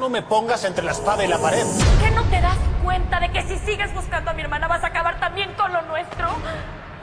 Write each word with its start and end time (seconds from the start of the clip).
no 0.00 0.08
me 0.08 0.22
pongas 0.22 0.64
entre 0.64 0.82
la 0.82 0.92
espada 0.92 1.22
y 1.22 1.28
la 1.28 1.36
pared. 1.38 1.66
¿Qué 2.00 2.10
no 2.12 2.24
te 2.24 2.40
das 2.40 2.56
cuenta 2.82 3.20
de 3.20 3.30
que 3.30 3.42
si 3.42 3.58
sigues 3.58 3.92
buscando 3.94 4.30
a 4.30 4.34
mi 4.34 4.40
hermana 4.40 4.66
vas 4.66 4.82
a 4.82 4.86
acabar 4.86 5.20
también 5.20 5.52
con 5.52 5.70
lo 5.74 5.82
nuestro? 5.82 6.26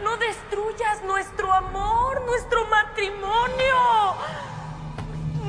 No 0.03 0.17
destruyas 0.17 1.03
nuestro 1.05 1.53
amor, 1.53 2.25
nuestro 2.25 2.65
matrimonio. 2.65 3.75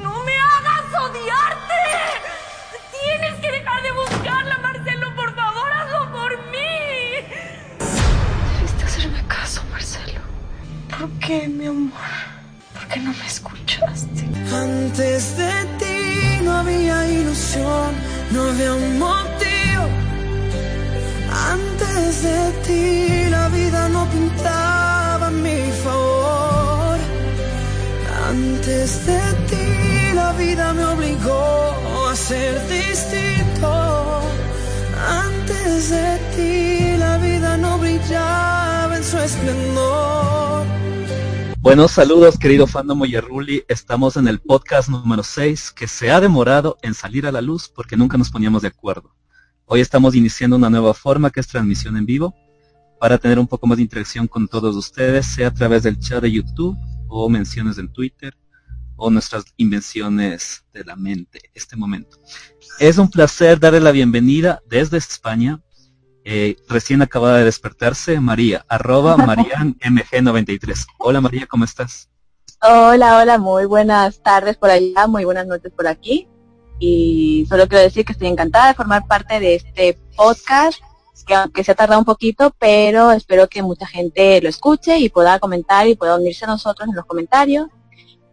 No 0.03 0.23
me 0.25 0.37
hagas 0.37 1.11
odiarte. 1.11 1.75
Tienes 3.03 3.35
que 3.41 3.51
dejar 3.51 3.83
de 3.83 3.93
buscarla, 3.93 4.59
Marcelo. 4.59 5.15
Por 5.17 5.35
favor, 5.35 5.73
hazlo 5.73 6.13
por 6.13 6.39
mí. 6.51 6.69
Debiste 8.57 8.85
hacerme 8.85 9.27
caso, 9.27 9.63
Marcelo. 9.71 10.21
¿Por 10.99 11.11
qué, 11.19 11.49
mi 11.49 11.67
amor? 11.67 11.93
¿Por 12.75 12.87
qué 12.89 13.01
no 13.01 13.11
me 13.15 13.27
escuchaste? 13.27 14.29
Antes 14.53 15.39
de 15.39 15.65
ti 15.79 15.88
no 16.49 16.55
había 16.61 16.97
ilusión, 17.21 17.91
no 18.33 18.41
había 18.51 18.73
un 18.75 18.99
motivo. 19.07 19.85
Antes 21.55 22.23
de 22.29 22.41
ti 22.67 23.31
la 23.37 23.45
vida 23.59 23.81
no 23.95 24.03
pintaba 24.15 25.27
a 25.27 25.37
mi 25.47 25.61
favor. 25.85 26.97
Antes 28.33 28.89
de 29.09 29.23
ti 29.51 29.67
la 30.21 30.31
vida 30.43 30.67
me 30.79 30.85
obligó 30.95 31.47
a 32.11 32.17
ser 32.29 32.53
distinto. 32.79 33.71
Antes 35.27 35.91
de 35.97 36.09
ti 36.35 36.97
la 37.05 37.15
vida 37.19 37.51
no 37.65 37.71
brillaba 37.79 38.97
en 38.97 39.05
su 39.11 39.19
esplendor. 39.29 40.78
Buenos 41.69 41.93
saludos, 41.93 42.39
querido 42.39 42.67
fandom 42.67 43.03
Oyerruli. 43.03 43.63
Estamos 43.69 44.17
en 44.17 44.27
el 44.27 44.41
podcast 44.41 44.89
número 44.89 45.23
6, 45.23 45.73
que 45.73 45.87
se 45.87 46.11
ha 46.11 46.19
demorado 46.19 46.79
en 46.81 46.95
salir 46.95 47.27
a 47.27 47.31
la 47.31 47.43
luz 47.43 47.69
porque 47.69 47.95
nunca 47.95 48.17
nos 48.17 48.31
poníamos 48.31 48.63
de 48.63 48.69
acuerdo. 48.69 49.15
Hoy 49.67 49.83
estamos 49.83 50.15
iniciando 50.15 50.57
una 50.57 50.71
nueva 50.71 50.95
forma 50.95 51.29
que 51.29 51.41
es 51.41 51.47
transmisión 51.47 51.99
en 51.99 52.07
vivo 52.07 52.35
para 52.99 53.19
tener 53.19 53.39
un 53.39 53.47
poco 53.47 53.67
más 53.67 53.77
de 53.77 53.83
interacción 53.83 54.27
con 54.27 54.49
todos 54.49 54.77
ustedes, 54.77 55.27
sea 55.27 55.49
a 55.49 55.53
través 55.53 55.83
del 55.83 55.99
chat 55.99 56.23
de 56.23 56.33
YouTube 56.33 56.75
o 57.07 57.29
menciones 57.29 57.77
en 57.77 57.93
Twitter 57.93 58.35
o 58.97 59.11
nuestras 59.11 59.45
invenciones 59.59 60.65
de 60.73 60.85
la 60.85 60.97
mente, 60.97 61.51
este 61.53 61.77
momento. 61.77 62.19
Es 62.79 62.97
un 62.97 63.11
placer 63.11 63.61
darle 63.61 63.81
la 63.81 63.93
bienvenida 63.93 64.63
desde 64.71 64.97
España, 64.97 65.61
eh, 66.31 66.57
recién 66.69 67.01
acabada 67.01 67.39
de 67.39 67.45
despertarse, 67.45 68.21
María, 68.21 68.67
arroba 68.69 69.17
marianmg93. 69.17 70.87
Hola 70.99 71.23
María, 71.23 71.47
¿cómo 71.47 71.65
estás? 71.65 72.11
Hola, 72.61 73.17
hola, 73.19 73.39
muy 73.39 73.65
buenas 73.65 74.23
tardes 74.23 74.59
por 74.59 74.69
allá, 74.69 75.07
muy 75.07 75.25
buenas 75.25 75.47
noches 75.47 75.73
por 75.73 75.87
aquí. 75.87 76.29
Y 76.79 77.47
solo 77.49 77.67
quiero 77.67 77.83
decir 77.83 78.05
que 78.05 78.13
estoy 78.13 78.29
encantada 78.29 78.69
de 78.69 78.75
formar 78.75 79.07
parte 79.07 79.41
de 79.41 79.55
este 79.55 79.99
podcast, 80.17 80.79
que 81.27 81.35
aunque 81.35 81.65
se 81.65 81.73
ha 81.73 81.75
tardado 81.75 82.01
un 82.01 82.05
poquito, 82.05 82.55
pero 82.59 83.11
espero 83.11 83.49
que 83.49 83.63
mucha 83.63 83.87
gente 83.87 84.43
lo 84.43 84.51
escuche 84.51 84.99
y 84.99 85.09
pueda 85.09 85.39
comentar 85.39 85.89
y 85.89 85.97
pueda 85.97 86.17
unirse 86.17 86.45
a 86.45 86.49
nosotros 86.49 86.91
en 86.91 86.95
los 86.95 87.07
comentarios 87.07 87.69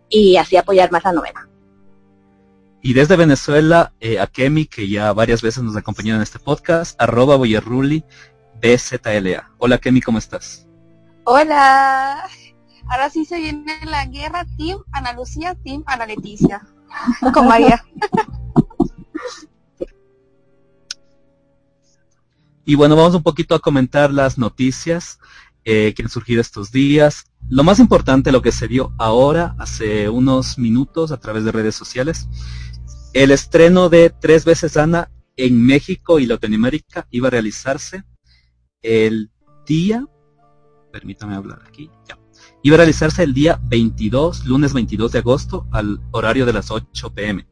y 0.10 0.36
así 0.36 0.58
apoyar 0.58 0.92
más 0.92 1.06
la 1.06 1.14
novela. 1.14 1.48
Y 2.86 2.94
desde 2.94 3.16
Venezuela, 3.16 3.94
eh, 4.00 4.20
a 4.20 4.28
Kemi, 4.28 4.68
que 4.68 4.88
ya 4.88 5.12
varias 5.12 5.42
veces 5.42 5.64
nos 5.64 5.76
acompañó 5.76 6.14
en 6.14 6.22
este 6.22 6.38
podcast, 6.38 6.96
arroba 7.02 7.36
boyerruli, 7.36 8.06
BZLA. 8.62 9.50
Hola 9.58 9.80
Kemi, 9.80 10.02
¿cómo 10.02 10.20
estás? 10.20 10.68
Hola. 11.24 12.30
Ahora 12.88 13.10
sí 13.10 13.26
se 13.26 13.40
viene 13.40 13.74
la 13.86 14.06
guerra 14.06 14.46
Team 14.56 14.84
Ana 14.92 15.14
Lucía, 15.14 15.56
Team 15.64 15.82
Ana 15.88 16.06
Leticia. 16.06 16.62
Con 17.34 17.48
María. 17.48 17.84
Y 22.66 22.76
bueno, 22.76 22.96
vamos 22.96 23.16
un 23.16 23.24
poquito 23.24 23.56
a 23.56 23.60
comentar 23.60 24.12
las 24.12 24.38
noticias 24.38 25.18
eh, 25.64 25.96
que 25.96 26.04
han 26.04 26.10
surgido 26.10 26.40
estos 26.40 26.72
días. 26.72 27.26
Lo 27.50 27.64
más 27.64 27.80
importante, 27.80 28.32
lo 28.32 28.44
que 28.44 28.52
se 28.52 28.68
dio 28.68 28.94
ahora, 29.00 29.56
hace 29.58 30.08
unos 30.08 30.60
minutos, 30.60 31.12
a 31.12 31.20
través 31.20 31.44
de 31.44 31.52
redes 31.52 31.74
sociales, 31.74 32.28
el 33.16 33.32
estreno 33.32 33.88
de 33.88 34.10
Tres 34.10 34.44
veces 34.44 34.76
Ana 34.76 35.10
en 35.38 35.66
México 35.66 36.20
y 36.20 36.26
Latinoamérica 36.26 37.08
iba 37.12 37.30
a 37.30 37.32
realizarse 37.32 38.04
el 38.82 39.32
día, 39.66 40.06
permítame 40.92 41.34
hablar 41.34 41.64
aquí, 41.66 41.90
ya, 42.06 42.20
iba 42.62 42.76
a 42.76 42.80
realizarse 42.80 43.24
el 43.24 43.34
día 43.34 43.58
22, 43.64 44.46
lunes 44.46 44.74
22 44.74 45.14
de 45.14 45.20
agosto, 45.20 45.66
al 45.72 46.02
horario 46.12 46.46
de 46.46 46.52
las 46.52 46.72
8 46.72 47.14
pm. 47.14 47.48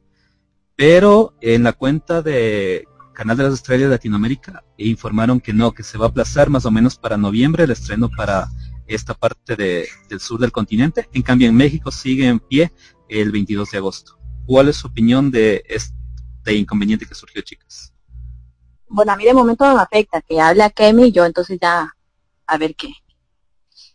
Pero 0.76 1.34
en 1.40 1.64
la 1.64 1.72
cuenta 1.72 2.22
de 2.22 2.86
Canal 3.14 3.38
de 3.38 3.44
las 3.44 3.54
Estrellas 3.54 3.88
de 3.88 3.96
Latinoamérica 3.96 4.66
informaron 4.76 5.40
que 5.40 5.54
no, 5.54 5.72
que 5.72 5.84
se 5.84 5.98
va 5.98 6.08
a 6.08 6.10
aplazar 6.10 6.50
más 6.50 6.66
o 6.66 6.72
menos 6.72 6.98
para 6.98 7.16
noviembre 7.16 7.64
el 7.64 7.72
estreno 7.72 8.10
para 8.10 8.50
esta 8.86 9.14
parte 9.14 9.56
de, 9.56 9.88
del 10.10 10.20
sur 10.20 10.42
del 10.42 10.52
continente. 10.52 11.08
En 11.14 11.22
cambio, 11.22 11.48
en 11.48 11.56
México 11.56 11.90
sigue 11.90 12.28
en 12.28 12.40
pie 12.40 12.74
el 13.08 13.32
22 13.32 13.72
de 13.72 13.78
agosto. 13.78 14.23
¿Cuál 14.46 14.70
es 14.70 14.78
su 14.78 14.88
opinión 14.88 15.32
de 15.32 15.64
este 15.68 16.54
inconveniente 16.54 17.06
que 17.06 17.16
surgió, 17.16 17.42
chicas? 17.42 17.94
Bueno, 18.88 19.14
a 19.14 19.16
mí 19.16 19.24
de 19.24 19.34
momento 19.34 19.66
no 19.66 19.76
me 19.76 19.82
afecta, 19.82 20.22
que 20.22 20.40
hable 20.40 20.64
a 20.64 20.70
Kemi 20.70 21.06
y 21.06 21.12
yo 21.12 21.26
entonces 21.26 21.58
ya 21.62 21.96
a 22.46 22.58
ver 22.58 22.76
qué. 22.76 22.94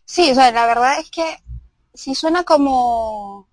Sí, 0.05 0.31
o 0.31 0.35
sea, 0.35 0.51
la 0.51 0.65
verdad 0.65 0.99
es 0.99 1.09
que 1.11 1.37
sí 1.93 2.15
suena 2.15 2.43
como 2.43 3.47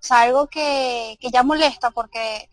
o 0.00 0.02
sea, 0.02 0.22
algo 0.22 0.46
que, 0.46 1.18
que 1.20 1.30
ya 1.30 1.42
molesta 1.42 1.90
porque 1.90 2.48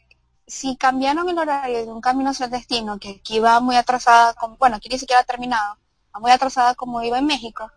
si 0.46 0.76
cambiaron 0.76 1.30
el 1.30 1.38
horario 1.38 1.86
de 1.86 1.92
un 1.92 2.02
camino 2.02 2.30
hacia 2.32 2.46
el 2.46 2.52
destino, 2.52 3.00
que 3.00 3.20
aquí 3.22 3.40
va 3.40 3.60
muy 3.62 3.76
atrasada, 3.76 4.34
como, 4.34 4.58
bueno, 4.58 4.76
aquí 4.76 4.90
ni 4.90 5.00
siquiera 5.00 5.22
ha 5.22 5.26
terminado, 5.26 5.78
va 6.14 6.20
muy 6.20 6.32
atrasada 6.32 6.76
como 6.76 7.02
iba 7.04 7.18
en 7.18 7.26
México, 7.26 7.72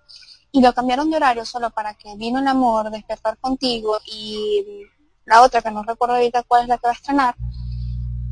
y 0.52 0.60
lo 0.60 0.72
cambiaron 0.72 1.10
de 1.10 1.16
horario 1.16 1.44
solo 1.44 1.70
para 1.70 1.94
que 1.94 2.16
vino 2.16 2.38
el 2.40 2.48
amor, 2.48 2.90
despertar 2.90 3.38
contigo, 3.38 3.98
y 4.06 4.86
la 5.30 5.42
otra, 5.42 5.62
que 5.62 5.70
no 5.70 5.82
recuerdo 5.84 6.16
ahorita 6.16 6.42
cuál 6.42 6.62
es 6.62 6.68
la 6.68 6.76
que 6.76 6.86
va 6.88 6.90
a 6.90 6.94
estrenar, 6.94 7.36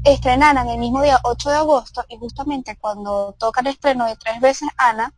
estrenaran 0.05 0.69
el 0.69 0.79
mismo 0.79 1.01
día 1.01 1.21
8 1.23 1.51
de 1.51 1.57
agosto, 1.57 2.05
y 2.09 2.19
justamente 2.19 2.77
cuando 2.77 3.35
toca 3.39 3.61
el 3.61 3.69
estreno 3.69 4.07
de 4.07 4.17
tres 4.17 4.41
veces 4.41 4.69
Ana, 4.77 5.15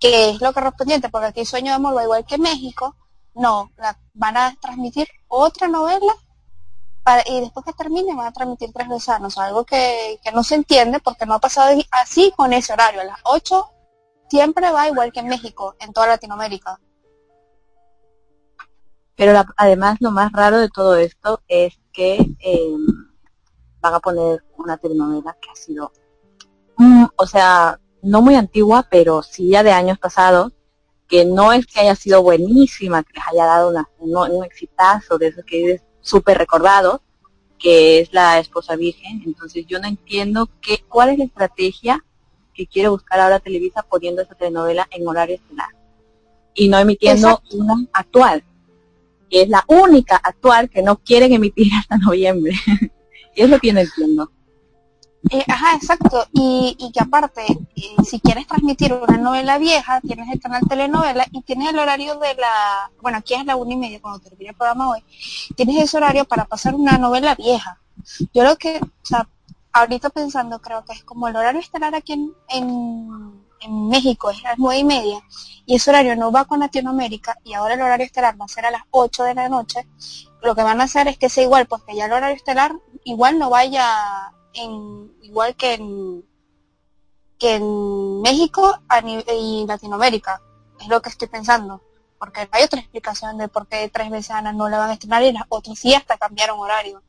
que 0.00 0.30
es 0.30 0.40
lo 0.40 0.52
correspondiente, 0.52 1.10
porque 1.10 1.26
aquí 1.28 1.44
Sueño 1.44 1.72
de 1.72 1.76
Amor 1.76 1.96
va 1.96 2.04
igual 2.04 2.24
que 2.24 2.38
México, 2.38 2.96
no, 3.34 3.70
van 4.14 4.36
a 4.36 4.56
transmitir 4.60 5.06
otra 5.28 5.68
novela 5.68 6.12
para, 7.04 7.22
y 7.26 7.40
después 7.40 7.64
que 7.64 7.72
termine 7.72 8.14
van 8.14 8.26
a 8.26 8.32
transmitir 8.32 8.70
tres 8.72 8.88
veces 8.88 9.08
Ana, 9.10 9.28
algo 9.36 9.64
que, 9.64 10.18
que, 10.24 10.32
no 10.32 10.42
se 10.42 10.54
entiende 10.54 10.98
porque 10.98 11.26
no 11.26 11.34
ha 11.34 11.38
pasado 11.38 11.78
así 11.90 12.32
con 12.36 12.52
ese 12.52 12.72
horario. 12.72 13.02
A 13.02 13.04
las 13.04 13.20
8 13.24 13.70
siempre 14.28 14.70
va 14.70 14.88
igual 14.88 15.12
que 15.12 15.20
en 15.20 15.28
México, 15.28 15.74
en 15.78 15.92
toda 15.92 16.06
Latinoamérica. 16.08 16.80
Pero 19.18 19.32
la, 19.32 19.52
además 19.56 19.96
lo 19.98 20.12
más 20.12 20.30
raro 20.30 20.58
de 20.58 20.68
todo 20.68 20.94
esto 20.94 21.42
es 21.48 21.80
que 21.92 22.36
eh, 22.38 22.76
van 23.80 23.94
a 23.94 23.98
poner 23.98 24.44
una 24.56 24.76
telenovela 24.76 25.36
que 25.42 25.50
ha 25.50 25.56
sido, 25.56 25.90
mm, 26.76 27.04
o 27.16 27.26
sea, 27.26 27.80
no 28.00 28.22
muy 28.22 28.36
antigua, 28.36 28.86
pero 28.88 29.24
sí 29.24 29.48
ya 29.48 29.64
de 29.64 29.72
años 29.72 29.98
pasados, 29.98 30.52
que 31.08 31.24
no 31.24 31.52
es 31.52 31.66
que 31.66 31.80
haya 31.80 31.96
sido 31.96 32.22
buenísima, 32.22 33.02
que 33.02 33.14
les 33.14 33.24
haya 33.32 33.44
dado 33.44 33.70
una, 33.70 33.88
un, 33.98 34.16
un 34.16 34.44
exitazo 34.44 35.18
de 35.18 35.26
esos 35.26 35.44
que 35.44 35.72
es 35.72 35.82
súper 36.00 36.38
recordado, 36.38 37.02
que 37.58 37.98
es 37.98 38.12
la 38.12 38.38
esposa 38.38 38.76
virgen. 38.76 39.24
Entonces 39.26 39.66
yo 39.66 39.80
no 39.80 39.88
entiendo 39.88 40.48
qué, 40.60 40.84
cuál 40.88 41.08
es 41.08 41.18
la 41.18 41.24
estrategia 41.24 42.04
que 42.54 42.68
quiere 42.68 42.88
buscar 42.88 43.18
ahora 43.18 43.40
Televisa 43.40 43.82
poniendo 43.82 44.22
esa 44.22 44.36
telenovela 44.36 44.86
en 44.92 45.08
horario 45.08 45.34
estelar 45.34 45.70
y 46.54 46.68
no 46.68 46.78
emitiendo 46.78 47.28
Exacto. 47.28 47.56
una 47.56 47.74
actual, 47.92 48.44
es 49.30 49.48
la 49.48 49.64
única 49.68 50.16
actual 50.16 50.68
que 50.70 50.82
no 50.82 50.96
quieren 50.96 51.32
emitir 51.32 51.72
hasta 51.78 51.98
noviembre. 51.98 52.52
y 53.34 53.46
lo 53.46 53.58
que. 53.58 53.70
Eh, 55.30 55.44
ajá, 55.48 55.74
exacto. 55.74 56.26
Y, 56.32 56.76
y 56.78 56.92
que 56.92 57.00
aparte, 57.00 57.44
eh, 57.76 57.96
si 58.04 58.20
quieres 58.20 58.46
transmitir 58.46 58.92
una 58.92 59.18
novela 59.18 59.58
vieja, 59.58 60.00
tienes 60.00 60.28
el 60.32 60.40
canal 60.40 60.62
telenovela 60.68 61.26
y 61.32 61.42
tienes 61.42 61.70
el 61.70 61.78
horario 61.78 62.18
de 62.18 62.34
la, 62.34 62.90
bueno, 63.02 63.18
aquí 63.18 63.34
es 63.34 63.44
la 63.44 63.56
una 63.56 63.74
y 63.74 63.76
media 63.76 64.00
cuando 64.00 64.20
termine 64.20 64.50
el 64.50 64.56
programa 64.56 64.90
hoy, 64.90 65.04
tienes 65.56 65.82
ese 65.82 65.96
horario 65.96 66.24
para 66.24 66.44
pasar 66.44 66.74
una 66.74 66.98
novela 66.98 67.34
vieja. 67.34 67.78
Yo 68.32 68.42
creo 68.42 68.56
que, 68.56 68.78
o 68.78 69.06
sea, 69.06 69.28
ahorita 69.72 70.10
pensando, 70.10 70.60
creo 70.60 70.84
que 70.84 70.92
es 70.92 71.04
como 71.04 71.28
el 71.28 71.36
horario 71.36 71.60
estelar 71.60 71.94
aquí 71.94 72.12
en, 72.12 73.47
en 73.60 73.88
México 73.88 74.30
es 74.30 74.42
las 74.42 74.58
nueve 74.58 74.80
y 74.80 74.84
media 74.84 75.20
y 75.66 75.76
ese 75.76 75.90
horario 75.90 76.16
no 76.16 76.32
va 76.32 76.44
con 76.44 76.60
Latinoamérica 76.60 77.38
y 77.44 77.54
ahora 77.54 77.74
el 77.74 77.82
horario 77.82 78.06
estelar 78.06 78.40
va 78.40 78.44
a 78.44 78.48
ser 78.48 78.66
a 78.66 78.70
las 78.70 78.82
8 78.90 79.24
de 79.24 79.34
la 79.34 79.48
noche, 79.48 79.86
lo 80.42 80.54
que 80.54 80.62
van 80.62 80.80
a 80.80 80.84
hacer 80.84 81.08
es 81.08 81.18
que 81.18 81.28
sea 81.28 81.44
igual, 81.44 81.66
porque 81.66 81.94
ya 81.96 82.06
el 82.06 82.12
horario 82.12 82.36
estelar 82.36 82.72
igual 83.04 83.38
no 83.38 83.50
vaya 83.50 84.32
en 84.54 85.12
igual 85.22 85.56
que 85.56 85.74
en 85.74 86.24
que 87.38 87.54
en 87.54 88.20
México 88.20 88.80
y 89.32 89.64
Latinoamérica. 89.66 90.42
Es 90.80 90.88
lo 90.88 91.00
que 91.00 91.10
estoy 91.10 91.28
pensando. 91.28 91.82
Porque 92.18 92.48
hay 92.50 92.64
otra 92.64 92.80
explicación 92.80 93.38
de 93.38 93.48
por 93.48 93.68
qué 93.68 93.88
tres 93.92 94.10
veces 94.10 94.32
a 94.32 94.42
no 94.52 94.68
la 94.68 94.78
van 94.78 94.90
a 94.90 94.92
estrenar 94.94 95.22
y 95.22 95.32
las 95.32 95.44
otras 95.48 95.78
sí 95.78 95.94
hasta 95.94 96.18
cambiaron 96.18 96.58
horario. 96.58 97.02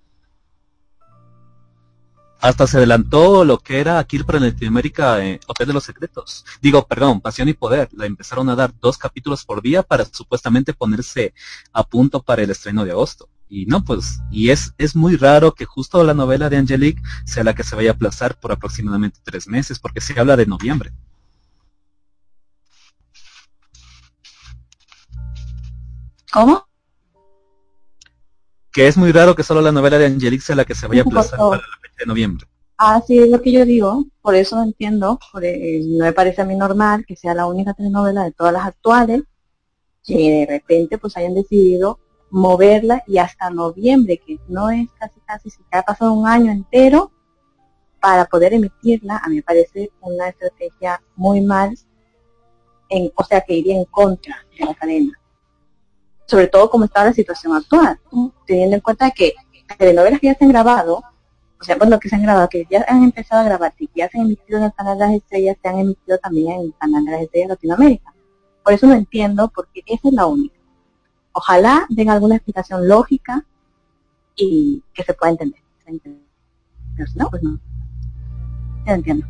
Hasta 2.41 2.67
se 2.67 2.77
adelantó 2.77 3.43
lo 3.43 3.57
que 3.57 3.79
era 3.81 3.99
aquí 3.99 4.17
para 4.23 4.39
Latinoamérica 4.39 5.25
eh, 5.25 5.41
Hotel 5.45 5.67
de 5.67 5.73
los 5.73 5.83
Secretos. 5.83 6.45
Digo, 6.61 6.87
perdón, 6.87 7.19
Pasión 7.19 7.49
y 7.49 7.53
Poder. 7.53 7.89
La 7.91 8.05
empezaron 8.05 8.49
a 8.49 8.55
dar 8.55 8.73
dos 8.79 8.97
capítulos 8.97 9.43
por 9.43 9.61
día 9.61 9.83
para 9.83 10.05
supuestamente 10.05 10.73
ponerse 10.73 11.33
a 11.73 11.83
punto 11.83 12.21
para 12.21 12.41
el 12.41 12.49
estreno 12.49 12.85
de 12.85 12.91
agosto. 12.91 13.27
Y 13.49 13.65
no, 13.65 13.83
pues, 13.83 14.21
y 14.31 14.51
es, 14.51 14.73
es 14.77 14.95
muy 14.95 15.17
raro 15.17 15.53
que 15.53 15.65
justo 15.65 16.01
la 16.03 16.13
novela 16.13 16.49
de 16.49 16.57
Angelique 16.57 17.01
sea 17.25 17.43
la 17.43 17.55
que 17.55 17.63
se 17.63 17.75
vaya 17.75 17.91
a 17.91 17.93
aplazar 17.93 18.39
por 18.39 18.51
aproximadamente 18.51 19.19
tres 19.23 19.47
meses, 19.47 19.79
porque 19.79 19.99
se 19.99 20.17
habla 20.17 20.37
de 20.37 20.45
noviembre. 20.45 20.93
¿Cómo? 26.31 26.67
Que 28.71 28.87
es 28.87 28.95
muy 28.95 29.11
raro 29.11 29.35
que 29.35 29.43
solo 29.43 29.61
la 29.61 29.71
novela 29.71 29.97
de 29.97 30.05
Angelique 30.05 30.43
sea 30.43 30.55
la 30.55 30.63
que 30.63 30.75
se 30.75 30.87
vaya 30.87 31.01
a 31.01 31.05
aplazar 31.05 31.39
para 31.39 31.61
la 31.61 31.78
de 31.99 32.05
noviembre. 32.05 32.47
Así 32.77 33.19
es 33.19 33.29
lo 33.29 33.41
que 33.41 33.51
yo 33.51 33.65
digo, 33.65 34.05
por 34.21 34.35
eso 34.35 34.55
no 34.55 34.63
entiendo, 34.63 35.19
eh, 35.41 35.81
no 35.85 36.05
me 36.05 36.13
parece 36.13 36.41
a 36.41 36.45
mí 36.45 36.55
normal 36.55 37.03
que 37.05 37.17
sea 37.17 37.33
la 37.33 37.45
única 37.45 37.73
telenovela 37.73 38.23
de 38.23 38.31
todas 38.31 38.53
las 38.53 38.65
actuales 38.65 39.23
que 40.01 40.15
de 40.15 40.45
repente 40.47 40.97
pues 40.97 41.17
hayan 41.17 41.33
decidido 41.33 41.99
moverla 42.31 43.03
y 43.05 43.17
hasta 43.17 43.49
noviembre, 43.49 44.21
que 44.25 44.39
no 44.47 44.69
es 44.69 44.87
casi 44.99 45.19
casi, 45.21 45.49
si 45.49 45.59
ha 45.71 45.81
pasado 45.81 46.13
un 46.13 46.27
año 46.27 46.51
entero 46.51 47.11
para 47.99 48.25
poder 48.25 48.53
emitirla, 48.53 49.17
a 49.17 49.27
mí 49.27 49.35
me 49.35 49.43
parece 49.43 49.91
una 50.01 50.29
estrategia 50.29 51.01
muy 51.15 51.41
mal, 51.41 51.77
en, 52.87 53.11
o 53.13 53.23
sea 53.23 53.41
que 53.41 53.55
iría 53.55 53.75
en 53.75 53.85
contra 53.85 54.37
de 54.57 54.65
la 54.65 54.73
cadena. 54.73 55.19
Sobre 56.25 56.47
todo 56.47 56.69
como 56.69 56.85
está 56.85 57.03
la 57.03 57.13
situación 57.13 57.53
actual, 57.53 57.99
teniendo 58.45 58.75
en 58.75 58.81
cuenta 58.81 59.11
que 59.11 59.33
telenovelas 59.77 60.19
que 60.19 60.27
ya 60.27 60.35
se 60.35 60.45
han 60.45 60.51
grabado, 60.51 61.03
o 61.59 61.63
sea, 61.63 61.75
bueno, 61.75 61.99
que 61.99 62.07
se 62.07 62.15
han 62.15 62.23
grabado, 62.23 62.47
que 62.47 62.65
ya 62.69 62.85
han 62.87 63.03
empezado 63.03 63.41
a 63.41 63.45
grabar, 63.45 63.73
que 63.75 63.89
ya 63.93 64.07
se 64.09 64.17
han 64.17 64.25
emitido 64.25 64.59
en 64.59 64.65
el 64.65 64.73
canal 64.73 64.97
de 64.97 65.05
las 65.05 65.15
estrellas, 65.15 65.57
se 65.61 65.67
han 65.67 65.79
emitido 65.79 66.17
también 66.17 66.51
en 66.53 66.61
el 66.61 66.73
canal 66.79 67.03
de 67.03 67.11
las 67.11 67.21
estrellas 67.21 67.47
de 67.49 67.53
Latinoamérica. 67.53 68.13
Por 68.63 68.73
eso 68.73 68.87
no 68.87 68.93
entiendo, 68.93 69.51
porque 69.53 69.83
esa 69.85 70.07
es 70.07 70.13
la 70.13 70.25
única. 70.25 70.57
Ojalá 71.33 71.85
den 71.89 72.09
alguna 72.09 72.35
explicación 72.35 72.87
lógica 72.87 73.45
y 74.35 74.81
que 74.93 75.03
se 75.03 75.13
pueda 75.13 75.31
entender. 75.31 75.61
se 75.83 75.91
entiende. 75.91 76.21
Pero 76.95 77.11
si 77.11 77.19
no, 77.19 77.29
pues 77.29 77.43
no. 77.43 77.59
Ya 78.85 78.93
entiendo. 78.93 79.27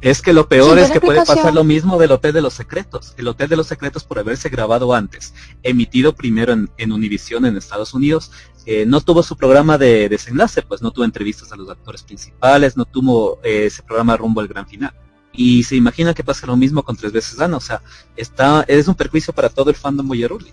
Es 0.00 0.22
que 0.22 0.32
lo 0.32 0.48
peor 0.48 0.76
Sí, 0.78 0.84
es 0.84 0.90
que 0.90 1.00
puede 1.00 1.24
pasar 1.24 1.54
lo 1.54 1.64
mismo 1.64 1.98
del 1.98 2.12
Hotel 2.12 2.32
de 2.32 2.42
los 2.42 2.54
Secretos. 2.54 3.14
El 3.16 3.28
Hotel 3.28 3.48
de 3.48 3.56
los 3.56 3.66
Secretos, 3.66 4.04
por 4.04 4.18
haberse 4.18 4.48
grabado 4.48 4.94
antes, 4.94 5.34
emitido 5.62 6.14
primero 6.14 6.52
en, 6.52 6.70
en 6.76 6.92
Univision 6.92 7.46
en 7.46 7.56
Estados 7.56 7.94
Unidos, 7.94 8.30
eh, 8.66 8.84
no 8.84 9.00
tuvo 9.00 9.22
su 9.22 9.36
programa 9.36 9.78
de 9.78 10.08
desenlace, 10.08 10.60
pues 10.62 10.82
no 10.82 10.90
tuvo 10.90 11.04
entrevistas 11.04 11.52
a 11.52 11.56
los 11.56 11.70
actores 11.70 12.02
principales, 12.02 12.76
no 12.76 12.84
tuvo 12.84 13.38
eh, 13.44 13.66
ese 13.66 13.84
programa 13.84 14.16
rumbo 14.16 14.40
al 14.40 14.48
gran 14.48 14.66
final. 14.66 14.92
Y 15.32 15.62
se 15.62 15.76
imagina 15.76 16.12
que 16.14 16.24
pasa 16.24 16.48
lo 16.48 16.56
mismo 16.56 16.82
con 16.82 16.96
Tres 16.96 17.12
veces 17.12 17.40
Ana, 17.40 17.58
o 17.58 17.60
sea, 17.60 17.80
está, 18.16 18.64
es 18.66 18.88
un 18.88 18.96
perjuicio 18.96 19.32
para 19.32 19.50
todo 19.50 19.70
el 19.70 19.76
fandom 19.76 20.08
Boy 20.08 20.22
Early. 20.24 20.50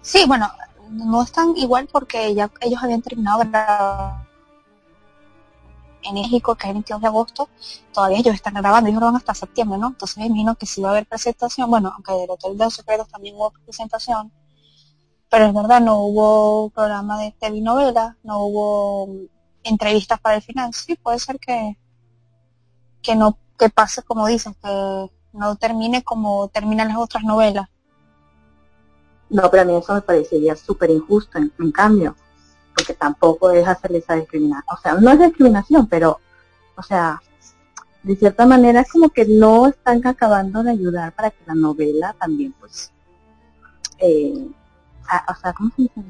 Sí, 0.00 0.24
bueno, 0.26 0.50
no 0.90 1.22
están 1.22 1.56
igual 1.56 1.88
porque 1.92 2.34
ya 2.34 2.50
ellos 2.60 2.82
habían 2.82 3.02
terminado 3.02 3.42
en 6.02 6.14
México, 6.14 6.56
que 6.56 6.66
es 6.66 6.70
el 6.70 6.74
22 6.74 7.00
de 7.00 7.06
agosto, 7.06 7.48
todavía 7.92 8.18
ellos 8.18 8.34
están 8.34 8.54
grabando, 8.54 8.88
ellos 8.88 8.98
graban 8.98 9.16
hasta 9.16 9.34
septiembre, 9.34 9.78
¿no? 9.78 9.88
Entonces 9.88 10.16
me 10.16 10.26
imagino 10.26 10.56
que 10.56 10.66
sí 10.66 10.80
va 10.80 10.88
a 10.88 10.92
haber 10.92 11.06
presentación, 11.06 11.70
bueno, 11.70 11.92
aunque 11.94 12.12
del 12.12 12.30
Hotel 12.30 12.58
de 12.58 12.64
los 12.64 12.74
Secretos 12.74 13.08
también 13.08 13.36
hubo 13.36 13.52
presentación, 13.64 14.32
pero 15.30 15.46
es 15.46 15.54
verdad, 15.54 15.80
no 15.80 16.00
hubo 16.02 16.70
programa 16.70 17.20
de 17.20 17.34
telenovela, 17.38 18.16
no 18.22 18.44
hubo 18.44 19.08
entrevistas 19.62 20.20
para 20.20 20.36
el 20.36 20.42
final, 20.42 20.72
sí, 20.72 20.96
puede 20.96 21.18
ser 21.18 21.38
que, 21.38 21.76
que 23.02 23.14
no, 23.14 23.38
que 23.58 23.68
pase 23.68 24.02
como 24.02 24.26
dices, 24.26 24.54
que 24.62 25.10
no 25.32 25.56
termine 25.56 26.02
como 26.02 26.48
terminan 26.48 26.88
las 26.88 26.98
otras 26.98 27.24
novelas. 27.24 27.68
No, 29.30 29.50
pero 29.50 29.62
a 29.62 29.66
mí 29.66 29.76
eso 29.76 29.92
me 29.92 30.00
parecería 30.00 30.56
súper 30.56 30.90
injusto, 30.90 31.36
en, 31.36 31.52
en 31.58 31.70
cambio, 31.70 32.16
porque 32.74 32.94
tampoco 32.94 33.50
es 33.50 33.66
hacerle 33.68 33.98
esa 33.98 34.14
discriminación. 34.14 34.64
O 34.74 34.80
sea, 34.80 34.94
no 34.94 35.10
es 35.10 35.18
discriminación, 35.18 35.86
pero, 35.86 36.18
o 36.74 36.82
sea, 36.82 37.20
de 38.02 38.16
cierta 38.16 38.46
manera 38.46 38.80
es 38.80 38.90
como 38.90 39.10
que 39.10 39.26
no 39.26 39.66
están 39.66 40.06
acabando 40.06 40.62
de 40.62 40.70
ayudar 40.70 41.12
para 41.12 41.30
que 41.30 41.44
la 41.44 41.54
novela 41.54 42.14
también, 42.18 42.54
pues, 42.58 42.90
eh, 43.98 44.48
a- 45.08 45.32
o 45.32 45.34
sea, 45.40 45.52
¿cómo 45.52 45.70
se 45.76 45.82
dice? 45.82 46.02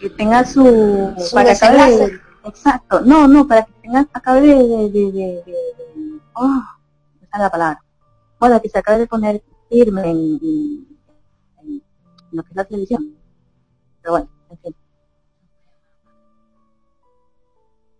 Que 0.00 0.10
tenga 0.10 0.44
su... 0.44 0.62
Su 1.18 1.34
para 1.34 1.50
de- 1.54 2.20
exacto, 2.44 3.00
no, 3.00 3.26
no, 3.28 3.46
para 3.46 3.64
que 3.64 3.72
tenga, 3.82 4.06
acabe 4.12 4.40
de... 4.40 4.54
de, 4.90 5.12
de, 5.12 6.20
oh, 6.34 6.62
esa 7.22 7.36
es 7.36 7.40
la 7.40 7.50
palabra. 7.50 7.84
Bueno, 8.40 8.60
que 8.62 8.68
se 8.68 8.78
acabe 8.78 8.98
de 9.00 9.06
poner 9.06 9.42
firme 9.68 10.02
en, 10.10 10.18
en- 10.42 10.86
en 11.62 11.82
lo 12.32 12.42
que 12.42 12.50
es 12.50 12.56
la 12.56 12.64
televisión. 12.64 13.16
Pero 14.00 14.12
bueno, 14.12 14.28
en 14.50 14.58
fin. 14.58 14.76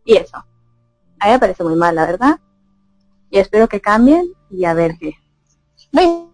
Y 0.04 0.16
eso. 0.16 0.36
A 1.20 1.26
mí 1.26 1.32
me 1.32 1.38
parece 1.38 1.64
muy 1.64 1.74
mal, 1.74 1.94
la 1.96 2.06
verdad. 2.06 2.38
Y 3.30 3.38
espero 3.38 3.68
que 3.68 3.80
cambien 3.80 4.32
y 4.50 4.64
a 4.64 4.72
ver 4.72 4.96
qué. 4.98 5.14
No, 5.92 6.27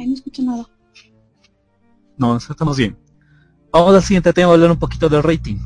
ahí 0.00 0.08
no 0.08 0.14
escucho 0.14 0.42
nada. 0.42 0.66
No, 2.16 2.36
estamos 2.36 2.76
bien. 2.76 2.98
Vamos 3.72 3.94
al 3.94 4.02
siguiente 4.02 4.32
tema, 4.32 4.50
a 4.50 4.54
hablar 4.54 4.70
un 4.70 4.78
poquito 4.78 5.08
del 5.08 5.22
rating. 5.22 5.58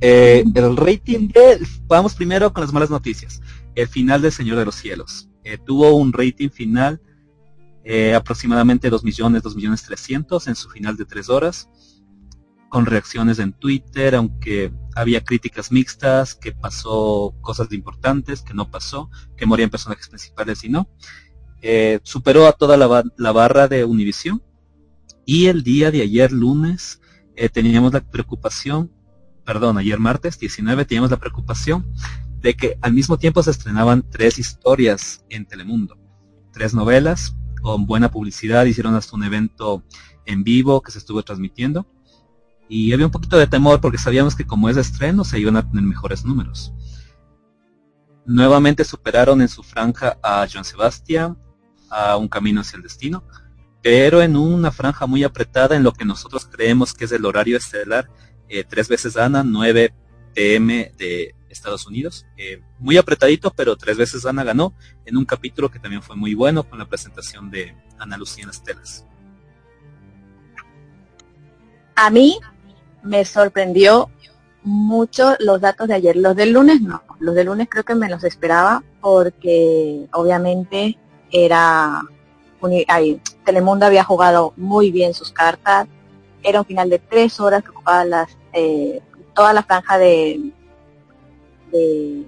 Eh, 0.00 0.44
el 0.54 0.76
rating 0.76 1.28
de... 1.28 1.66
Vamos 1.86 2.14
primero 2.14 2.52
con 2.52 2.62
las 2.62 2.72
malas 2.72 2.90
noticias. 2.90 3.40
El 3.74 3.88
final 3.88 4.22
de 4.22 4.30
Señor 4.30 4.58
de 4.58 4.64
los 4.64 4.76
Cielos. 4.76 5.28
Eh, 5.44 5.58
tuvo 5.58 5.94
un 5.96 6.12
rating 6.12 6.48
final 6.48 7.00
eh, 7.84 8.14
aproximadamente 8.14 8.90
2 8.90 9.02
millones, 9.04 9.42
2 9.42 9.56
millones 9.56 9.82
300 9.82 10.46
en 10.48 10.54
su 10.54 10.70
final 10.70 10.96
de 10.96 11.04
3 11.04 11.28
horas. 11.28 11.68
Con 12.68 12.86
reacciones 12.86 13.40
en 13.40 13.52
Twitter, 13.52 14.14
aunque 14.14 14.72
había 14.94 15.24
críticas 15.24 15.72
mixtas, 15.72 16.36
que 16.36 16.52
pasó 16.52 17.34
cosas 17.40 17.72
importantes, 17.72 18.42
que 18.42 18.54
no 18.54 18.70
pasó, 18.70 19.10
que 19.36 19.44
morían 19.44 19.70
personajes 19.70 20.08
principales 20.08 20.62
y 20.62 20.68
no. 20.68 20.88
Eh, 21.62 22.00
superó 22.02 22.46
a 22.46 22.52
toda 22.52 22.76
la, 22.76 22.86
ba- 22.86 23.04
la 23.16 23.32
barra 23.32 23.68
de 23.68 23.84
Univision. 23.84 24.42
Y 25.26 25.46
el 25.46 25.62
día 25.62 25.90
de 25.90 26.02
ayer 26.02 26.32
lunes 26.32 27.00
eh, 27.36 27.48
teníamos 27.48 27.92
la 27.92 28.00
preocupación, 28.00 28.90
perdón, 29.44 29.78
ayer 29.78 29.98
martes 29.98 30.38
19 30.38 30.84
teníamos 30.84 31.10
la 31.10 31.18
preocupación 31.18 31.86
de 32.40 32.54
que 32.54 32.78
al 32.80 32.92
mismo 32.94 33.18
tiempo 33.18 33.42
se 33.42 33.50
estrenaban 33.50 34.02
tres 34.10 34.38
historias 34.38 35.24
en 35.28 35.46
Telemundo, 35.46 35.98
tres 36.52 36.74
novelas 36.74 37.36
con 37.62 37.86
buena 37.86 38.10
publicidad, 38.10 38.64
hicieron 38.64 38.94
hasta 38.94 39.14
un 39.14 39.24
evento 39.24 39.84
en 40.24 40.42
vivo 40.42 40.80
que 40.80 40.90
se 40.90 40.98
estuvo 40.98 41.22
transmitiendo 41.22 41.86
y 42.68 42.92
había 42.92 43.06
un 43.06 43.12
poquito 43.12 43.36
de 43.36 43.46
temor 43.46 43.80
porque 43.80 43.98
sabíamos 43.98 44.34
que 44.34 44.46
como 44.46 44.68
es 44.68 44.76
de 44.76 44.82
estreno 44.82 45.24
se 45.24 45.38
iban 45.38 45.56
a 45.56 45.68
tener 45.68 45.84
mejores 45.84 46.24
números. 46.24 46.72
Nuevamente 48.26 48.84
superaron 48.84 49.40
en 49.42 49.48
su 49.48 49.62
franja 49.62 50.18
a 50.22 50.46
Joan 50.50 50.64
Sebastián, 50.64 51.36
a 51.90 52.16
Un 52.16 52.28
Camino 52.28 52.60
hacia 52.60 52.76
el 52.76 52.82
Destino, 52.82 53.24
pero 53.82 54.22
en 54.22 54.36
una 54.36 54.70
franja 54.70 55.06
muy 55.06 55.24
apretada 55.24 55.76
en 55.76 55.82
lo 55.82 55.92
que 55.92 56.04
nosotros 56.04 56.46
creemos 56.50 56.94
que 56.94 57.04
es 57.04 57.12
el 57.12 57.24
horario 57.24 57.56
estelar, 57.56 58.08
eh, 58.48 58.64
tres 58.64 58.88
veces 58.88 59.16
Ana, 59.16 59.42
9 59.44 59.92
pm 60.34 60.92
de 60.96 61.34
Estados 61.48 61.86
Unidos. 61.86 62.26
Eh, 62.36 62.62
muy 62.78 62.96
apretadito, 62.96 63.50
pero 63.50 63.76
tres 63.76 63.96
veces 63.96 64.26
Ana 64.26 64.44
ganó 64.44 64.74
en 65.04 65.16
un 65.16 65.24
capítulo 65.24 65.70
que 65.70 65.78
también 65.78 66.02
fue 66.02 66.16
muy 66.16 66.34
bueno 66.34 66.62
con 66.64 66.78
la 66.78 66.88
presentación 66.88 67.50
de 67.50 67.74
Ana 67.98 68.16
Lucía 68.16 68.44
en 68.44 68.64
telas. 68.64 69.04
A 71.94 72.10
mí 72.10 72.38
me 73.02 73.24
sorprendió 73.24 74.10
mucho 74.62 75.34
los 75.38 75.60
datos 75.60 75.88
de 75.88 75.94
ayer. 75.94 76.16
Los 76.16 76.36
del 76.36 76.52
lunes 76.52 76.80
no. 76.80 77.02
Los 77.18 77.34
del 77.34 77.46
lunes 77.46 77.68
creo 77.70 77.84
que 77.84 77.94
me 77.94 78.08
los 78.08 78.24
esperaba 78.24 78.82
porque 79.00 80.06
obviamente 80.12 80.98
era... 81.30 82.02
Telemundo 83.44 83.86
había 83.86 84.04
jugado 84.04 84.52
muy 84.56 84.90
bien 84.90 85.14
sus 85.14 85.32
cartas. 85.32 85.88
Era 86.42 86.60
un 86.60 86.66
final 86.66 86.90
de 86.90 86.98
tres 86.98 87.40
horas 87.40 87.62
que 87.62 87.70
ocupaba 87.70 88.04
las, 88.04 88.36
eh, 88.52 89.00
toda 89.34 89.54
la 89.54 89.62
franja 89.62 89.96
de, 89.96 90.52
de, 91.72 92.26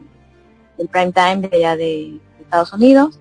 del 0.79 0.89
prime 0.89 1.13
time 1.13 1.49
de 1.49 1.57
allá 1.57 1.77
de, 1.77 2.21
Estados 2.53 2.73
Unidos, 2.75 3.19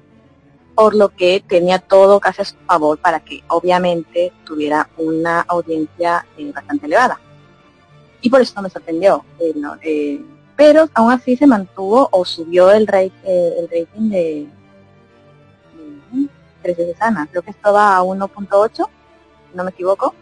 por 0.75 0.93
lo 0.93 1.07
que 1.07 1.41
tenía 1.47 1.79
todo 1.79 2.19
casi 2.19 2.41
a 2.41 2.45
su 2.45 2.57
favor 2.67 2.97
para 2.97 3.21
que 3.21 3.41
obviamente 3.47 4.33
tuviera 4.43 4.89
una 4.97 5.39
audiencia 5.41 6.25
eh, 6.37 6.51
bastante 6.53 6.85
elevada. 6.85 7.17
Y 8.21 8.29
por 8.29 8.41
eso 8.41 8.53
no 8.57 8.63
me 8.63 8.69
sorprendió. 8.69 9.23
Eh, 9.39 9.53
eh, 9.83 10.21
pero 10.57 10.89
aún 10.93 11.13
así 11.13 11.37
se 11.37 11.47
mantuvo 11.47 12.09
o 12.11 12.25
subió 12.25 12.71
el, 12.71 12.87
rate, 12.87 13.13
el 13.25 13.69
rating 13.69 14.09
de, 14.09 14.47
de, 16.63 16.85
de 16.85 16.95
Sana. 16.95 17.27
Creo 17.29 17.41
que 17.41 17.51
estaba 17.51 17.95
a 17.95 18.01
1.8, 18.01 18.87
si 19.49 19.57
no 19.57 19.63
me 19.63 19.71
equivoco. 19.71 20.13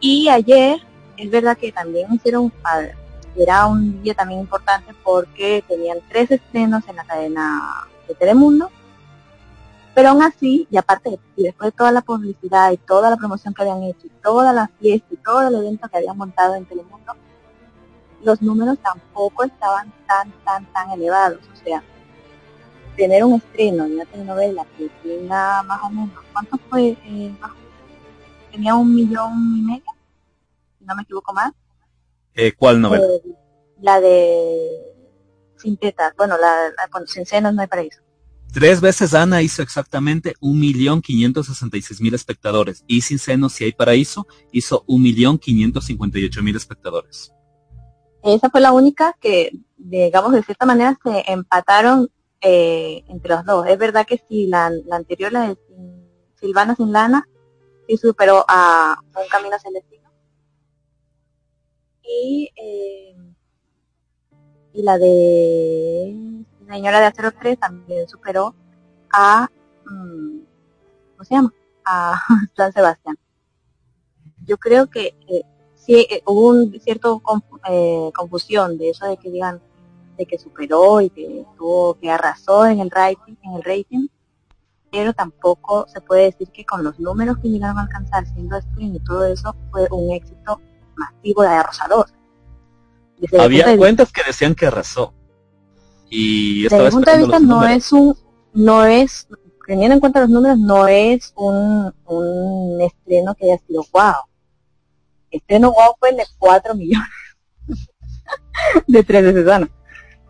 Y 0.00 0.28
ayer 0.28 0.80
es 1.16 1.30
verdad 1.30 1.56
que 1.56 1.72
también 1.72 2.12
hicieron 2.12 2.52
era 3.36 3.66
un 3.66 4.02
día 4.02 4.14
también 4.14 4.40
importante 4.40 4.94
porque 5.04 5.62
tenían 5.68 5.98
tres 6.08 6.30
estrenos 6.30 6.88
en 6.88 6.96
la 6.96 7.04
cadena 7.04 7.86
de 8.08 8.14
Telemundo, 8.14 8.70
pero 9.94 10.10
aún 10.10 10.22
así, 10.22 10.66
y 10.70 10.76
aparte, 10.76 11.18
y 11.36 11.42
después 11.42 11.68
de 11.68 11.76
toda 11.76 11.92
la 11.92 12.02
publicidad 12.02 12.70
y 12.72 12.76
toda 12.76 13.10
la 13.10 13.16
promoción 13.16 13.52
que 13.52 13.62
habían 13.62 13.82
hecho, 13.82 14.06
y 14.06 14.10
toda 14.22 14.52
la 14.52 14.68
fiesta 14.80 15.06
y 15.10 15.16
todo 15.16 15.48
el 15.48 15.54
evento 15.54 15.88
que 15.88 15.98
habían 15.98 16.16
montado 16.16 16.54
en 16.54 16.66
Telemundo, 16.66 17.14
los 18.22 18.40
números 18.42 18.78
tampoco 18.78 19.44
estaban 19.44 19.92
tan, 20.06 20.32
tan, 20.44 20.64
tan 20.72 20.90
elevados. 20.90 21.40
O 21.52 21.56
sea, 21.56 21.82
tener 22.96 23.24
un 23.24 23.34
estreno 23.34 23.84
de 23.84 23.94
una 23.94 24.04
telenovela 24.06 24.66
que 24.76 24.88
tenga 25.02 25.62
más 25.62 25.82
o 25.84 25.90
menos, 25.90 26.10
¿cuánto 26.32 26.58
fue? 26.68 26.96
Eh, 27.04 27.34
tenía 28.50 28.74
un 28.74 28.94
millón 28.94 29.32
y 29.58 29.62
medio, 29.62 29.84
si 30.78 30.84
no 30.84 30.96
me 30.96 31.02
equivoco 31.02 31.32
más, 31.32 31.52
eh, 32.34 32.52
¿Cuál 32.52 32.80
novela? 32.80 33.04
Eh, 33.06 33.22
la 33.80 34.00
de 34.00 34.58
Sin 35.56 35.76
tetas, 35.76 36.14
bueno, 36.16 36.36
la, 36.38 36.70
con 36.90 37.06
Sin 37.06 37.24
senos 37.24 37.54
no 37.54 37.62
hay 37.62 37.66
paraíso. 37.66 38.00
Tres 38.52 38.80
veces 38.80 39.12
Ana 39.12 39.42
hizo 39.42 39.62
exactamente 39.62 40.34
un 40.40 40.58
millón 40.58 41.02
quinientos 41.02 41.46
sesenta 41.46 41.76
y 41.76 41.82
seis 41.82 42.00
mil 42.00 42.14
espectadores 42.14 42.84
y 42.86 43.00
Sin 43.02 43.18
senos 43.18 43.52
si 43.52 43.64
hay 43.64 43.72
paraíso 43.72 44.26
hizo 44.52 44.84
un 44.86 45.02
millón 45.02 45.38
quinientos 45.38 45.86
cincuenta 45.86 46.18
y 46.18 46.24
ocho 46.24 46.42
mil 46.42 46.56
espectadores. 46.56 47.32
Esa 48.22 48.50
fue 48.50 48.60
la 48.60 48.72
única 48.72 49.14
que, 49.20 49.52
digamos, 49.76 50.32
de 50.32 50.42
cierta 50.42 50.66
manera 50.66 50.98
se 51.02 51.24
empataron 51.30 52.10
eh, 52.40 53.04
entre 53.08 53.30
los 53.30 53.44
dos. 53.44 53.66
Es 53.66 53.78
verdad 53.78 54.06
que 54.06 54.18
si 54.28 54.46
la, 54.46 54.70
anterior, 54.90 55.32
la 55.32 55.48
de 55.48 55.58
Silvana 56.34 56.74
sin 56.74 56.92
lana, 56.92 57.28
sí 57.86 57.96
superó 57.96 58.44
a 58.48 58.96
Un 59.16 59.28
Camino 59.28 59.56
hacia 59.56 59.70
y, 62.08 62.50
eh, 62.56 63.16
y 64.72 64.82
la 64.82 64.98
de 64.98 66.44
Señora 66.68 67.00
de 67.00 67.06
Acero 67.06 67.32
3 67.32 67.58
también 67.58 68.08
superó 68.08 68.54
a, 69.12 69.48
mm, 69.86 70.38
¿cómo 71.12 71.24
se 71.24 71.34
llama? 71.34 71.52
A 71.84 72.20
San 72.56 72.72
Sebastián. 72.72 73.16
Yo 74.44 74.56
creo 74.58 74.88
que 74.88 75.14
eh, 75.28 75.42
sí 75.74 76.06
eh, 76.10 76.22
hubo 76.26 76.48
un 76.48 76.78
cierto 76.80 77.22
eh, 77.68 78.10
confusión 78.14 78.78
de 78.78 78.90
eso 78.90 79.06
de 79.06 79.16
que 79.16 79.30
digan 79.30 79.60
de 80.16 80.26
que 80.26 80.38
superó 80.38 81.00
y 81.00 81.10
que 81.10 81.44
tuvo 81.56 81.94
que 81.94 82.10
arrasó 82.10 82.66
en 82.66 82.80
el 82.80 82.90
rating, 82.90 83.34
en 83.42 83.52
el 83.54 83.62
rating, 83.62 84.08
pero 84.90 85.12
tampoco 85.12 85.86
se 85.88 86.00
puede 86.00 86.24
decir 86.24 86.50
que 86.50 86.64
con 86.64 86.82
los 86.82 86.98
números 86.98 87.38
que 87.38 87.48
llegaron 87.48 87.78
a 87.78 87.82
alcanzar 87.82 88.26
siendo 88.26 88.60
stream 88.60 88.94
y 88.94 89.00
todo 89.00 89.26
eso 89.26 89.54
fue 89.70 89.86
un 89.90 90.12
éxito 90.12 90.60
masivo 90.96 91.42
de 91.42 91.48
arrosador. 91.48 92.06
Había 93.38 93.76
cuentas 93.76 94.12
que 94.12 94.22
decían 94.26 94.54
que 94.54 94.66
arrasó. 94.66 95.14
Y 96.08 96.64
desde 96.64 96.84
mi 96.84 96.90
punto 96.90 97.10
de 97.10 97.18
vista 97.18 97.38
no 97.40 97.66
es 97.66 97.92
un, 97.92 98.16
no 98.52 98.84
es, 98.84 99.26
teniendo 99.66 99.94
en 99.94 100.00
cuenta 100.00 100.20
los 100.20 100.28
números, 100.28 100.58
no 100.58 100.86
es 100.86 101.32
un, 101.36 101.92
un 102.06 102.80
estreno 102.80 103.34
que 103.34 103.50
haya 103.50 103.62
sido 103.66 103.84
wow. 103.92 104.14
Estreno 105.30 105.72
wow 105.72 105.96
fue 105.98 106.10
el 106.10 106.16
de 106.18 106.24
4 106.38 106.74
millones 106.74 107.08
de 108.86 109.02
3 109.02 109.24
de 109.24 109.66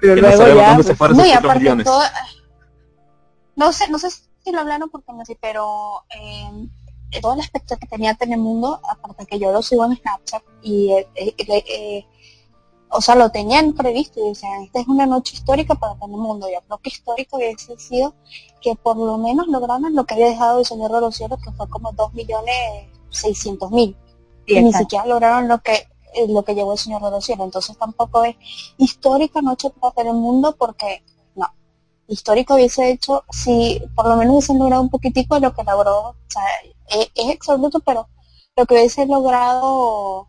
Pero 0.01 0.17
luego 0.17 0.47
ya, 0.55 0.77
no, 0.77 0.83
todo, 3.55 3.73
sé, 3.73 3.89
no 3.91 3.99
sé 3.99 4.11
si 4.11 4.53
lo 4.53 4.61
hablaron 4.61 4.91
porque 4.91 5.13
no 5.13 5.25
sé, 5.25 5.39
pero 5.41 6.05
eh, 6.15 6.69
todo 7.21 7.35
el 7.35 7.41
aspecto 7.41 7.77
que 7.79 7.87
tenía 7.87 8.15
Telemundo, 8.15 8.81
aparte 8.91 9.27
que 9.27 9.39
yo 9.39 9.53
lo 9.53 9.63
sigo 9.63 9.85
en 9.87 9.97
Snapchat 9.97 10.43
y 10.63 10.93
eh, 10.93 11.09
eh, 11.15 11.35
eh 11.39 12.07
o 12.89 13.01
sea, 13.01 13.17
lo 13.17 13.31
tenían 13.31 13.73
previsto 13.73 14.21
y 14.25 14.29
decían, 14.29 14.63
esta 14.63 14.81
es 14.81 14.89
una 14.89 15.07
noche 15.07 15.35
histórica 15.35 15.75
para 15.75 15.97
Telemundo. 15.97 16.49
Yo 16.49 16.61
creo 16.67 16.79
que 16.79 16.91
histórico 16.91 17.37
hubiese 17.37 17.77
sido 17.79 18.15
que 18.61 18.75
por 18.77 18.97
lo 18.97 19.19
menos 19.19 19.49
lograran 19.49 19.95
lo 19.95 20.05
que 20.05 20.15
había 20.15 20.29
dejado 20.29 20.61
el 20.61 20.67
señor 20.67 20.93
de 20.93 21.01
los 21.01 21.17
cielos, 21.17 21.41
que 21.43 21.51
fue 21.53 21.69
como 21.69 21.93
2 21.93 22.15
millones 22.15 22.55
600 23.11 23.71
mil. 23.71 23.97
y 24.47 24.61
ni 24.63 24.73
siquiera 24.73 25.05
lograron 25.07 25.49
lo 25.49 25.59
que 25.59 25.89
lo 26.29 26.45
que 26.45 26.55
llevó 26.55 26.73
el 26.73 26.79
señor 26.79 27.03
de 27.03 27.11
los 27.11 27.25
cielos. 27.25 27.47
Entonces 27.47 27.77
tampoco 27.79 28.25
es 28.25 28.37
histórica 28.79 29.41
noche 29.43 29.71
para 29.71 29.95
Telemundo 29.95 30.57
porque 30.57 31.03
no. 31.35 31.47
Histórico 32.09 32.55
hubiese 32.55 32.91
hecho 32.91 33.25
si 33.31 33.83
por 33.95 34.09
lo 34.09 34.17
menos 34.17 34.33
hubiesen 34.35 34.59
logrado 34.59 34.83
un 34.83 34.91
poquitico 34.91 35.35
de 35.37 35.43
lo 35.43 35.55
que 35.55 35.65
logró. 35.65 36.11
O 36.11 36.17
sea, 36.29 36.43
es, 36.89 37.11
es 37.15 37.31
exorbitant, 37.31 37.85
pero 37.85 38.09
lo 38.57 38.67
que 38.67 38.75
hubiese 38.75 39.07
logrado 39.07 40.29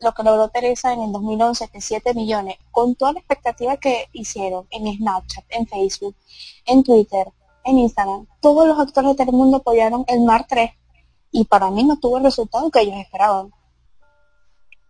lo 0.00 0.12
que 0.12 0.22
logró 0.22 0.48
Teresa 0.48 0.92
en 0.92 1.02
el 1.02 1.12
2011, 1.12 1.68
que 1.68 1.80
7 1.80 2.14
millones, 2.14 2.56
con 2.70 2.94
toda 2.94 3.12
la 3.12 3.20
expectativa 3.20 3.76
que 3.76 4.08
hicieron 4.12 4.66
en 4.70 4.94
Snapchat, 4.94 5.44
en 5.50 5.66
Facebook, 5.66 6.14
en 6.66 6.82
Twitter, 6.84 7.32
en 7.64 7.78
Instagram, 7.78 8.26
todos 8.40 8.66
los 8.66 8.78
actores 8.78 9.12
de 9.12 9.16
Telemundo 9.16 9.58
apoyaron 9.58 10.04
el 10.08 10.20
Mar 10.20 10.46
3 10.48 10.70
y 11.32 11.44
para 11.44 11.70
mí 11.70 11.84
no 11.84 11.98
tuvo 11.98 12.18
el 12.18 12.24
resultado 12.24 12.70
que 12.70 12.80
ellos 12.80 12.96
esperaban. 12.96 13.50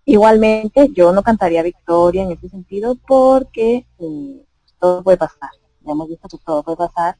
Igualmente, 0.08 0.88
yo 0.92 1.12
no 1.12 1.24
cantaría 1.24 1.64
victoria 1.64 2.22
en 2.22 2.30
ese 2.30 2.48
sentido 2.48 2.94
porque 3.08 3.86
eh, 3.98 4.46
todo 4.78 5.02
puede 5.02 5.16
pasar. 5.16 5.50
Ya 5.80 5.92
hemos 5.92 6.08
visto 6.08 6.28
que 6.28 6.38
todo 6.46 6.62
puede 6.62 6.76
pasar, 6.76 7.18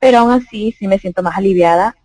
pero 0.00 0.18
aún 0.18 0.32
así 0.32 0.72
sí 0.72 0.88
me 0.88 0.98
siento 0.98 1.22
más 1.22 1.38
aliviada 1.38 1.96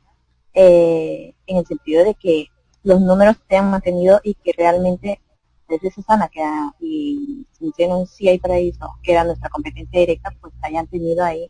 eh, 0.54 1.34
en 1.48 1.58
el 1.58 1.66
sentido 1.66 2.06
de 2.06 2.14
que 2.14 2.46
los 2.84 3.02
números 3.02 3.38
se 3.50 3.58
han 3.58 3.72
mantenido 3.72 4.22
y 4.24 4.36
que 4.36 4.54
realmente 4.56 5.20
desde 5.68 5.90
Susana 5.90 6.28
que 6.28 6.42
y 6.80 7.48
Cinceno 7.58 8.06
sí 8.06 8.30
hay 8.30 8.38
paraíso, 8.38 8.88
que 9.02 9.14
era 9.14 9.24
nuestra 9.24 9.50
competencia 9.50 10.00
directa, 10.00 10.30
pues 10.40 10.54
hayan 10.62 10.86
tenido 10.86 11.26
ahí 11.26 11.50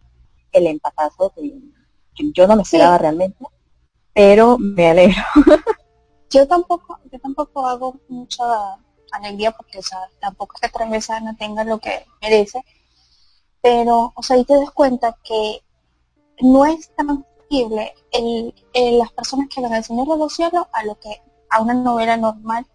el 0.54 0.68
empatazo 0.68 1.34
que, 1.36 1.52
yo 2.34 2.48
no 2.48 2.56
me 2.56 2.62
esperaba 2.62 2.98
realmente, 2.98 3.44
pero 4.14 4.58
me 4.58 4.90
alegro. 4.90 5.22
yo 6.34 6.48
tampoco, 6.48 7.00
yo 7.12 7.20
tampoco 7.20 7.66
hago 7.66 8.00
mucha 8.10 8.44
alegría 9.12 9.52
porque 9.52 9.80
tampoco 10.20 10.56
es 10.62 10.72
que 10.72 11.22
no 11.22 11.36
tenga 11.38 11.64
lo 11.64 11.78
que 11.80 12.06
merece, 12.22 12.64
pero 13.62 14.12
o 14.16 14.24
sea, 14.24 14.36
ahí 14.36 14.46
te 14.46 14.56
das 14.56 14.72
cuenta 14.72 15.18
que 15.24 15.62
no 16.42 16.66
es 16.66 16.94
tan 16.96 17.26
el, 18.12 18.54
las 18.98 19.12
personas 19.12 19.48
que 19.48 19.62
ven 19.62 19.74
al 19.74 19.84
Señor 19.84 20.08
de 20.08 20.18
los 20.18 20.34
Cielos 20.34 20.66
a 20.74 20.84
lo 20.84 21.00
que 21.00 21.22
a 21.50 21.62
una 21.62 21.74
novela 21.74 22.18
normal, 22.18 22.66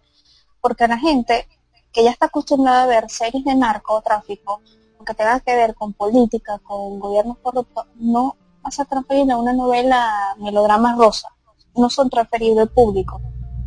porque 0.61 0.87
la 0.87 0.97
gente 0.97 1.47
que 1.91 2.03
ya 2.03 2.11
está 2.11 2.27
acostumbrada 2.27 2.83
a 2.83 2.87
ver 2.87 3.09
series 3.09 3.43
de 3.43 3.55
narcotráfico, 3.55 4.61
aunque 4.97 5.13
tenga 5.13 5.39
que 5.41 5.55
ver 5.55 5.75
con 5.75 5.93
política, 5.93 6.59
con 6.59 6.99
gobiernos 6.99 7.37
corruptos, 7.39 7.87
no 7.95 8.37
vas 8.61 8.79
a 8.79 8.85
transferir 8.85 9.29
a 9.31 9.37
una 9.37 9.53
novela 9.53 10.35
melodrama 10.37 10.95
rosa, 10.95 11.29
no 11.75 11.89
son 11.89 12.09
transferidos 12.09 12.59
al 12.59 12.69
público. 12.69 13.21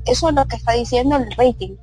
Eso 0.07 0.29
es 0.29 0.35
lo 0.35 0.45
que 0.47 0.57
está 0.57 0.73
diciendo 0.73 1.17
el 1.17 1.31
rating. 1.33 1.77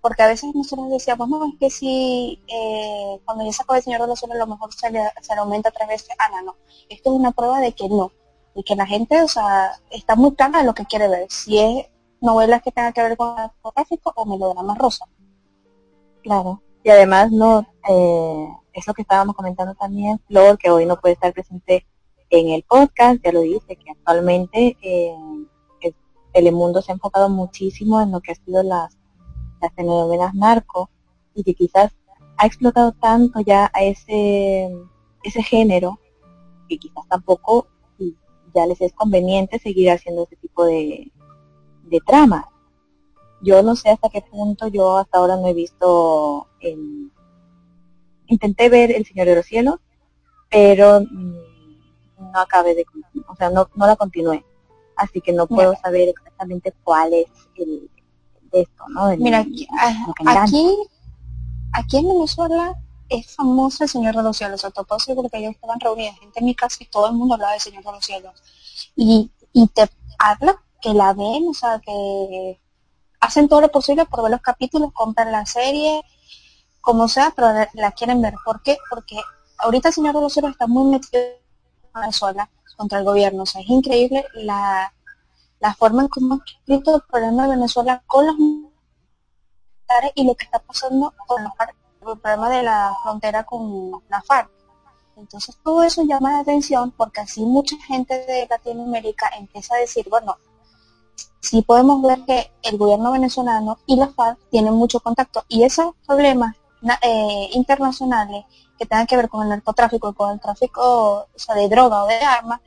Porque 0.00 0.22
a 0.22 0.28
veces 0.28 0.54
nosotros 0.54 0.90
decíamos, 0.90 1.28
no, 1.28 1.46
es 1.46 1.54
que 1.58 1.70
si 1.70 2.42
eh, 2.46 3.20
cuando 3.24 3.44
ya 3.44 3.52
sacó 3.52 3.74
el 3.74 3.82
Señor 3.82 4.02
de 4.02 4.08
los 4.08 4.18
Cielos 4.18 4.36
a 4.36 4.40
lo 4.40 4.46
mejor 4.46 4.72
se 4.74 4.90
le, 4.90 5.00
se 5.22 5.34
le 5.34 5.40
aumenta 5.40 5.70
tres 5.70 5.88
veces. 5.88 6.10
Ah, 6.18 6.30
no, 6.30 6.42
no. 6.42 6.56
Esto 6.88 7.12
es 7.12 7.18
una 7.18 7.32
prueba 7.32 7.60
de 7.60 7.72
que 7.72 7.88
no 7.88 8.12
y 8.54 8.62
que 8.62 8.76
la 8.76 8.86
gente, 8.86 9.20
o 9.22 9.28
sea, 9.28 9.72
está 9.90 10.14
muy 10.14 10.34
clara 10.34 10.60
de 10.60 10.64
lo 10.64 10.74
que 10.74 10.84
quiere 10.84 11.08
ver, 11.08 11.26
si 11.28 11.58
es 11.58 11.86
novelas 12.20 12.62
que 12.62 12.70
tengan 12.70 12.92
que 12.92 13.02
ver 13.02 13.16
con 13.16 13.34
narcotráfico 13.34 14.12
o 14.14 14.24
melodramas 14.24 14.78
rosa. 14.78 15.06
Claro. 16.22 16.62
Y 16.82 16.90
además 16.90 17.30
no, 17.32 17.66
eh, 17.88 18.48
es 18.72 18.86
lo 18.86 18.94
que 18.94 19.02
estábamos 19.02 19.34
comentando 19.34 19.74
también, 19.74 20.20
Flor, 20.26 20.58
que 20.58 20.70
hoy 20.70 20.86
no 20.86 21.00
puede 21.00 21.14
estar 21.14 21.32
presente 21.32 21.86
en 22.30 22.50
el 22.50 22.62
podcast, 22.62 23.20
ya 23.22 23.32
lo 23.32 23.40
dice, 23.40 23.76
que 23.76 23.90
actualmente 23.90 24.76
eh, 24.82 25.16
Telemundo 26.34 26.82
se 26.82 26.90
ha 26.90 26.94
enfocado 26.96 27.28
muchísimo 27.28 28.02
en 28.02 28.10
lo 28.10 28.20
que 28.20 28.32
ha 28.32 28.34
sido 28.34 28.64
las, 28.64 28.98
las 29.62 29.72
telenovelas 29.76 30.34
narco 30.34 30.90
y 31.32 31.44
que 31.44 31.54
quizás 31.54 31.92
ha 32.36 32.46
explotado 32.46 32.90
tanto 32.90 33.38
ya 33.40 33.70
a 33.72 33.84
ese, 33.84 34.68
ese 35.22 35.42
género 35.44 36.00
que 36.68 36.78
quizás 36.78 37.06
tampoco 37.08 37.68
ya 38.52 38.66
les 38.66 38.80
es 38.80 38.92
conveniente 38.92 39.60
seguir 39.60 39.90
haciendo 39.90 40.24
ese 40.24 40.34
tipo 40.36 40.64
de, 40.64 41.12
de 41.84 41.98
tramas. 42.04 42.46
Yo 43.40 43.62
no 43.62 43.76
sé 43.76 43.90
hasta 43.90 44.08
qué 44.08 44.20
punto, 44.20 44.66
yo 44.66 44.96
hasta 44.96 45.18
ahora 45.18 45.36
no 45.36 45.46
he 45.46 45.54
visto, 45.54 46.48
intenté 48.26 48.68
ver 48.68 48.90
El 48.90 49.06
Señor 49.06 49.28
de 49.28 49.36
los 49.36 49.46
Cielos, 49.46 49.76
pero 50.50 51.00
mm, 51.00 52.32
no 52.32 52.40
acabé 52.40 52.74
de, 52.74 52.84
o 53.28 53.36
sea, 53.36 53.50
no, 53.50 53.68
no 53.76 53.86
la 53.86 53.94
continué 53.94 54.44
así 54.96 55.20
que 55.20 55.32
no 55.32 55.46
puedo 55.46 55.74
saber 55.76 56.08
exactamente 56.08 56.72
cuál 56.82 57.14
es 57.14 57.26
el 57.56 57.90
de 58.52 58.62
esto, 58.62 58.84
¿no? 58.88 59.08
Mira, 59.16 59.38
aquí, 59.40 59.66
aquí, 60.26 60.76
aquí, 61.72 61.96
en 61.98 62.08
Venezuela 62.08 62.74
es 63.08 63.34
famoso 63.34 63.84
el 63.84 63.90
Señor 63.90 64.16
de 64.16 64.22
los 64.22 64.36
Cielos, 64.36 64.64
a 64.64 64.70
propósito 64.70 65.14
porque 65.16 65.38
ellos 65.38 65.54
estaban 65.54 65.80
reunidos, 65.80 66.18
gente 66.18 66.40
en 66.40 66.46
mi 66.46 66.54
casa 66.54 66.76
y 66.80 66.86
todo 66.86 67.08
el 67.08 67.14
mundo 67.14 67.34
hablaba 67.34 67.52
del 67.52 67.60
Señor 67.60 67.84
de 67.84 67.92
los 67.92 68.04
Cielos. 68.04 68.42
Y, 68.96 69.30
y 69.52 69.66
te 69.68 69.88
habla 70.18 70.56
que 70.80 70.94
la 70.94 71.12
ven, 71.12 71.48
o 71.48 71.54
sea, 71.54 71.80
que 71.80 72.60
hacen 73.20 73.48
todo 73.48 73.60
lo 73.60 73.70
posible 73.70 74.04
por 74.06 74.22
ver 74.22 74.30
los 74.30 74.40
capítulos, 74.40 74.92
compran 74.92 75.32
la 75.32 75.46
serie, 75.46 76.02
como 76.80 77.08
sea, 77.08 77.32
pero 77.34 77.48
la, 77.72 77.92
quieren 77.92 78.20
ver. 78.20 78.34
¿Por 78.44 78.62
qué? 78.62 78.76
Porque 78.90 79.16
ahorita 79.58 79.88
el 79.88 79.94
Señor 79.94 80.14
de 80.14 80.20
los 80.20 80.32
Cielos 80.32 80.52
está 80.52 80.66
muy 80.66 80.90
metido 80.90 81.22
en 81.22 82.00
Venezuela 82.00 82.50
contra 82.74 82.98
el 82.98 83.04
gobierno. 83.04 83.42
O 83.42 83.46
sea, 83.46 83.60
es 83.60 83.68
increíble 83.68 84.24
la, 84.34 84.92
la 85.60 85.74
forma 85.74 86.02
en 86.02 86.08
cómo 86.08 86.34
ha 86.34 86.38
escrito 86.44 86.96
el 86.96 87.02
problema 87.02 87.44
de 87.44 87.56
Venezuela 87.56 88.02
con 88.06 88.26
los 88.26 88.36
militares 88.36 90.12
y 90.14 90.24
lo 90.24 90.34
que 90.34 90.44
está 90.44 90.58
pasando 90.58 91.12
con 91.26 91.42
el 91.42 92.18
problema 92.18 92.50
de 92.50 92.62
la 92.62 92.94
frontera 93.02 93.44
con 93.44 94.02
la 94.08 94.22
FARC. 94.22 94.50
Entonces 95.16 95.56
todo 95.62 95.82
eso 95.84 96.02
llama 96.02 96.32
la 96.32 96.38
atención 96.40 96.90
porque 96.90 97.20
así 97.20 97.44
mucha 97.44 97.76
gente 97.86 98.14
de 98.26 98.46
Latinoamérica 98.50 99.30
empieza 99.38 99.76
a 99.76 99.78
decir, 99.78 100.06
bueno, 100.10 100.36
sí 101.40 101.62
podemos 101.62 102.02
ver 102.02 102.24
que 102.24 102.50
el 102.62 102.76
gobierno 102.76 103.12
venezolano 103.12 103.78
y 103.86 103.96
la 103.96 104.08
FARC 104.08 104.38
tienen 104.50 104.74
mucho 104.74 105.00
contacto 105.00 105.44
y 105.48 105.62
esos 105.62 105.94
problemas 106.06 106.56
eh, 107.02 107.50
internacionales 107.52 108.44
que 108.78 108.86
tengan 108.86 109.06
que 109.06 109.16
ver 109.16 109.28
con 109.28 109.42
el 109.42 109.48
narcotráfico 109.48 110.10
y 110.10 110.14
con 110.14 110.32
el 110.32 110.40
tráfico 110.40 111.26
de 111.54 111.68
droga 111.68 112.04
o 112.04 112.06
de 112.06 112.16
armas, 112.16 112.60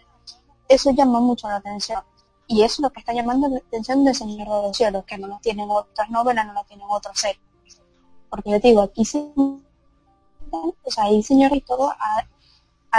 eso 0.67 0.91
llama 0.91 1.19
mucho 1.19 1.47
la 1.47 1.57
atención. 1.57 2.01
Y 2.47 2.63
eso 2.63 2.75
es 2.75 2.79
lo 2.79 2.89
que 2.91 3.01
está 3.01 3.13
llamando 3.13 3.49
la 3.49 3.57
atención 3.57 4.05
de 4.05 4.13
Señor 4.13 4.47
de 4.47 4.67
los 4.67 4.77
Cielos, 4.77 5.03
que 5.05 5.17
no 5.17 5.27
lo 5.27 5.37
tienen 5.39 5.69
otras 5.69 6.09
novelas, 6.09 6.45
no 6.45 6.53
lo 6.53 6.63
tienen 6.63 6.87
otros 6.89 7.19
series. 7.19 7.41
Porque 8.29 8.51
yo 8.51 8.59
digo, 8.59 8.81
aquí 8.81 9.03
se, 9.03 9.19
o 10.51 10.73
sea, 10.87 11.05
ahí 11.05 11.21
Señor 11.23 11.53
y 11.53 11.61
todo 11.61 11.91
ha, 11.91 12.25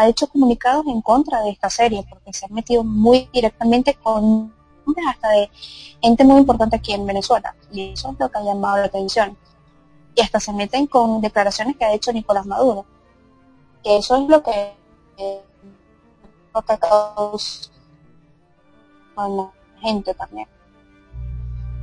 hecho 0.06 0.28
comunicados 0.28 0.86
en 0.86 1.02
contra 1.02 1.40
de 1.40 1.50
esta 1.50 1.68
serie, 1.68 2.06
porque 2.08 2.32
se 2.32 2.46
ha 2.46 2.48
metido 2.50 2.84
muy 2.84 3.28
directamente 3.32 3.94
con 3.94 4.54
hasta 5.08 5.28
de 5.30 5.50
gente 6.00 6.24
muy 6.24 6.38
importante 6.38 6.76
aquí 6.76 6.92
en 6.92 7.04
Venezuela. 7.04 7.54
Y 7.72 7.92
eso 7.92 8.12
es 8.12 8.20
lo 8.20 8.30
que 8.30 8.38
ha 8.38 8.42
llamado 8.42 8.76
la 8.78 8.84
atención. 8.84 9.36
Y 10.14 10.20
hasta 10.20 10.40
se 10.40 10.52
meten 10.52 10.86
con 10.86 11.20
declaraciones 11.20 11.76
que 11.76 11.84
ha 11.84 11.92
hecho 11.92 12.12
Nicolás 12.12 12.46
Maduro 12.46 12.86
que 13.88 13.96
eso 13.96 14.22
es 14.22 14.28
lo 14.28 14.42
que 14.42 14.74
eh, 15.16 15.40
lo 16.54 16.62
que 16.62 16.78
causa 16.78 17.70
con 19.14 19.36
la 19.36 19.50
gente 19.80 20.12
también. 20.12 20.46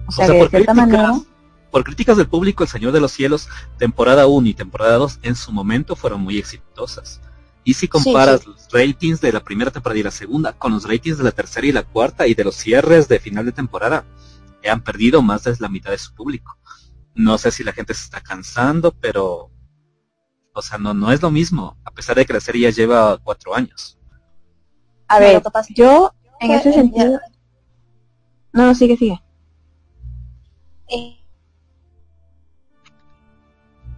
O 0.08 0.12
sea, 0.12 0.28
por, 0.28 0.52
críticas, 0.52 1.26
por 1.72 1.84
críticas 1.84 2.18
del 2.18 2.30
público, 2.30 2.64
El 2.64 2.70
Señor 2.70 2.92
de 2.92 3.00
los 3.00 3.12
Cielos, 3.12 3.50
temporada 3.80 4.28
1 4.28 4.48
y 4.48 4.54
temporada 4.54 4.98
2, 4.98 5.20
en 5.24 5.36
su 5.36 5.52
momento 5.52 5.96
fueron 5.96 6.22
muy 6.22 6.38
exitosas. 6.38 7.22
Y 7.64 7.74
si 7.74 7.88
comparas 7.88 8.46
los 8.46 8.68
ratings 8.72 9.20
de 9.20 9.34
la 9.34 9.44
primera 9.44 9.72
temporada 9.72 10.00
y 10.00 10.03
la 10.03 10.12
segunda 10.12 10.53
con 10.53 10.74
los 10.74 10.88
ratings 10.88 11.18
de 11.18 11.24
la 11.24 11.32
tercera 11.32 11.66
y 11.66 11.72
la 11.72 11.82
cuarta 11.82 12.27
y 12.27 12.36
de 12.36 12.44
los 12.44 12.56
cierres 12.56 13.08
de 13.08 13.20
final 13.20 13.46
de 13.46 13.51
temporada, 13.51 14.06
han 14.70 14.84
perdido 14.84 15.24
más 15.24 15.44
de 15.44 15.56
la 15.60 15.70
mitad 15.70 15.90
de 15.90 15.98
su 15.98 16.14
público. 16.14 16.56
No 17.16 17.40
sé 17.40 17.50
si 17.50 17.64
la 17.64 17.74
gente 17.74 17.96
se 17.96 18.03
está 18.03 18.22
cansando, 18.22 18.92
pero 18.92 19.50
o 20.55 20.61
sea, 20.61 20.77
no, 20.77 20.94
no 20.94 21.11
es 21.11 21.22
lo 21.22 21.29
mismo, 21.29 21.75
a 21.83 21.91
pesar 21.91 22.15
de 22.15 22.25
que 22.25 22.31
la 22.31 22.39
serie 22.39 22.72
ya 22.72 22.75
lleva 22.75 23.18
cuatro 23.18 23.53
años. 23.53 23.98
A 25.09 25.20
ver, 25.20 25.44
yo 25.75 26.13
en 26.39 26.51
ese 26.51 26.72
sentido... 26.74 27.20
No, 28.53 28.68
no, 28.68 28.74
sigue, 28.74 28.96
sigue. 28.96 29.22
Eh, 30.87 31.20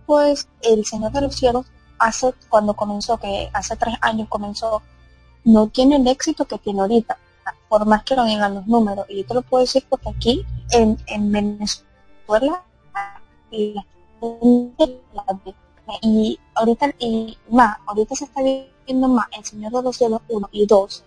pues 0.07 0.49
El 0.63 0.83
Señor 0.83 1.11
de 1.11 1.21
los 1.21 1.35
Cielos, 1.35 1.67
hace, 1.99 2.33
cuando 2.49 2.73
comenzó, 2.73 3.17
que 3.17 3.51
hace 3.53 3.75
tres 3.75 3.93
años 4.01 4.27
comenzó, 4.27 4.81
no 5.43 5.67
tiene 5.67 5.97
el 5.97 6.07
éxito 6.07 6.45
que 6.45 6.57
tiene 6.57 6.81
ahorita, 6.81 7.19
por 7.69 7.85
más 7.85 8.03
que 8.03 8.15
lo 8.15 8.25
digan 8.25 8.55
los 8.55 8.65
números. 8.65 9.05
Y 9.09 9.17
yo 9.17 9.27
te 9.27 9.33
lo 9.35 9.43
puedo 9.43 9.63
decir 9.63 9.85
porque 9.87 10.09
aquí, 10.09 10.45
en, 10.71 10.97
en 11.05 11.31
Venezuela, 11.31 12.63
la 15.13 15.23
y 16.01 16.39
ahorita 16.55 16.93
y 16.99 17.37
más, 17.49 17.77
ahorita 17.85 18.15
se 18.15 18.25
está 18.25 18.41
viendo 18.41 19.07
más 19.07 19.27
El 19.37 19.45
Señor 19.45 19.71
de 19.71 19.83
los 19.83 19.97
Cielos 19.97 20.21
1 20.27 20.49
y 20.51 20.65
2 20.65 21.05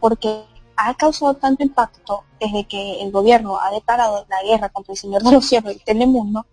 porque 0.00 0.44
ha 0.76 0.94
causado 0.94 1.34
tanto 1.34 1.62
impacto 1.62 2.24
desde 2.38 2.66
que 2.66 3.02
el 3.02 3.10
gobierno 3.10 3.58
ha 3.58 3.70
declarado 3.70 4.26
la 4.28 4.42
guerra 4.42 4.68
contra 4.68 4.92
el 4.92 4.98
Señor 4.98 5.22
de 5.22 5.32
los 5.32 5.46
Cielos 5.46 5.74
y 5.74 5.78
Telemundo 5.78 6.46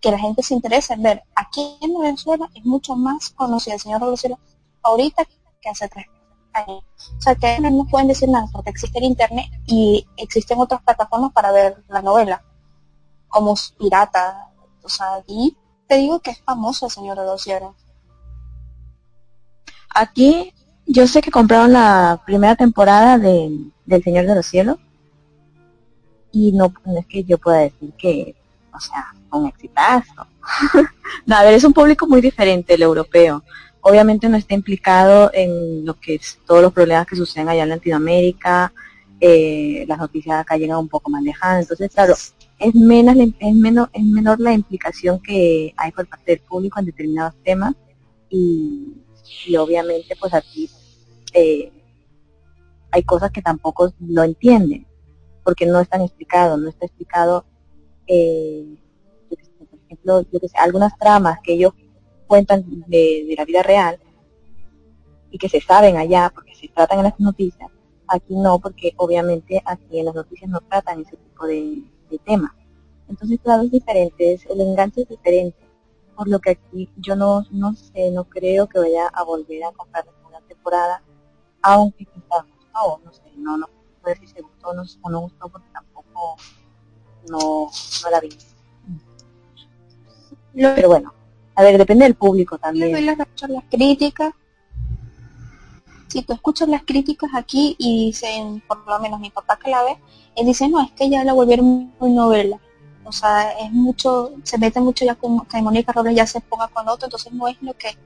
que 0.00 0.10
la 0.10 0.18
gente 0.18 0.42
se 0.42 0.54
interesa 0.54 0.94
en 0.94 1.02
ver. 1.02 1.22
Aquí 1.34 1.76
en 1.80 1.98
Venezuela 1.98 2.48
es 2.54 2.64
mucho 2.64 2.96
más 2.96 3.30
conocido 3.30 3.74
el 3.74 3.80
Señor 3.80 4.00
de 4.00 4.06
los 4.06 4.20
Cielos 4.20 4.38
ahorita 4.82 5.24
que 5.60 5.68
hace 5.68 5.88
tres 5.88 6.06
años. 6.52 6.82
O 7.18 7.20
sea, 7.20 7.34
que 7.34 7.60
no 7.60 7.86
pueden 7.86 8.08
decir 8.08 8.28
nada 8.28 8.46
porque 8.52 8.70
existe 8.70 8.98
el 8.98 9.04
Internet 9.04 9.46
y 9.66 10.06
existen 10.16 10.58
otras 10.58 10.82
plataformas 10.82 11.32
para 11.32 11.52
ver 11.52 11.84
la 11.88 12.02
novela, 12.02 12.42
como 13.28 13.54
Pirata. 13.78 14.50
O 14.82 14.88
sea, 14.88 15.16
aquí 15.16 15.56
te 15.90 15.96
digo 15.96 16.20
que 16.20 16.30
es 16.30 16.40
famoso 16.42 16.86
el 16.86 16.92
Señor 16.92 17.18
Cielos. 17.40 17.74
Aquí 19.92 20.54
yo 20.86 21.04
sé 21.08 21.20
que 21.20 21.32
compraron 21.32 21.72
la 21.72 22.22
primera 22.24 22.54
temporada 22.54 23.18
de, 23.18 23.50
del 23.86 24.02
Señor 24.04 24.24
de 24.24 24.36
los 24.36 24.46
Cielos 24.46 24.76
y 26.30 26.52
no, 26.52 26.72
es 26.96 27.06
que 27.06 27.24
yo 27.24 27.38
pueda 27.38 27.58
decir 27.58 27.92
que, 27.98 28.36
o 28.72 28.78
sea, 28.78 29.12
un 29.32 29.48
exitazo. 29.48 30.28
no, 31.26 31.36
a 31.36 31.42
ver, 31.42 31.54
es 31.54 31.64
un 31.64 31.72
público 31.72 32.06
muy 32.06 32.20
diferente 32.20 32.74
el 32.74 32.82
europeo. 32.82 33.42
Obviamente 33.80 34.28
no 34.28 34.36
está 34.36 34.54
implicado 34.54 35.32
en 35.34 35.84
lo 35.84 35.98
que 35.98 36.14
es 36.14 36.38
todos 36.46 36.62
los 36.62 36.72
problemas 36.72 37.04
que 37.04 37.16
suceden 37.16 37.48
allá 37.48 37.64
en 37.64 37.68
Latinoamérica, 37.68 38.72
eh, 39.18 39.84
las 39.88 39.98
noticias 39.98 40.38
acá 40.38 40.56
llegan 40.56 40.78
un 40.78 40.88
poco 40.88 41.10
más. 41.10 41.24
Entonces, 41.24 41.90
claro, 41.92 42.14
es, 42.60 42.74
menos, 42.74 43.16
es, 43.16 43.54
menor, 43.54 43.88
es 43.92 44.04
menor 44.04 44.38
la 44.38 44.52
implicación 44.52 45.20
que 45.20 45.72
hay 45.76 45.90
por 45.92 46.06
parte 46.06 46.32
del 46.32 46.40
público 46.40 46.78
en 46.78 46.86
determinados 46.86 47.34
temas 47.42 47.74
y, 48.28 48.96
obviamente 49.58 50.14
pues 50.20 50.34
aquí 50.34 50.70
eh, 51.32 51.72
hay 52.90 53.02
cosas 53.02 53.30
que 53.32 53.40
tampoco 53.40 53.92
lo 54.00 54.22
entienden 54.22 54.86
porque 55.42 55.64
no 55.64 55.80
están 55.80 56.02
explicados, 56.02 56.60
no 56.60 56.68
está 56.68 56.84
explicado, 56.84 57.46
eh, 58.06 58.76
por 59.28 59.78
ejemplo, 59.86 60.22
yo 60.30 60.38
que 60.38 60.48
sé, 60.48 60.58
algunas 60.58 60.96
tramas 60.98 61.38
que 61.42 61.54
ellos 61.54 61.72
cuentan 62.26 62.64
de, 62.86 63.24
de 63.26 63.34
la 63.36 63.44
vida 63.44 63.62
real 63.62 63.98
y 65.30 65.38
que 65.38 65.48
se 65.48 65.60
saben 65.60 65.96
allá 65.96 66.30
porque 66.34 66.54
se 66.54 66.68
tratan 66.68 66.98
en 66.98 67.04
las 67.04 67.18
noticias, 67.18 67.70
aquí 68.06 68.34
no, 68.36 68.58
porque 68.58 68.92
obviamente 68.96 69.62
aquí 69.64 69.98
en 69.98 70.06
las 70.06 70.14
noticias 70.14 70.50
no 70.50 70.60
tratan 70.60 71.00
ese 71.00 71.16
tipo 71.16 71.46
de, 71.46 71.82
de 72.10 72.18
tema. 72.18 72.54
Entonces, 73.08 73.38
claro, 73.42 73.62
es 73.62 73.70
diferente, 73.70 74.40
el 74.48 74.60
enganche 74.60 75.02
es 75.02 75.08
diferente. 75.08 75.58
Por 76.14 76.28
lo 76.28 76.38
que 76.38 76.50
aquí 76.50 76.90
yo 76.96 77.16
no, 77.16 77.44
no 77.50 77.74
sé, 77.74 78.10
no 78.10 78.24
creo 78.24 78.68
que 78.68 78.78
vaya 78.78 79.08
a 79.08 79.22
volver 79.24 79.64
a 79.64 79.72
comprar 79.72 80.04
la 80.04 80.12
segunda 80.12 80.40
temporada, 80.46 81.02
aunque 81.62 82.04
quizás 82.04 82.44
gustó, 82.56 83.00
no 83.04 83.12
sé, 83.12 83.22
no, 83.36 83.56
no 83.56 83.68
puedo 84.00 84.14
decir 84.14 84.28
si 84.28 84.42
gustó 84.42 84.68
o 84.68 85.10
no 85.10 85.20
gustó 85.20 85.48
porque 85.48 85.68
tampoco 85.72 86.36
no, 87.28 87.68
no 88.02 88.10
la 88.10 88.20
vi. 88.20 88.30
Pero 90.54 90.88
bueno, 90.88 91.14
a 91.54 91.62
ver, 91.62 91.78
depende 91.78 92.04
del 92.04 92.14
público 92.14 92.58
también. 92.58 93.06
Las, 93.06 93.18
las 93.18 93.64
críticas. 93.70 94.34
Si 96.10 96.22
tú 96.22 96.32
escuchas 96.32 96.68
las 96.68 96.82
críticas 96.82 97.30
aquí 97.34 97.76
y 97.78 98.06
dicen, 98.06 98.62
por 98.66 98.86
lo 98.86 98.98
menos 98.98 99.20
mi 99.20 99.30
papá 99.30 99.58
que 99.58 99.70
la 99.70 99.82
ve, 99.84 99.96
él 100.36 100.46
dice, 100.46 100.68
no, 100.68 100.80
es 100.82 100.90
que 100.92 101.08
ya 101.08 101.22
la 101.24 101.32
volvieron 101.32 101.92
muy 102.00 102.10
novela 102.10 102.58
O 103.04 103.12
sea, 103.12 103.52
es 103.52 103.70
mucho, 103.72 104.32
se 104.42 104.58
mete 104.58 104.80
mucho 104.80 105.04
ya 105.04 105.14
con 105.14 105.40
que 105.46 105.62
Mónica 105.62 105.92
Robles 105.92 106.16
ya 106.16 106.26
se 106.26 106.40
ponga 106.40 106.68
con 106.68 106.88
otro, 106.88 107.06
entonces 107.06 107.32
no 107.32 107.46
es 107.48 107.56
lo 107.62 107.74
que 107.74 107.96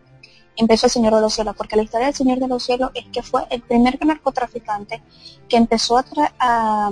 empezó 0.57 0.87
el 0.87 0.93
Señor 0.93 1.15
de 1.15 1.21
los 1.23 1.35
Cielos, 1.35 1.57
porque 1.57 1.77
la 1.77 1.83
historia 1.83 2.07
del 2.07 2.15
Señor 2.15 2.39
de 2.39 2.49
los 2.49 2.63
Cielos 2.63 2.91
es 2.95 3.07
que 3.07 3.23
fue 3.23 3.43
el 3.51 3.63
primer 3.63 3.99
narcotraficante 4.05 5.03
que 5.49 5.57
empezó 5.57 5.99
a, 5.99 6.05
a, 6.39 6.91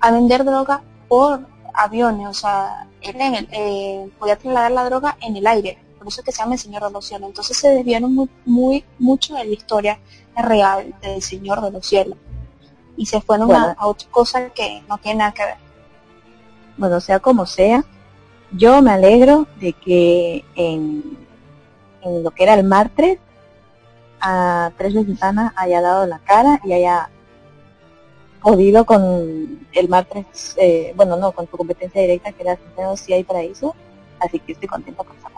a 0.00 0.10
vender 0.12 0.44
droga 0.44 0.82
por 1.08 1.46
aviones, 1.74 2.28
o 2.28 2.34
sea, 2.34 2.86
él 3.00 3.16
eh, 3.52 4.10
podía 4.18 4.36
trasladar 4.36 4.72
la 4.72 4.84
droga 4.84 5.16
en 5.20 5.36
el 5.36 5.46
aire, 5.46 5.78
por 6.00 6.08
eso 6.08 6.22
es 6.22 6.24
que 6.24 6.32
se 6.32 6.38
llama 6.38 6.54
el 6.54 6.58
Señor 6.58 6.82
de 6.82 6.90
los 6.92 7.04
Cielos. 7.04 7.28
Entonces 7.28 7.58
se 7.58 7.68
desviaron 7.68 8.14
muy, 8.14 8.30
muy 8.46 8.84
mucho 8.98 9.34
de 9.34 9.44
la 9.44 9.50
historia 9.52 9.98
real 10.34 10.94
del 11.02 11.20
Señor 11.20 11.60
de 11.60 11.70
los 11.70 11.86
Cielos 11.86 12.16
y 12.96 13.04
se 13.04 13.20
fueron 13.20 13.54
a, 13.54 13.76
otra 13.82 14.08
cosa 14.10 14.48
que 14.48 14.82
no 14.88 14.96
tiene 14.96 15.18
nada 15.18 15.32
que 15.32 15.44
ver. 15.44 15.56
Bueno, 16.78 17.00
sea 17.00 17.20
como 17.20 17.44
sea, 17.44 17.84
yo 18.50 18.80
me 18.80 18.92
alegro 18.92 19.46
de 19.60 19.74
que 19.74 20.42
en, 20.54 21.18
en 22.00 22.22
lo 22.22 22.30
que 22.30 22.44
era 22.44 22.54
el 22.54 22.64
martes 22.64 23.18
a 24.22 24.72
Tres 24.78 24.94
Ventanas 24.94 25.52
haya 25.54 25.82
dado 25.82 26.06
la 26.06 26.18
cara 26.20 26.62
y 26.64 26.72
haya 26.72 27.10
podido 28.42 28.86
con 28.86 29.66
el 29.70 29.88
martes, 29.90 30.54
eh, 30.56 30.94
bueno, 30.96 31.18
no, 31.18 31.32
con 31.32 31.46
su 31.46 31.58
competencia 31.58 32.00
directa 32.00 32.32
que 32.32 32.42
era 32.42 32.56
Centeno 32.56 32.96
sí 32.96 33.12
hay 33.12 33.22
paraíso, 33.22 33.76
así 34.18 34.38
que 34.38 34.52
estoy 34.52 34.66
contenta 34.66 35.04
con 35.04 35.14
esa 35.14 35.28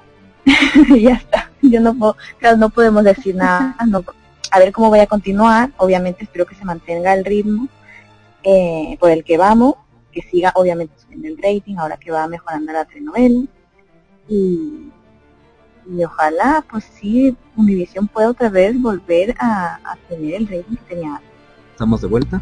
ya 1.00 1.14
está, 1.14 1.50
yo 1.62 1.80
no 1.80 1.94
puedo, 1.94 2.16
no 2.56 2.70
podemos 2.70 3.04
decir 3.04 3.34
nada, 3.34 3.76
no, 3.86 4.04
a 4.50 4.58
ver 4.58 4.72
cómo 4.72 4.88
voy 4.88 5.00
a 5.00 5.06
continuar, 5.06 5.70
obviamente 5.76 6.24
espero 6.24 6.46
que 6.46 6.54
se 6.54 6.64
mantenga 6.64 7.14
el 7.14 7.24
ritmo 7.24 7.68
eh, 8.42 8.96
por 9.00 9.10
el 9.10 9.24
que 9.24 9.38
vamos, 9.38 9.74
que 10.10 10.22
siga 10.22 10.52
obviamente 10.56 10.94
subiendo 10.98 11.28
el 11.28 11.38
rating, 11.38 11.76
ahora 11.76 11.96
que 11.96 12.10
va 12.10 12.26
mejorando 12.26 12.72
la 12.72 12.84
telenovela, 12.84 13.44
y, 14.28 14.90
y 15.90 16.04
ojalá 16.04 16.64
pues 16.70 16.84
sí 16.84 17.36
Univision 17.56 18.08
pueda 18.08 18.30
otra 18.30 18.48
vez 18.48 18.80
volver 18.80 19.34
a, 19.38 19.96
tener 20.08 20.34
el 20.34 20.46
rating 20.46 20.76
que 20.76 20.94
tenía 20.94 21.20
Estamos 21.72 22.00
de 22.00 22.08
vuelta. 22.08 22.40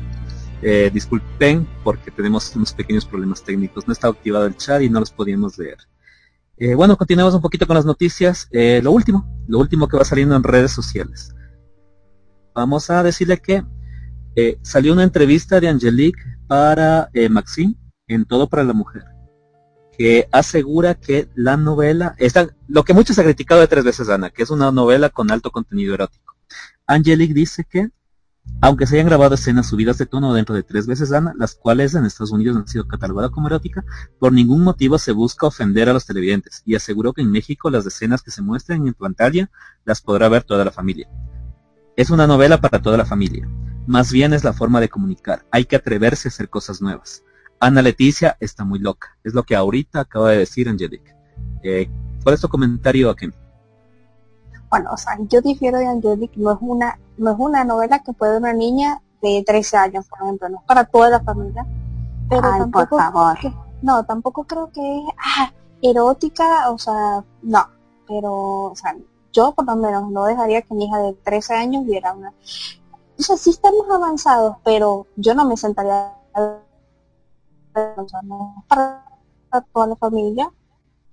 Eh, 0.63 0.91
disculpen 0.93 1.67
porque 1.83 2.11
tenemos 2.11 2.55
unos 2.55 2.75
pequeños 2.75 3.07
problemas 3.07 3.43
técnicos. 3.43 3.87
No 3.87 3.93
estaba 3.93 4.13
activado 4.13 4.47
el 4.47 4.57
chat 4.57 4.83
y 4.83 4.91
no 4.91 5.01
los 5.01 5.11
podíamos 5.11 5.57
leer. 5.57 5.79
Eh, 6.61 6.75
bueno, 6.77 6.97
continuamos 6.97 7.35
un 7.35 7.41
poquito 7.41 7.67
con 7.67 7.75
las 7.75 7.85
noticias. 7.85 8.49
lo 8.53 8.93
último, 8.93 9.27
lo 9.49 9.59
último 9.59 9.89
que 9.89 9.97
va 9.97 10.05
saliendo 10.05 10.37
en 10.37 10.45
redes 10.45 10.71
sociales 10.71 11.35
vamos 12.55 12.91
a 12.91 13.03
decirle 13.03 13.39
que 13.39 13.65
eh, 14.37 14.59
salió 14.63 14.93
una 14.93 15.05
entrevista 15.05 15.61
de 15.61 15.69
Angelique 15.69 16.23
para 16.47 17.11
eh, 17.13 17.29
Maxine 17.29 17.77
en 18.07 18.25
Todo 18.25 18.49
para 18.49 18.65
la 18.65 18.73
Mujer, 18.73 19.05
que 19.97 20.29
asegura 20.33 20.95
que 20.95 21.29
la 21.35 21.57
novela, 21.57 22.15
está, 22.19 22.49
lo 22.69 22.85
que 22.85 22.95
muchos 22.95 23.19
han 23.19 23.25
criticado 23.25 23.61
de 23.61 23.69
tres 23.69 23.85
veces 23.85 24.09
Ana, 24.09 24.31
que 24.31 24.43
es 24.43 24.51
una 24.51 24.73
novela 24.73 25.11
con 25.11 25.31
alto 25.31 25.51
contenido 25.51 25.95
erótico. 25.95 26.35
Angelique 26.87 27.35
dice 27.35 27.65
que, 27.69 27.91
aunque 28.63 28.87
se 28.87 28.97
hayan 28.97 29.07
grabado 29.07 29.35
escenas 29.35 29.69
subidas 29.69 29.97
de 29.99 30.07
tono 30.07 30.35
dentro 30.35 30.55
de 30.55 30.63
tres 30.63 30.87
veces 30.87 31.13
Ana, 31.13 31.33
las 31.39 31.55
cuales 31.55 31.95
en 31.95 32.05
Estados 32.05 32.31
Unidos 32.31 32.57
han 32.57 32.69
sido 32.69 32.87
catalogadas 32.87 33.31
como 33.31 33.47
erótica, 33.47 33.85
por 34.19 34.33
ningún 34.33 34.63
motivo 34.63 34.99
se 34.99 35.13
busca 35.13 35.47
ofender 35.47 35.89
a 35.89 35.95
los 35.95 36.05
televidentes, 36.05 36.63
y 36.67 36.75
aseguró 36.75 37.13
que 37.15 37.23
en 37.23 37.31
México 37.31 37.71
las 37.71 37.87
escenas 37.87 38.23
que 38.23 38.31
se 38.31 38.43
muestran 38.43 38.87
en 38.87 38.95
pantalla 38.95 39.51
las 39.85 40.03
podrá 40.03 40.29
ver 40.29 40.45
toda 40.45 40.65
la 40.65 40.71
familia. 40.71 41.09
Es 41.97 42.11
una 42.11 42.27
novela 42.27 42.61
para 42.61 42.83
toda 42.83 42.97
la 42.97 43.07
familia. 43.07 43.49
Más 43.87 44.13
bien 44.13 44.33
es 44.33 44.45
la 44.45 44.53
forma 44.53 44.81
de 44.81 44.89
comunicar. 44.89 45.47
Hay 45.51 45.65
que 45.65 45.77
atreverse 45.77 46.29
a 46.29 46.31
hacer 46.31 46.49
cosas 46.49 46.81
nuevas. 46.81 47.25
Ana 47.59 47.83
Leticia 47.83 48.37
está 48.41 48.65
muy 48.65 48.79
loca. 48.79 49.17
Es 49.25 49.35
lo 49.35 49.43
que 49.43 49.57
ahorita 49.57 50.01
acaba 50.01 50.31
de 50.31 50.39
decir 50.39 50.69
Angelique. 50.69 51.15
Eh, 51.63 51.91
¿Cuál 52.23 52.35
es 52.35 52.41
tu 52.41 52.49
comentario? 52.49 53.15
Bueno, 54.71 54.91
o 54.93 54.97
sea, 54.97 55.19
yo 55.29 55.41
difiero 55.41 55.79
de 55.79 55.87
Angelique. 55.87 56.39
No 56.39 56.53
es 56.53 56.59
una, 56.61 56.99
no 57.19 57.33
es 57.33 57.37
una 57.39 57.65
novela 57.65 57.99
que 57.99 58.13
puede 58.13 58.39
una 58.39 58.53
niña 58.53 59.03
de 59.21 59.43
13 59.45 59.77
años, 59.77 60.09
por 60.09 60.23
ejemplo. 60.23 60.49
No 60.49 60.59
es 60.59 60.65
para 60.65 60.85
toda 60.85 61.11
la 61.11 61.21
familia. 61.21 61.67
Pero 62.29 62.43
tampoco, 62.43 62.89
por 62.91 62.99
favor. 63.01 63.39
no, 63.83 64.05
tampoco 64.05 64.45
creo 64.45 64.71
que 64.71 64.99
es 64.99 65.05
ah, 65.19 65.53
erótica, 65.83 66.71
o 66.71 66.79
sea, 66.79 67.25
no. 67.43 67.67
Pero, 68.07 68.33
o 68.33 68.77
sea, 68.77 68.97
yo 69.33 69.53
por 69.53 69.67
lo 69.67 69.75
menos 69.77 70.11
no 70.11 70.25
dejaría 70.25 70.63
que 70.63 70.75
mi 70.75 70.85
hija 70.85 70.99
de 70.99 71.13
13 71.15 71.55
años 71.55 71.85
viera 71.85 72.13
una... 72.13 72.33
O 73.19 73.23
sea, 73.23 73.37
sí 73.37 73.51
estamos 73.51 73.87
avanzados, 73.91 74.57
pero 74.65 75.07
yo 75.17 75.35
no 75.35 75.45
me 75.45 75.57
sentaría 75.57 76.15
para 77.73 79.05
toda 79.73 79.89
la 79.89 79.97
familia, 79.97 80.51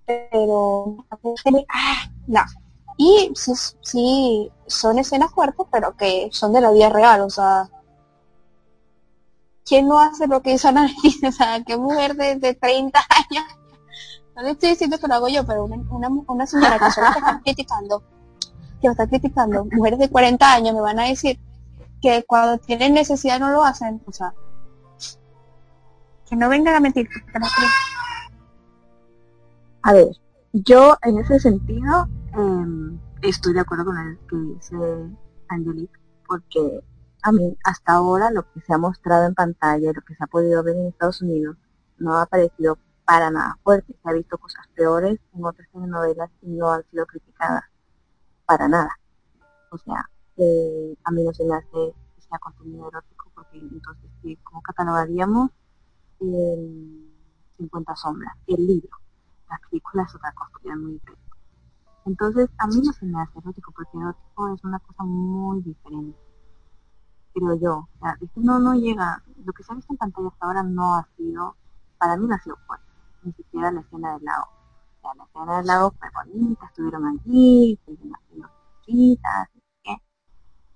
pero 0.05 0.95
ah, 1.69 1.95
no. 2.27 2.41
Y 2.97 3.31
sí, 3.35 3.53
sí, 3.81 4.51
son 4.65 4.99
escenas 4.99 5.31
fuertes, 5.31 5.65
pero 5.71 5.95
que 5.95 6.29
son 6.31 6.51
de 6.53 6.61
la 6.61 6.71
vida 6.71 6.89
real, 6.89 7.21
o 7.21 7.29
sea, 7.29 7.69
¿quién 9.65 9.87
no 9.87 9.99
hace 9.99 10.27
lo 10.27 10.41
que 10.41 10.53
hizo 10.53 10.67
Ana 10.67 10.89
O 11.27 11.31
sea, 11.31 11.63
¿qué 11.63 11.77
mujer 11.77 12.15
de, 12.15 12.35
de 12.37 12.55
30 12.55 12.99
años 13.29 13.45
no 14.37 14.43
le 14.43 14.51
estoy 14.51 14.69
diciendo 14.69 14.99
que 14.99 15.07
lo 15.07 15.15
hago 15.15 15.27
yo, 15.29 15.43
pero 15.47 15.65
una, 15.65 15.77
una, 15.89 16.09
una 16.27 16.45
señora 16.45 16.77
que 16.77 16.91
solo 16.91 17.07
está 17.07 17.41
criticando, 17.43 18.03
que 18.79 18.87
está 18.87 19.07
criticando, 19.07 19.65
mujeres 19.65 19.97
de 19.97 20.09
40 20.09 20.53
años 20.53 20.75
me 20.75 20.81
van 20.81 20.99
a 20.99 21.05
decir 21.05 21.39
que 22.03 22.23
cuando 22.23 22.59
tienen 22.59 22.93
necesidad 22.93 23.39
no 23.39 23.49
lo 23.49 23.63
hacen, 23.63 23.99
o 24.05 24.11
sea, 24.11 24.35
que 26.29 26.35
no 26.35 26.49
vengan 26.49 26.75
a 26.75 26.79
mentir. 26.79 27.09
A 29.81 29.93
ver, 29.93 30.09
yo 30.53 30.97
en 31.01 31.17
ese 31.17 31.39
sentido 31.39 32.07
em, 32.37 32.99
estoy 33.21 33.53
de 33.53 33.59
acuerdo 33.61 33.85
con 33.85 33.97
el 33.97 34.17
que 34.27 34.35
dice 34.35 34.75
Angelique, 35.49 35.99
porque 36.27 36.81
a 37.23 37.31
mí 37.31 37.57
hasta 37.63 37.93
ahora 37.93 38.31
lo 38.31 38.51
que 38.51 38.61
se 38.61 38.73
ha 38.73 38.77
mostrado 38.77 39.25
en 39.25 39.33
pantalla, 39.35 39.91
lo 39.93 40.01
que 40.01 40.15
se 40.15 40.23
ha 40.23 40.27
podido 40.27 40.63
ver 40.63 40.75
en 40.75 40.87
Estados 40.87 41.21
Unidos, 41.21 41.57
no 41.97 42.15
ha 42.15 42.25
parecido 42.25 42.77
para 43.05 43.31
nada 43.31 43.57
fuerte. 43.63 43.93
Se 44.01 44.09
ha 44.09 44.13
visto 44.13 44.37
cosas 44.37 44.67
peores 44.75 45.19
en 45.33 45.45
otras 45.45 45.67
telenovelas 45.71 46.29
y 46.41 46.51
no 46.51 46.71
han 46.71 46.83
sido 46.91 47.05
criticadas 47.05 47.63
para 48.45 48.67
nada. 48.67 48.91
O 49.71 49.77
sea, 49.77 50.09
eh, 50.37 50.95
a 51.03 51.11
mí 51.11 51.23
no 51.23 51.33
se 51.33 51.45
me 51.45 51.55
hace 51.55 51.93
que 52.15 52.21
sea 52.21 52.39
contenido 52.39 52.87
erótico 52.89 53.31
porque 53.33 53.57
entonces 53.57 54.09
¿cómo 54.43 54.61
catalogaríamos 54.61 55.51
el 56.19 57.07
50 57.57 57.95
sombras, 57.95 58.33
el 58.47 58.67
libro. 58.67 58.97
Las 59.49 59.59
películas 59.69 60.09
es 60.09 60.15
otra 60.15 60.33
cosa, 60.33 60.75
muy 60.75 60.93
diferente. 60.93 61.26
Entonces, 62.07 62.49
a 62.57 62.67
mí 62.67 62.81
no 62.81 62.93
se 62.93 63.05
me 63.05 63.21
hace 63.21 63.37
erótico 63.37 63.73
porque 63.75 63.97
erótico 63.97 64.53
es 64.53 64.63
una 64.63 64.79
cosa 64.79 65.03
muy 65.03 65.61
diferente. 65.61 66.17
Creo 67.33 67.55
yo. 67.59 67.75
O 67.77 67.99
sea, 67.99 68.17
no, 68.35 68.59
no 68.59 68.75
llega, 68.75 69.21
lo 69.43 69.51
que 69.51 69.61
se 69.61 69.73
ha 69.73 69.75
visto 69.75 69.91
en 69.91 69.97
pantalla 69.97 70.29
hasta 70.29 70.45
ahora 70.45 70.63
no 70.63 70.95
ha 70.95 71.07
sido, 71.17 71.57
para 71.97 72.15
mí 72.15 72.25
no 72.25 72.35
ha 72.35 72.39
sido 72.39 72.55
fuerte 72.65 72.85
ni 73.23 73.33
siquiera 73.33 73.71
la 73.71 73.81
escena 73.81 74.13
del 74.13 74.23
lago. 74.23 74.45
O 74.45 75.01
sea, 75.01 75.11
la 75.15 75.23
escena 75.25 75.57
del 75.57 75.65
lago 75.67 75.93
fue 75.99 76.07
bonita, 76.15 76.65
estuvieron 76.65 77.05
allí, 77.05 77.73
estuvieron 77.73 78.15
haciendo 78.15 78.49
cositas, 78.79 79.49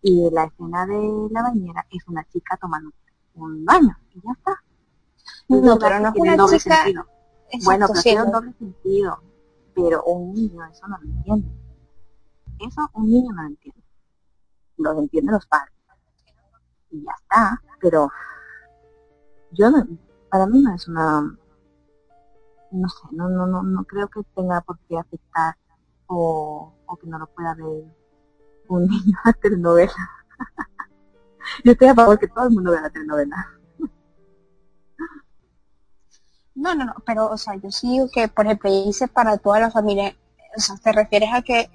y 0.03 0.29
la 0.31 0.45
escena 0.45 0.85
de 0.87 1.27
la 1.29 1.43
bañera 1.43 1.85
es 1.91 2.05
una 2.07 2.23
chica 2.25 2.57
tomando 2.57 2.91
un 3.35 3.63
baño, 3.63 3.95
y 4.13 4.21
ya 4.21 4.31
está. 4.31 4.63
No, 5.47 5.77
pero 5.79 5.99
no 5.99 6.09
es 6.09 6.15
una 6.15 6.35
doble 6.35 6.59
chica... 6.59 6.75
Sentido. 6.83 7.05
bueno, 7.63 7.85
pero 7.87 8.01
tiene 8.01 8.23
un 8.23 8.31
doble 8.31 8.53
sentido, 8.53 9.21
pero 9.73 10.03
un 10.03 10.33
niño 10.33 10.65
eso 10.65 10.87
no 10.87 10.97
lo 10.97 11.09
entiende. 11.09 11.49
Eso 12.59 12.89
un 12.93 13.09
niño 13.09 13.33
no 13.33 13.41
lo 13.41 13.47
entiende. 13.47 13.83
Lo 14.77 14.99
entienden 14.99 15.33
los 15.33 15.45
padres. 15.45 15.73
Y 16.89 17.03
ya 17.03 17.11
está, 17.21 17.61
pero 17.79 18.09
yo 19.51 19.69
no, 19.69 19.87
para 20.29 20.45
mí 20.47 20.61
no 20.61 20.73
es 20.73 20.87
una 20.87 21.37
no 22.71 22.87
sé, 22.87 23.07
no, 23.11 23.29
no, 23.29 23.45
no, 23.45 23.63
no 23.63 23.83
creo 23.83 24.07
que 24.07 24.21
tenga 24.35 24.61
por 24.61 24.79
qué 24.87 24.97
afectar 24.97 25.55
o, 26.07 26.73
que 26.99 27.07
no 27.07 27.19
lo 27.19 27.27
pueda 27.27 27.53
ver 27.55 27.85
un 28.67 28.81
niño 28.87 29.17
a 29.23 29.33
telenovela. 29.33 29.93
Yo 31.63 31.71
estoy 31.73 31.87
a 31.87 31.95
favor 31.95 32.19
que 32.19 32.27
todo 32.27 32.47
el 32.47 32.51
mundo 32.51 32.71
vea 32.71 32.81
la 32.81 32.89
telenovela. 32.89 33.60
No, 36.61 36.75
no, 36.75 36.85
no, 36.85 36.93
pero, 37.07 37.27
o 37.31 37.37
sea, 37.39 37.55
yo 37.55 37.71
sí 37.71 37.99
que, 38.13 38.27
por 38.27 38.45
ejemplo, 38.45 38.69
dice 38.85 39.07
para 39.07 39.37
toda 39.37 39.59
la 39.59 39.71
familia, 39.71 40.15
o 40.55 40.59
sea, 40.59 40.75
te 40.77 40.91
refieres 40.91 41.29
a 41.33 41.41
que 41.41 41.71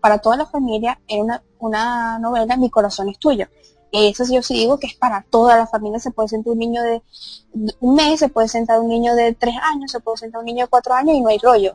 para 0.00 0.18
toda 0.18 0.36
la 0.36 0.46
familia 0.46 1.00
es 1.08 1.20
una, 1.20 1.42
una 1.58 2.20
novela 2.20 2.56
Mi 2.56 2.70
corazón 2.70 3.08
es 3.08 3.18
tuyo. 3.18 3.48
Eso 3.90 4.22
yo 4.30 4.40
sí 4.40 4.54
digo 4.54 4.78
que 4.78 4.86
es 4.86 4.94
para 4.94 5.26
toda 5.28 5.56
la 5.56 5.66
familia. 5.66 5.98
Se 5.98 6.12
puede 6.12 6.28
sentar 6.28 6.52
un 6.52 6.60
niño 6.60 6.82
de 6.84 7.02
un 7.80 7.94
mes, 7.96 8.20
se 8.20 8.28
puede 8.28 8.46
sentar 8.46 8.78
un 8.78 8.88
niño 8.88 9.16
de 9.16 9.34
tres 9.34 9.56
años, 9.60 9.90
se 9.90 9.98
puede 9.98 10.18
sentar 10.18 10.38
un 10.38 10.46
niño 10.46 10.66
de 10.66 10.70
cuatro 10.70 10.94
años 10.94 11.16
y 11.16 11.20
no 11.20 11.28
hay 11.28 11.38
rollo. 11.38 11.74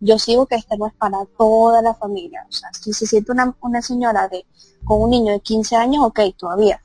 Yo 0.00 0.18
sigo 0.18 0.44
que 0.44 0.56
este 0.56 0.76
no 0.76 0.86
es 0.86 0.94
para 0.94 1.24
toda 1.38 1.80
la 1.80 1.94
familia. 1.94 2.46
O 2.46 2.52
sea, 2.52 2.68
si 2.74 2.92
se 2.92 3.06
siente 3.06 3.32
una, 3.32 3.56
una 3.62 3.80
señora 3.80 4.28
de 4.28 4.44
con 4.84 5.00
un 5.00 5.10
niño 5.10 5.32
de 5.32 5.40
15 5.40 5.76
años, 5.76 6.04
ok, 6.04 6.20
todavía. 6.36 6.83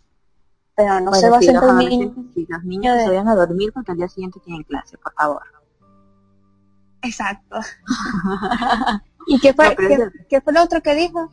Pero 0.79 0.93
no 1.01 1.09
Bueno, 1.11 1.13
se 1.19 1.29
va 1.29 1.37
a 1.39 1.41
sentar 1.41 1.69
un 1.75 2.31
sí, 2.33 2.47
los 2.47 2.63
niños 2.63 2.97
se 2.97 3.09
vayan 3.09 3.27
a 3.27 3.35
dormir 3.35 3.73
porque 3.73 3.91
al 3.91 3.97
día 3.97 4.07
siguiente 4.07 4.39
tienen 4.39 4.63
clase, 4.63 4.97
por 4.97 5.11
favor. 5.13 5.41
Exacto. 7.01 7.57
¿Y 9.27 9.41
qué 9.41 9.53
fue, 9.53 9.71
No, 9.71 9.75
qué, 9.75 9.93
es- 9.93 10.11
qué 10.29 10.39
fue 10.39 10.53
lo 10.53 10.63
otro 10.63 10.81
que 10.81 10.95
dijo? 10.95 11.29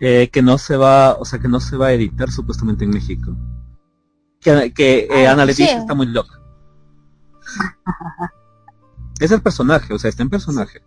Eh, 0.00 0.30
que 0.32 0.40
no 0.40 0.56
se 0.56 0.78
va, 0.78 1.16
o 1.18 1.26
sea, 1.26 1.38
que 1.38 1.48
no 1.48 1.60
se 1.60 1.76
va 1.76 1.88
a 1.88 1.92
editar 1.92 2.30
supuestamente 2.30 2.84
en 2.84 2.90
México. 2.92 3.36
Que, 4.40 4.72
que 4.72 5.00
eh, 5.10 5.26
Ah, 5.28 5.32
Ana 5.32 5.44
está 5.44 5.94
muy 5.94 6.06
loca. 6.06 6.32
es 9.20 9.30
el 9.30 9.42
personaje, 9.42 9.92
o 9.92 9.98
sea, 9.98 10.08
está 10.08 10.22
en 10.22 10.30
personaje. 10.30 10.80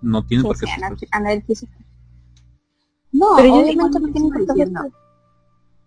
No 0.00 0.24
tiene 0.24 0.44
Sí, 0.44 0.48
por 0.48 0.58
qué 0.58 0.64
sí, 0.66 0.72
ser 0.72 0.82
Ana- 0.84 0.96
personaje. 0.96 1.26
Ana. 1.34 1.44
No, 3.12 3.26
Pero 3.36 3.48
yo 3.48 3.54
obviamente 3.60 4.00
no 4.00 4.12
tiene 4.12 4.30
que 4.30 4.62
estar- 4.62 4.90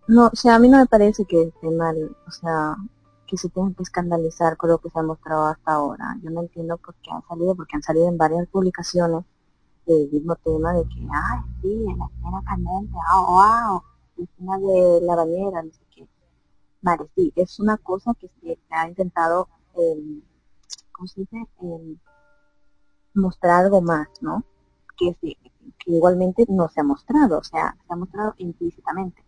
No, 0.07 0.27
o 0.27 0.35
sea, 0.35 0.55
a 0.55 0.59
mí 0.59 0.67
no 0.67 0.77
me 0.79 0.85
parece 0.87 1.25
que 1.25 1.43
esté 1.43 1.69
mal, 1.69 2.15
o 2.27 2.31
sea, 2.31 2.75
que 3.27 3.37
se 3.37 3.49
tengan 3.49 3.73
que 3.73 3.83
escandalizar 3.83 4.57
con 4.57 4.69
lo 4.71 4.79
que 4.79 4.89
se 4.89 4.99
ha 4.99 5.03
mostrado 5.03 5.45
hasta 5.45 5.71
ahora. 5.73 6.17
Yo 6.21 6.29
no 6.31 6.41
entiendo 6.41 6.77
por 6.77 6.95
qué 6.95 7.11
han 7.11 7.21
salido, 7.27 7.55
porque 7.55 7.75
han 7.75 7.83
salido 7.83 8.07
en 8.09 8.17
varias 8.17 8.47
publicaciones 8.47 9.23
del 9.85 10.09
mismo 10.11 10.35
tema 10.35 10.73
de 10.73 10.83
que, 10.83 11.07
ay, 11.11 11.39
sí, 11.61 11.85
la 11.97 12.05
escena 12.07 12.41
candente, 12.45 12.97
ah, 13.07 13.21
wow, 13.21 13.83
la 14.17 14.23
escena 14.23 14.57
de 14.57 14.99
la 15.01 15.15
bañera, 15.15 15.63
no 15.63 15.71
sé 15.71 15.81
qué. 15.95 16.07
Vale, 16.81 17.07
sí, 17.15 17.31
es 17.35 17.59
una 17.59 17.77
cosa 17.77 18.13
que 18.19 18.29
se 18.41 18.59
ha 18.71 18.87
intentado, 18.87 19.47
eh, 19.75 20.21
¿cómo 20.91 21.07
se 21.07 21.21
dice? 21.21 21.37
Eh, 21.61 21.95
mostrar 23.13 23.63
algo 23.65 23.81
más, 23.81 24.07
¿no? 24.21 24.43
Que, 24.97 25.15
sí, 25.21 25.37
que 25.79 25.91
igualmente 25.91 26.45
no 26.49 26.67
se 26.69 26.81
ha 26.81 26.83
mostrado, 26.83 27.39
o 27.39 27.43
sea, 27.43 27.75
se 27.87 27.93
ha 27.93 27.95
mostrado 27.95 28.33
implícitamente 28.37 29.23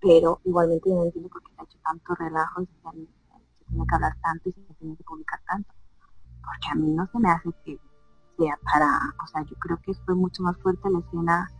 pero 0.00 0.40
igualmente 0.44 0.90
yo 0.90 0.96
no 0.96 1.04
entiendo 1.04 1.30
por 1.30 1.42
qué 1.42 1.52
se 1.54 1.60
ha 1.60 1.64
hecho 1.64 1.78
tanto 1.82 2.14
relajo 2.14 2.62
y 2.62 2.66
se, 2.66 2.88
han- 2.88 3.08
se 3.58 3.64
tiene 3.66 3.84
que 3.88 3.94
hablar 3.94 4.16
tanto 4.22 4.48
y 4.48 4.52
se 4.52 4.74
tiene 4.78 4.96
que 4.96 5.04
publicar 5.04 5.40
tanto. 5.46 5.72
Porque 6.42 6.68
a 6.72 6.74
mí 6.74 6.90
no 6.92 7.06
se 7.06 7.18
me 7.18 7.30
hace 7.30 7.48
que 7.64 7.78
sea 8.36 8.58
para, 8.70 8.98
o 9.22 9.26
sea, 9.26 9.42
yo 9.44 9.56
creo 9.56 9.78
que 9.82 9.94
fue 10.04 10.14
mucho 10.14 10.42
más 10.42 10.56
fuerte 10.58 10.90
la 10.90 10.98
escena 10.98 11.50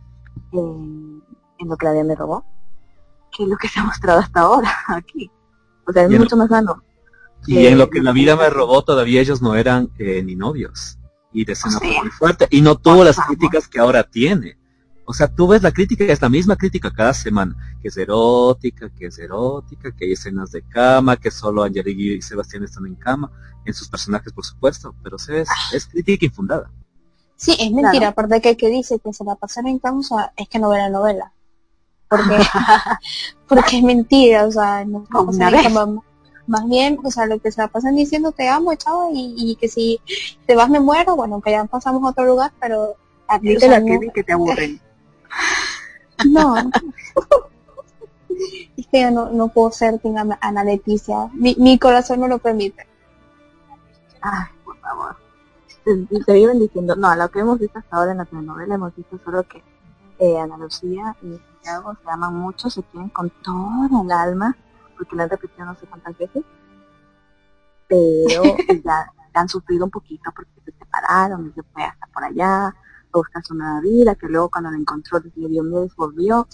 en, 0.51 1.23
en 1.57 1.67
lo 1.69 1.75
que 1.77 1.85
la 1.87 1.93
vida 1.93 2.03
me 2.03 2.15
robó 2.15 2.45
que 3.31 3.45
lo 3.47 3.57
que 3.57 3.67
se 3.67 3.79
ha 3.79 3.83
mostrado 3.83 4.19
hasta 4.19 4.41
ahora 4.41 4.69
aquí. 4.89 5.31
O 5.87 5.91
sea, 5.91 6.03
es 6.03 6.09
mucho 6.11 6.37
más 6.37 6.49
sano. 6.49 6.83
Y 7.47 7.57
Eh, 7.57 7.71
en 7.71 7.77
lo 7.79 7.89
que 7.89 8.01
la 8.01 8.11
vida 8.11 8.35
me 8.35 8.49
robó, 8.49 8.83
todavía 8.83 9.21
ellos 9.21 9.41
no 9.41 9.55
eran 9.55 9.89
eh, 9.97 10.23
ni 10.23 10.35
novios. 10.35 10.99
Y 11.35 11.43
de 11.43 11.53
escena 11.53 11.79
fue 11.79 11.89
sea, 11.89 12.01
muy 12.01 12.11
fuerte. 12.11 12.47
Y 12.49 12.61
no 12.61 12.77
tuvo 12.77 12.97
por 12.97 13.05
las 13.05 13.17
favor. 13.17 13.35
críticas 13.35 13.67
que 13.67 13.79
ahora 13.79 14.03
tiene. 14.03 14.57
O 15.05 15.13
sea, 15.13 15.27
tú 15.27 15.47
ves 15.47 15.61
la 15.61 15.71
crítica, 15.71 16.05
es 16.05 16.21
la 16.21 16.29
misma 16.29 16.55
crítica 16.55 16.91
cada 16.91 17.13
semana. 17.13 17.55
Que 17.81 17.89
es 17.89 17.97
erótica, 17.97 18.89
que 18.89 19.07
es 19.07 19.19
erótica, 19.19 19.91
que 19.91 20.05
hay 20.05 20.13
escenas 20.13 20.51
de 20.51 20.61
cama, 20.63 21.17
que 21.17 21.29
solo 21.29 21.63
Angelique 21.63 22.15
y 22.15 22.21
Sebastián 22.21 22.63
están 22.63 22.87
en 22.87 22.95
cama. 22.95 23.29
En 23.65 23.73
sus 23.73 23.89
personajes, 23.89 24.31
por 24.31 24.45
supuesto. 24.45 24.95
Pero 25.03 25.19
sí 25.19 25.33
es, 25.33 25.49
es 25.73 25.85
crítica 25.87 26.25
infundada. 26.25 26.71
Sí, 27.35 27.55
es 27.59 27.71
mentira, 27.71 28.09
aparte 28.09 28.41
que 28.41 28.51
el 28.51 28.57
que 28.57 28.69
dice 28.69 28.99
que 28.99 29.11
se 29.11 29.25
la 29.25 29.35
pasan 29.35 29.67
en 29.67 29.79
cama, 29.79 29.99
o 29.99 30.03
sea, 30.03 30.31
es 30.37 30.47
que 30.47 30.57
no 30.57 30.69
ve 30.69 30.77
la 30.77 30.89
novela. 30.89 31.33
Porque, 32.09 32.37
porque 33.47 33.77
es 33.77 33.83
mentira, 33.83 34.45
o 34.45 34.51
sea, 34.51 34.85
no 34.85 35.05
Una 35.11 35.51
Más 36.47 36.67
bien, 36.69 36.99
o 37.03 37.09
sea, 37.11 37.25
lo 37.25 37.39
que 37.39 37.51
se 37.51 37.61
la 37.61 37.67
pasan 37.67 37.95
diciendo 37.95 38.31
te 38.31 38.47
amo, 38.47 38.73
chavo, 38.75 39.09
y, 39.13 39.33
y 39.37 39.55
que 39.55 39.67
si 39.67 39.99
te 40.45 40.55
vas 40.55 40.69
me 40.69 40.79
muero, 40.79 41.15
bueno, 41.15 41.41
que 41.41 41.51
ya 41.51 41.65
pasamos 41.65 42.03
a 42.03 42.09
otro 42.09 42.25
lugar, 42.25 42.51
pero... 42.59 42.81
o 42.91 42.95
Admite 43.27 43.61
sea, 43.61 43.69
la 43.71 43.79
no- 43.79 43.99
que 43.99 44.09
que 44.11 44.23
te 44.23 44.33
aburren. 44.33 44.79
No. 46.25 46.55
es 48.77 48.87
que 48.87 49.01
yo 49.01 49.11
no, 49.11 49.29
no 49.31 49.47
puedo 49.49 49.71
ser 49.71 49.99
Team 49.99 50.31
Ana 50.39 50.63
Leticia. 50.63 51.29
Mi, 51.33 51.55
mi 51.59 51.77
corazón 51.79 52.19
no 52.21 52.27
lo 52.27 52.37
permite. 52.39 52.85
Ay, 54.21 54.45
por 54.63 54.77
favor. 54.79 55.15
Se, 55.83 56.23
se 56.23 56.33
viven 56.33 56.59
diciendo, 56.59 56.95
no, 56.95 57.13
lo 57.15 57.29
que 57.29 57.39
hemos 57.39 57.59
visto 57.59 57.79
hasta 57.79 57.97
ahora 57.97 58.11
en 58.11 58.17
la 58.19 58.25
telenovela 58.25 58.75
hemos 58.75 58.95
visto 58.95 59.19
solo 59.23 59.43
que 59.43 59.61
eh, 60.19 60.37
Ana 60.39 60.57
Lucía 60.57 61.15
y 61.21 61.33
Santiago 61.35 61.93
se 62.01 62.09
aman 62.09 62.33
mucho, 62.33 62.69
se 62.69 62.81
quieren 62.83 63.09
con 63.09 63.29
todo 63.43 64.03
el 64.03 64.11
alma, 64.11 64.55
porque 64.97 65.15
lo 65.15 65.23
han 65.23 65.29
repetido 65.29 65.65
no 65.65 65.75
sé 65.75 65.85
cuántas 65.87 66.17
veces, 66.17 66.43
pero 67.87 68.43
ya 68.83 69.11
han 69.33 69.49
sufrido 69.49 69.85
un 69.85 69.91
poquito 69.91 70.31
porque 70.35 70.51
se 70.63 70.71
separaron 70.71 71.47
y 71.47 71.51
se 71.53 71.63
fue 71.63 71.83
hasta 71.83 72.07
por 72.07 72.23
allá, 72.23 72.67
a 72.67 72.73
buscar 73.11 73.43
su 73.43 73.53
nueva 73.53 73.81
vida, 73.81 74.15
que 74.15 74.27
luego 74.27 74.49
cuando 74.49 74.71
la 74.71 74.77
encontró 74.77 75.19
le 75.19 75.29
dio 75.31 75.63
miedo 75.63 75.85
y 75.85 75.91
volvió, 75.95 76.47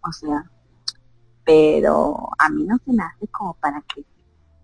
o 0.00 0.12
sea, 0.12 0.50
pero 1.44 2.28
a 2.38 2.48
mí 2.50 2.64
no 2.64 2.76
se 2.84 2.92
me 2.92 3.02
hace 3.02 3.26
como 3.28 3.54
para 3.54 3.80
que 3.82 4.04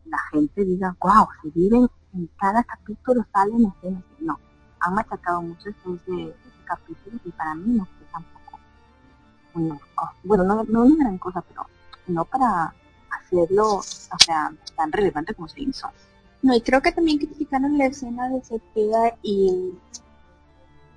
la 0.05 0.19
gente 0.31 0.65
diga, 0.65 0.97
wow, 1.01 1.27
se 1.43 1.51
viven 1.51 1.89
en 2.13 2.31
cada 2.39 2.63
capítulo 2.63 3.25
salen 3.33 3.67
escenas. 3.67 4.05
No, 4.21 4.39
han 4.81 4.95
machacado 4.95 5.43
mucho 5.43 5.69
ese, 5.69 5.95
ese, 5.95 6.29
ese 6.29 6.65
capítulo 6.65 7.19
y 7.25 7.31
para 7.33 7.55
mí 7.55 7.77
no 7.77 7.85
fue 7.87 8.07
tampoco 8.13 8.61
una. 9.55 9.79
Bueno, 10.23 10.45
no, 10.45 10.65
no 10.65 10.85
una 10.85 11.05
gran 11.05 11.19
cosa, 11.19 11.43
pero 11.43 11.67
no 12.07 12.25
para 12.25 12.75
hacerlo, 13.25 13.77
o 13.77 13.83
sea, 13.83 14.53
tan 14.77 14.93
relevante 14.93 15.35
como 15.35 15.49
se 15.49 15.61
hizo. 15.63 15.89
No, 16.43 16.55
y 16.55 16.61
creo 16.61 16.83
que 16.83 16.93
también 16.93 17.19
criticaron 17.19 17.79
la 17.79 17.87
escena 17.87 18.29
de 18.29 18.43
Cepeda 18.43 19.17
y, 19.23 19.73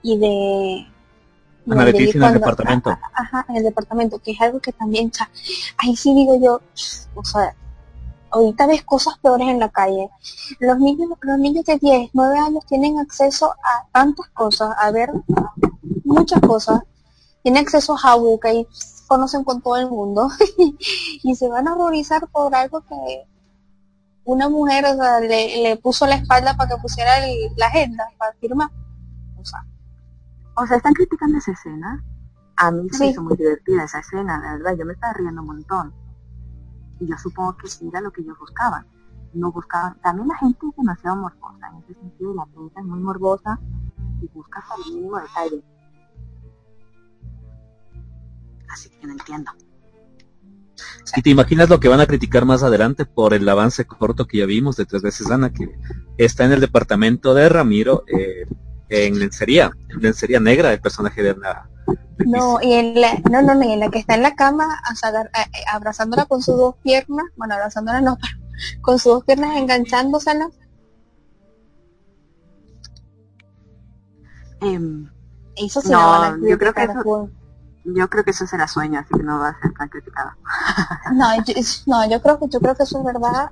y 0.02 0.18
de... 0.18 0.88
Ana 1.70 1.86
Leticia 1.86 2.04
en 2.04 2.16
el 2.16 2.20
cuando- 2.20 2.40
departamento. 2.40 2.98
Ajá, 3.13 3.46
en 3.50 3.56
el 3.58 3.63
departamento, 3.63 4.20
que 4.20 4.32
es 4.32 4.42
algo 4.42 4.60
que 4.60 4.72
también, 4.72 5.12
cha, 5.12 5.30
ahí 5.78 5.96
sí 5.96 6.13
digo 6.13 6.40
yo, 6.40 6.62
o 7.16 7.26
sea, 7.26 7.56
ahorita 8.32 8.68
ves 8.68 8.84
cosas 8.84 9.18
peores 9.20 9.48
en 9.48 9.60
la 9.60 9.70
calle. 9.70 10.10
Los 10.60 10.80
niños, 10.80 11.10
los 11.22 11.38
niños 11.40 11.66
de 11.66 11.78
10, 11.78 12.12
9 12.13 12.40
años 12.40 12.66
tienen 12.66 13.00
acceso 13.00 13.52
a 13.63 13.86
tantas 13.92 14.28
cosas, 14.30 14.76
a 14.78 14.92
ver 14.92 15.12
muchas 16.04 16.40
cosas, 16.42 16.82
tienen 17.44 17.63
acceso 17.63 17.96
a 18.02 18.18
y 18.54 18.68
conocen 19.08 19.43
con 19.43 19.62
todo 19.62 19.78
el 19.78 19.89
mundo 19.89 20.30
y 21.24 21.36
se 21.36 21.48
van 21.50 21.67
a 21.67 21.74
horrorizar 21.74 22.28
por 22.30 22.54
algo 22.54 22.82
que 22.82 23.26
una 24.26 24.50
mujer 24.50 24.86
o 24.86 24.96
sea, 24.96 25.20
le, 25.22 25.63
le 25.63 25.78
puso 25.78 26.06
la 26.06 26.15
espalda 26.15 26.56
para 26.58 26.76
que 26.76 26.82
pusiera 26.82 27.26
el- 27.26 27.54
la 27.56 27.67
agenda 27.67 28.06
para 28.17 28.34
firmar. 28.34 28.70
O 29.39 29.46
sea, 29.46 29.65
O 30.56 30.65
sea, 30.65 30.78
están 30.78 30.93
criticando 30.93 31.38
esa 31.38 31.52
escena. 31.52 32.04
A 32.58 32.72
mí 32.72 32.89
se 32.89 32.98
Sí. 32.98 33.06
hizo 33.10 33.22
muy 33.22 33.38
divertida 33.38 33.84
esa 33.84 34.00
escena, 34.00 34.39
la 34.39 34.54
verdad, 34.54 34.76
yo 34.78 34.86
me 34.86 34.93
estaba 34.93 35.13
riendo 35.13 35.41
un 35.41 35.48
montón. 35.48 35.93
Y 37.00 37.06
yo 37.08 37.15
supongo 37.17 37.56
que 37.58 37.67
sí 37.70 37.88
era 37.88 38.02
lo 38.02 38.12
que 38.12 38.22
ellos 38.22 38.38
buscaban. 38.39 38.86
No 39.34 39.52
buscaban, 39.52 40.00
también 40.02 40.28
la 40.28 40.36
gente 40.38 40.65
es 40.67 40.76
demasiado 40.76 41.15
morbosa, 41.17 41.67
en 41.72 41.84
ese 41.84 41.93
sentido 41.93 42.34
la 42.34 42.46
prensa 42.48 42.80
es 42.80 42.86
muy 42.88 43.00
morbosa 43.00 43.60
y 44.22 44.28
busca 44.34 44.60
hasta 44.60 44.74
el 44.88 44.96
mínimo 44.96 45.17
detalle. 45.20 45.63
Así 48.71 48.89
que 48.89 49.08
no 49.08 49.13
entiendo. 49.13 49.51
Y 51.15 51.21
te 51.21 51.30
imaginas 51.32 51.69
lo 51.69 51.80
que 51.80 51.88
van 51.88 52.01
a 52.01 52.06
criticar 52.06 52.45
más 52.45 52.62
adelante 52.63 53.06
por 53.06 53.34
el 53.34 53.47
avance 53.49 53.86
corto 53.86 54.25
que 54.27 54.38
ya 54.39 54.45
vimos 54.45 54.75
de 54.75 54.86
tres 54.86 55.01
veces 55.01 55.32
Ana, 55.32 55.51
que 55.51 55.69
está 56.17 56.45
en 56.45 56.51
el 56.51 56.60
departamento 56.62 57.34
de 57.34 57.49
Ramiro 57.49 58.03
eh, 58.08 58.45
en 58.89 59.17
lencería, 59.17 59.71
en 59.89 60.01
lencería 60.01 60.39
negra, 60.39 60.71
el 60.73 60.80
personaje 60.82 61.23
de 61.23 61.32
Ana. 61.32 61.69
no, 62.25 62.60
y 62.62 62.73
en 62.73 62.99
la, 63.01 63.15
no, 63.32 63.41
no, 63.41 63.56
no, 63.56 63.63
y 63.63 63.71
en 63.73 63.80
la 63.80 63.89
que 63.89 63.99
está 63.99 64.15
en 64.15 64.21
la 64.23 64.36
cama, 64.36 64.80
o 64.91 64.95
sea, 64.95 65.10
agar- 65.10 65.32
a- 65.34 65.41
a- 65.71 65.75
abrazándola 65.75 66.25
con 66.25 66.41
sus 66.43 66.58
dos 66.58 66.75
piernas, 66.84 67.25
bueno, 67.38 67.56
abrazándola 67.56 68.01
no, 68.01 68.17
pero 68.21 68.82
con 68.82 68.99
sus 68.99 69.13
dos 69.13 69.23
piernas 69.23 69.58
enganchándoselas. 69.58 70.49
Em, 74.62 75.10
Eso 75.56 75.82
sí 75.82 75.89
No, 75.91 76.38
yo 76.47 76.58
creo 76.58 76.73
que 76.73 76.84
eso-. 76.84 77.30
Yo 77.95 78.10
creo 78.10 78.23
que 78.23 78.32
eso 78.32 78.45
será 78.47 78.67
sueño, 78.67 79.00
así 79.00 79.13
que 79.13 79.23
no 79.23 79.39
va 79.39 79.50
a 79.50 79.62
ser 79.62 79.73
tan 79.73 79.89
criticado. 79.89 80.32
No, 81.13 81.36
yo, 81.43 81.54
no, 81.86 82.10
yo 82.10 82.21
creo 82.21 82.39
que 82.39 82.47
yo 82.50 82.60
creo 82.60 82.76
que 82.76 82.84
eso 82.84 83.00
es 83.00 83.06
verdad 83.06 83.52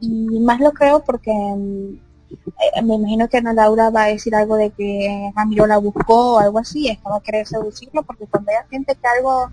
y 0.00 0.40
más 0.40 0.60
lo 0.60 0.72
creo 0.72 1.04
porque 1.04 1.30
eh, 1.30 2.82
me 2.82 2.94
imagino 2.94 3.28
que 3.28 3.38
Ana 3.38 3.52
Laura 3.52 3.90
va 3.90 4.04
a 4.04 4.08
decir 4.08 4.34
algo 4.34 4.56
de 4.56 4.70
que 4.70 5.32
Ramiro 5.36 5.66
la 5.66 5.78
buscó 5.78 6.34
o 6.34 6.38
algo 6.38 6.58
así, 6.58 6.88
es 6.88 6.98
que 6.98 7.08
va 7.08 7.16
a 7.16 7.20
querer 7.20 7.46
seducirlo 7.46 8.02
porque 8.02 8.26
cuando 8.26 8.50
ella 8.50 8.66
siente 8.68 8.94
que 8.94 9.06
algo 9.06 9.50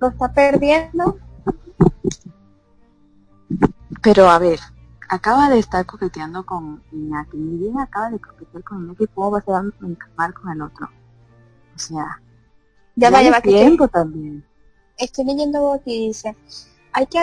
lo 0.00 0.08
está 0.08 0.32
perdiendo, 0.32 1.18
Pero 4.02 4.28
a 4.28 4.38
ver, 4.38 4.58
acaba 5.08 5.48
de 5.48 5.60
estar 5.60 5.86
coqueteando 5.86 6.44
con 6.44 6.82
Iñaki, 6.90 7.36
ni 7.36 7.56
bien 7.56 7.78
acaba 7.78 8.10
de 8.10 8.18
coquetear 8.18 8.64
con 8.64 8.84
Iñaki, 8.84 9.06
¿cómo 9.14 9.30
va 9.30 9.38
a 9.38 9.42
ser 9.42 9.72
encamar 9.80 10.34
con 10.34 10.50
el 10.50 10.60
otro? 10.60 10.88
O 11.76 11.78
sea, 11.78 12.20
ya 12.96 13.10
va, 13.10 13.22
ya 13.22 13.30
va, 13.30 13.40
que 13.40 13.50
estoy, 13.50 13.62
tiempo 13.62 13.88
también. 13.88 14.44
estoy 14.96 15.24
leyendo 15.24 15.72
aquí 15.72 16.08
dice, 16.08 16.36
hay 16.92 17.06
que, 17.06 17.18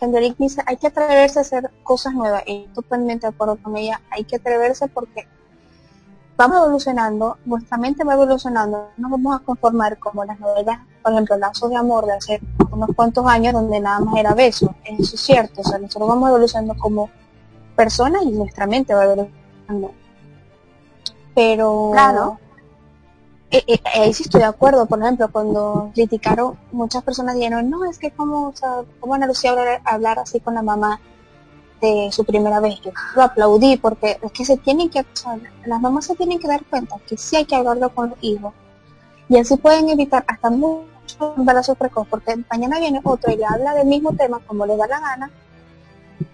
Angelique 0.00 0.42
dice, 0.42 0.62
hay 0.66 0.76
que 0.76 0.88
atreverse 0.88 1.38
a 1.38 1.42
hacer 1.42 1.70
cosas 1.82 2.14
nuevas 2.14 2.42
y 2.46 2.66
totalmente 2.74 3.26
de 3.26 3.32
acuerdo 3.32 3.56
con 3.62 3.76
ella, 3.76 4.00
hay 4.10 4.24
que 4.24 4.36
atreverse 4.36 4.88
porque 4.88 5.26
vamos 6.36 6.58
evolucionando, 6.58 7.38
nuestra 7.44 7.78
mente 7.78 8.04
va 8.04 8.14
evolucionando, 8.14 8.90
no 8.96 9.10
vamos 9.10 9.36
a 9.36 9.44
conformar 9.44 9.98
como 9.98 10.24
las 10.24 10.38
novelas 10.38 10.80
por 11.06 11.12
ejemplo, 11.12 11.36
lazos 11.38 11.70
de 11.70 11.76
amor 11.76 12.04
de 12.04 12.14
hace 12.14 12.40
unos 12.72 12.90
cuantos 12.96 13.24
años 13.28 13.52
donde 13.52 13.78
nada 13.78 14.00
más 14.00 14.16
era 14.16 14.34
beso. 14.34 14.74
Eso 14.82 15.14
es 15.14 15.20
cierto, 15.20 15.60
o 15.60 15.64
sea, 15.64 15.78
nosotros 15.78 16.08
vamos 16.08 16.28
evolucionando 16.30 16.74
como 16.74 17.08
personas 17.76 18.24
y 18.24 18.32
nuestra 18.32 18.66
mente 18.66 18.92
va 18.92 19.04
evolucionando. 19.04 19.92
Pero 21.32 21.90
Claro. 21.92 22.40
Eh, 23.50 23.62
eh, 23.66 23.80
ahí 23.94 24.12
sí 24.12 24.24
estoy 24.24 24.40
de 24.40 24.46
acuerdo, 24.46 24.86
por 24.86 25.00
ejemplo, 25.00 25.28
cuando 25.30 25.90
criticaron, 25.94 26.58
muchas 26.72 27.02
personas 27.04 27.36
dijeron, 27.36 27.70
no, 27.70 27.84
es 27.84 27.98
que 27.98 28.10
cómo, 28.10 28.48
o 28.48 28.56
sea, 28.56 28.82
cómo 28.98 29.14
Ana 29.14 29.26
Lucía 29.26 29.54
hablar, 29.84 30.18
así 30.18 30.40
con 30.40 30.54
la 30.54 30.62
mamá 30.62 31.00
de 31.80 32.08
su 32.10 32.24
primera 32.24 32.58
vez. 32.60 32.80
Yo 32.80 32.90
lo 33.14 33.22
aplaudí 33.22 33.76
porque 33.76 34.18
es 34.20 34.32
que 34.32 34.44
se 34.44 34.56
tienen 34.56 34.90
que, 34.90 35.00
o 35.00 35.38
las 35.66 35.80
mamás 35.80 36.06
se 36.06 36.16
tienen 36.16 36.40
que 36.40 36.48
dar 36.48 36.64
cuenta 36.64 36.96
que 37.06 37.16
sí 37.16 37.36
hay 37.36 37.44
que 37.44 37.54
hablarlo 37.54 37.90
con 37.90 38.10
los 38.10 38.18
hijos. 38.22 38.52
Y 39.28 39.38
así 39.38 39.56
pueden 39.56 39.88
evitar 39.90 40.24
hasta 40.26 40.50
mucho 40.50 41.34
embarazo 41.36 41.74
precoz, 41.76 42.06
porque 42.08 42.36
mañana 42.50 42.80
viene 42.80 43.00
otro 43.04 43.32
y 43.32 43.36
le 43.36 43.44
habla 43.44 43.74
del 43.74 43.86
mismo 43.86 44.12
tema 44.12 44.40
como 44.46 44.66
le 44.66 44.76
da 44.76 44.86
la 44.88 45.00
gana. 45.00 45.30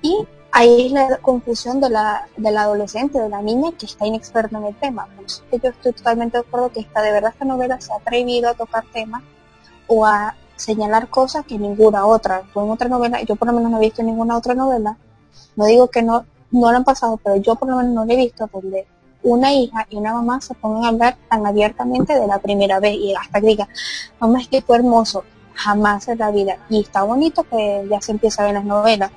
Y 0.00 0.26
ahí 0.52 0.86
es 0.86 0.92
la 0.92 1.16
confusión 1.18 1.80
de 1.80 1.90
la, 1.90 2.28
de 2.36 2.50
la 2.50 2.62
adolescente, 2.62 3.18
de 3.18 3.28
la 3.28 3.42
niña 3.42 3.72
que 3.78 3.86
está 3.86 4.06
inexperta 4.06 4.58
en 4.58 4.66
el 4.66 4.76
tema. 4.76 5.08
Yo 5.50 5.70
estoy 5.70 5.92
totalmente 5.92 6.38
de 6.38 6.44
acuerdo 6.46 6.70
que 6.70 6.80
esta, 6.80 7.00
de 7.02 7.10
verdad 7.10 7.32
esta 7.32 7.44
novela 7.44 7.80
se 7.80 7.92
ha 7.92 7.96
atrevido 7.96 8.50
a 8.50 8.54
tocar 8.54 8.84
temas 8.92 9.22
o 9.86 10.06
a 10.06 10.36
señalar 10.56 11.08
cosas 11.08 11.44
que 11.46 11.58
ninguna 11.58 12.06
otra. 12.06 12.42
En 12.54 12.70
otra 12.70 12.88
novela, 12.88 13.22
yo 13.22 13.36
por 13.36 13.48
lo 13.48 13.54
menos 13.54 13.70
no 13.70 13.78
he 13.78 13.80
visto 13.80 14.02
ninguna 14.02 14.36
otra 14.36 14.54
novela, 14.54 14.96
no 15.56 15.64
digo 15.64 15.88
que 15.88 16.02
no, 16.02 16.24
no 16.50 16.70
lo 16.70 16.76
han 16.76 16.84
pasado, 16.84 17.18
pero 17.22 17.36
yo 17.36 17.56
por 17.56 17.68
lo 17.68 17.76
menos 17.76 17.92
no 17.92 18.04
lo 18.04 18.12
he 18.12 18.16
visto 18.16 18.48
donde 18.52 18.86
una 19.22 19.52
hija 19.52 19.86
y 19.88 19.96
una 19.96 20.12
mamá 20.14 20.40
se 20.40 20.54
pongan 20.54 20.84
a 20.84 20.88
hablar 20.88 21.16
tan 21.30 21.46
abiertamente 21.46 22.18
de 22.18 22.26
la 22.26 22.38
primera 22.38 22.80
vez 22.80 22.94
y 22.94 23.14
hasta 23.14 23.40
que 23.40 23.46
diga, 23.46 23.68
mamá 24.20 24.40
es 24.40 24.48
que 24.48 24.62
fue 24.62 24.76
hermoso, 24.76 25.24
jamás 25.54 26.08
en 26.08 26.18
la 26.18 26.30
vida. 26.30 26.58
Y 26.68 26.80
está 26.80 27.02
bonito 27.04 27.44
que 27.44 27.86
ya 27.88 28.00
se 28.00 28.12
empieza 28.12 28.42
a 28.42 28.46
ver 28.46 28.54
las 28.54 28.64
novelas. 28.64 29.10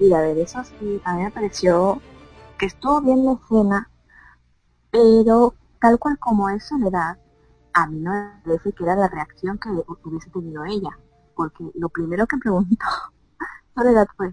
Y 0.00 0.14
a 0.14 0.20
ver, 0.22 0.38
eso 0.38 0.64
sí, 0.64 1.00
a 1.04 1.14
mí 1.14 1.24
me 1.24 1.30
pareció 1.30 2.00
que 2.58 2.66
estuvo 2.66 3.02
bien 3.02 3.22
la 3.26 3.32
escena, 3.32 3.90
pero 4.90 5.54
tal 5.78 5.98
cual 5.98 6.18
como 6.18 6.48
es 6.48 6.66
Soledad, 6.66 7.18
a 7.74 7.86
mí 7.86 8.00
no 8.00 8.10
me 8.10 8.42
parece 8.42 8.72
que 8.72 8.82
era 8.82 8.96
la 8.96 9.08
reacción 9.08 9.58
que 9.58 9.68
hubiese 10.04 10.30
tenido 10.30 10.64
ella, 10.64 10.98
porque 11.36 11.70
lo 11.74 11.90
primero 11.90 12.26
que 12.26 12.38
preguntó 12.38 12.86
Soledad 13.76 14.06
fue, 14.16 14.32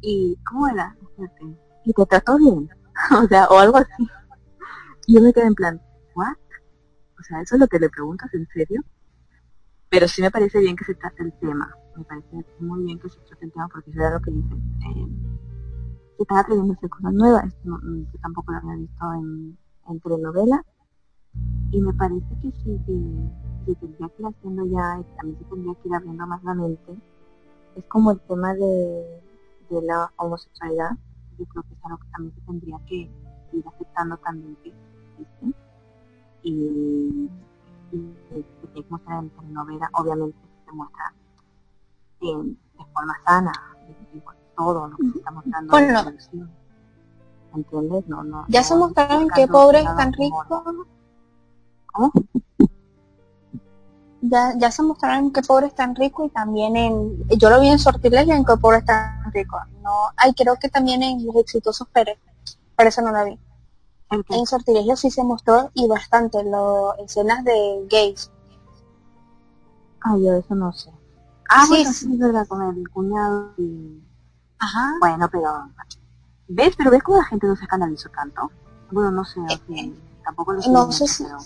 ¿y 0.00 0.36
cómo 0.44 0.66
era? 0.66 0.96
¿Y 1.84 1.92
te 1.92 2.06
trató 2.06 2.36
bien? 2.36 2.68
o 3.22 3.28
sea, 3.28 3.46
o 3.46 3.58
algo 3.58 3.78
así. 3.78 4.08
Y 5.06 5.14
yo 5.14 5.22
me 5.22 5.32
quedé 5.32 5.46
en 5.46 5.54
plan, 5.54 5.80
¿what? 6.16 6.36
O 7.16 7.22
sea, 7.22 7.40
¿eso 7.42 7.54
es 7.54 7.60
lo 7.60 7.68
que 7.68 7.78
le 7.78 7.88
preguntas 7.90 8.34
en 8.34 8.46
serio? 8.48 8.82
Pero 9.88 10.08
sí 10.08 10.20
me 10.20 10.32
parece 10.32 10.58
bien 10.58 10.74
que 10.74 10.84
se 10.84 10.96
trate 10.96 11.22
el 11.22 11.32
tema. 11.38 11.72
Me 11.98 12.04
parece 12.04 12.44
muy 12.60 12.84
bien 12.84 12.98
que 13.00 13.08
se 13.08 13.18
trate 13.20 13.44
el 13.46 13.52
tema 13.52 13.68
porque 13.68 13.90
eso 13.90 13.98
era 14.00 14.10
lo 14.12 14.20
que 14.20 14.30
dice. 14.30 14.54
Eh, 14.54 15.08
se 16.16 16.22
están 16.22 16.38
atreviendo 16.38 16.72
a 16.72 16.76
hacer 16.76 16.90
cosas 16.90 17.12
nuevas. 17.12 17.56
No- 17.64 17.80
yo 17.82 18.18
tampoco 18.22 18.52
lo 18.52 18.58
había 18.58 18.76
visto 18.76 19.12
en, 19.14 19.58
en 19.88 20.00
telenovela. 20.00 20.64
Y 21.72 21.80
me 21.80 21.92
parece 21.94 22.26
que 22.40 22.52
sí, 22.52 22.80
que 22.86 22.94
se 23.66 23.74
tendría 23.74 24.08
que 24.10 24.22
ir 24.22 24.28
haciendo 24.28 24.64
ya, 24.66 25.00
y 25.00 25.16
también 25.16 25.38
se 25.38 25.44
tendría 25.46 25.74
que 25.74 25.88
ir 25.88 25.94
abriendo 25.94 26.26
más 26.26 26.44
la 26.44 26.54
mente. 26.54 26.98
Es 27.74 27.84
como 27.86 28.12
el 28.12 28.20
tema 28.20 28.54
de, 28.54 29.20
de 29.70 29.82
la 29.82 30.10
homosexualidad. 30.16 30.90
Yo 31.36 31.44
creo 31.46 31.62
que 31.64 31.74
es 31.74 31.80
algo 31.84 31.98
que 31.98 32.08
también 32.10 32.34
se 32.34 32.40
tendría 32.42 32.78
que 32.86 33.10
ir 33.52 33.64
aceptando 33.66 34.16
también 34.18 34.56
que 34.62 34.68
existe. 34.68 35.58
Y, 36.42 37.28
y 37.92 38.14
se 38.28 38.36
se 38.36 38.66
tiene 38.68 38.86
que 38.86 38.90
mostrar 38.90 39.24
en 39.24 39.30
telenovela, 39.30 39.90
obviamente 39.94 40.38
se 40.64 40.72
muestra 40.72 41.12
en- 42.20 42.54
de 42.78 42.84
forma 42.92 43.14
sana, 43.24 43.52
todo 44.56 44.88
lo 44.88 44.96
que 44.96 45.10
se 45.12 45.18
está 45.18 45.30
mostrando 45.30 45.78
en 45.78 45.92
Bueno. 45.94 46.48
¿Entiendes? 47.54 48.06
No, 48.08 48.22
no, 48.24 48.44
Ya 48.48 48.60
no 48.60 48.66
se 48.66 48.76
mostraron 48.76 49.28
que 49.30 49.48
pobres 49.48 49.84
tan 49.84 50.12
ricos. 50.12 50.46
¿Cómo? 51.92 52.12
Ya, 54.20 54.52
ya 54.58 54.70
se 54.70 54.82
mostraron 54.82 55.32
que 55.32 55.42
pobre 55.42 55.68
es 55.68 55.74
tan 55.74 55.94
rico 55.94 56.24
y 56.24 56.28
también 56.30 56.76
en, 56.76 57.28
yo 57.38 57.50
lo 57.50 57.60
vi 57.60 57.68
en 57.68 57.78
Sortilegio 57.78 58.34
en 58.34 58.44
que 58.44 58.56
pobre 58.56 58.78
es 58.78 58.84
tan 58.84 59.32
rico. 59.32 59.58
No, 59.82 60.08
ay, 60.16 60.34
creo 60.34 60.56
que 60.56 60.68
también 60.68 61.02
en 61.02 61.24
Los 61.24 61.36
Exitosos 61.36 61.88
Pérez, 61.88 62.18
pero 62.76 62.88
eso 62.88 63.00
no 63.00 63.12
la 63.12 63.24
vi. 63.24 63.38
En 64.30 64.46
Sortilegio 64.46 64.96
sí 64.96 65.10
se 65.10 65.22
mostró 65.22 65.70
y 65.74 65.86
bastante, 65.86 66.42
lo, 66.42 66.96
escenas 66.98 67.44
de 67.44 67.86
gays. 67.88 68.30
Ah, 70.00 70.16
yo 70.18 70.32
eso 70.34 70.54
no 70.54 70.72
sé. 70.72 70.90
Ah, 71.48 71.62
Sí, 71.64 71.68
bueno, 71.70 71.92
sí. 71.92 72.12
es 72.12 72.18
verdad, 72.18 72.46
con 72.46 72.62
el 72.76 72.88
cuñado 72.90 73.52
y... 73.56 74.00
Ajá. 74.58 74.94
Bueno, 75.00 75.28
pero... 75.30 75.68
¿Ves? 76.48 76.74
Pero 76.76 76.90
¿ves 76.90 77.02
cómo 77.02 77.18
la 77.18 77.24
gente 77.24 77.46
no 77.46 77.56
se 77.56 77.64
escandalizó 77.64 78.08
tanto? 78.10 78.50
Bueno, 78.90 79.10
no 79.10 79.24
sé, 79.24 79.40
así, 79.48 79.94
tampoco 80.24 80.54
lo 80.54 80.62
sé. 80.62 80.70
no 80.70 80.90
sé 80.92 81.06
si- 81.06 81.24
pero- 81.24 81.38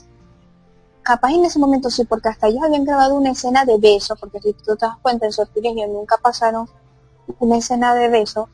Capaz 1.02 1.32
en 1.32 1.44
ese 1.44 1.58
momento 1.58 1.90
sí, 1.90 2.04
porque 2.04 2.28
hasta 2.28 2.46
ellos 2.46 2.62
habían 2.62 2.84
grabado 2.84 3.14
una 3.16 3.30
escena 3.32 3.64
de 3.64 3.76
beso, 3.78 4.14
porque 4.14 4.38
si 4.40 4.52
tú 4.52 4.76
te 4.76 4.86
das 4.86 4.96
cuenta 5.02 5.26
en 5.26 5.32
Sortilegio 5.32 5.88
nunca 5.88 6.16
pasaron 6.16 6.68
una 7.40 7.56
escena 7.56 7.92
de 7.96 8.08
beso, 8.08 8.48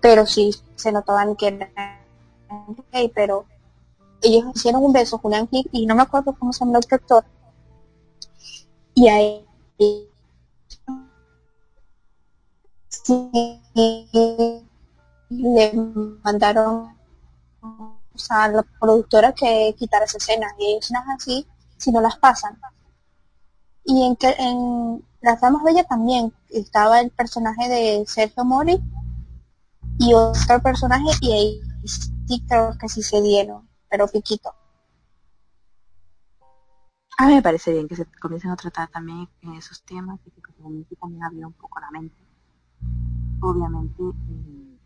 pero 0.00 0.24
sí 0.24 0.54
se 0.74 0.90
notaban 0.90 1.36
que 1.36 1.48
eran 1.48 1.70
gay, 2.90 3.12
pero 3.14 3.44
ellos 4.22 4.44
hicieron 4.54 4.82
un 4.84 4.92
beso, 4.94 5.18
Julián 5.18 5.48
Gil, 5.48 5.68
y 5.70 5.84
no 5.84 5.94
me 5.94 6.00
acuerdo 6.02 6.34
cómo 6.38 6.50
se 6.54 6.60
llama 6.60 6.72
el 6.78 6.84
otro 6.84 6.96
actor, 6.96 7.24
y 8.94 9.08
ahí 9.08 9.46
le 15.28 15.72
mandaron 16.22 16.96
a 18.30 18.48
la 18.48 18.62
productora 18.80 19.32
que 19.32 19.74
quitara 19.78 20.04
esa 20.04 20.18
escena, 20.18 20.48
y 20.58 20.76
escenas 20.76 21.04
así, 21.14 21.46
si 21.76 21.92
no 21.92 22.00
las 22.00 22.16
pasan. 22.18 22.58
Y 23.84 24.02
en, 24.04 24.16
que, 24.16 24.34
en 24.38 25.04
Las 25.20 25.40
Damas 25.40 25.62
Bellas 25.62 25.86
también 25.86 26.32
estaba 26.48 27.00
el 27.00 27.10
personaje 27.10 27.68
de 27.68 28.04
Sergio 28.06 28.44
Mori 28.44 28.82
y 29.98 30.14
otro 30.14 30.60
personaje, 30.60 31.10
y 31.20 31.32
ahí 31.32 31.60
sí 31.84 32.44
creo 32.48 32.76
que 32.78 32.88
sí 32.88 33.02
se 33.02 33.22
dieron, 33.22 33.68
pero 33.88 34.08
piquito. 34.08 34.54
A 37.18 37.26
mí 37.26 37.34
me 37.34 37.42
parece 37.42 37.72
bien 37.72 37.88
que 37.88 37.96
se 37.96 38.04
comiencen 38.20 38.50
a 38.50 38.56
tratar 38.56 38.88
también 38.88 39.28
esos 39.56 39.82
temas 39.82 40.20
y 40.26 40.30
que 40.30 40.42
también 41.00 41.22
abrir 41.22 41.46
un 41.46 41.54
poco 41.54 41.80
la 41.80 41.90
mente. 41.90 42.25
Obviamente, 43.40 44.02
eh, 44.02 44.78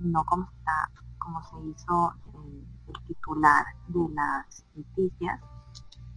no 0.00 0.24
como 0.24 0.44
está, 0.44 0.90
como 1.18 1.42
se 1.42 1.56
hizo 1.68 2.12
eh, 2.34 2.64
el 2.88 3.06
titular 3.06 3.64
de 3.88 4.08
las 4.14 4.64
noticias, 4.74 5.40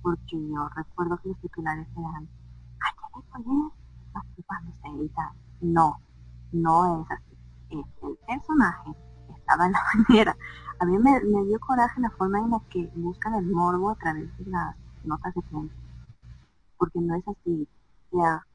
porque 0.02 0.50
yo 0.50 0.70
recuerdo 0.76 1.18
que 1.18 1.30
los 1.30 1.40
titulares 1.40 1.88
eran, 1.98 2.28
ay. 2.82 2.94
No, 5.64 5.98
no 6.52 7.02
es 7.02 7.12
así. 7.12 7.38
El 7.70 8.18
personaje 8.28 8.92
estaba 9.30 9.66
en 9.66 9.72
la 9.72 9.80
manera. 10.08 10.38
A 10.80 10.86
mí 10.86 10.98
me, 10.98 11.20
dio 11.46 11.60
coraje 11.60 12.02
la 12.02 12.10
forma 12.12 12.40
en 12.40 12.52
la 12.52 12.62
que 12.70 12.92
buscan 12.96 13.36
el 13.36 13.46
morbo 13.46 13.92
a 13.92 13.96
través 13.96 14.38
de 14.38 14.52
las 14.52 14.76
notas 15.06 15.34
de 15.34 15.42
prensa. 15.42 15.76
Porque 16.78 17.00
no 17.00 17.16
es 17.16 17.28
así. 17.28 17.68
O 18.12 18.20
sea, 18.20 18.46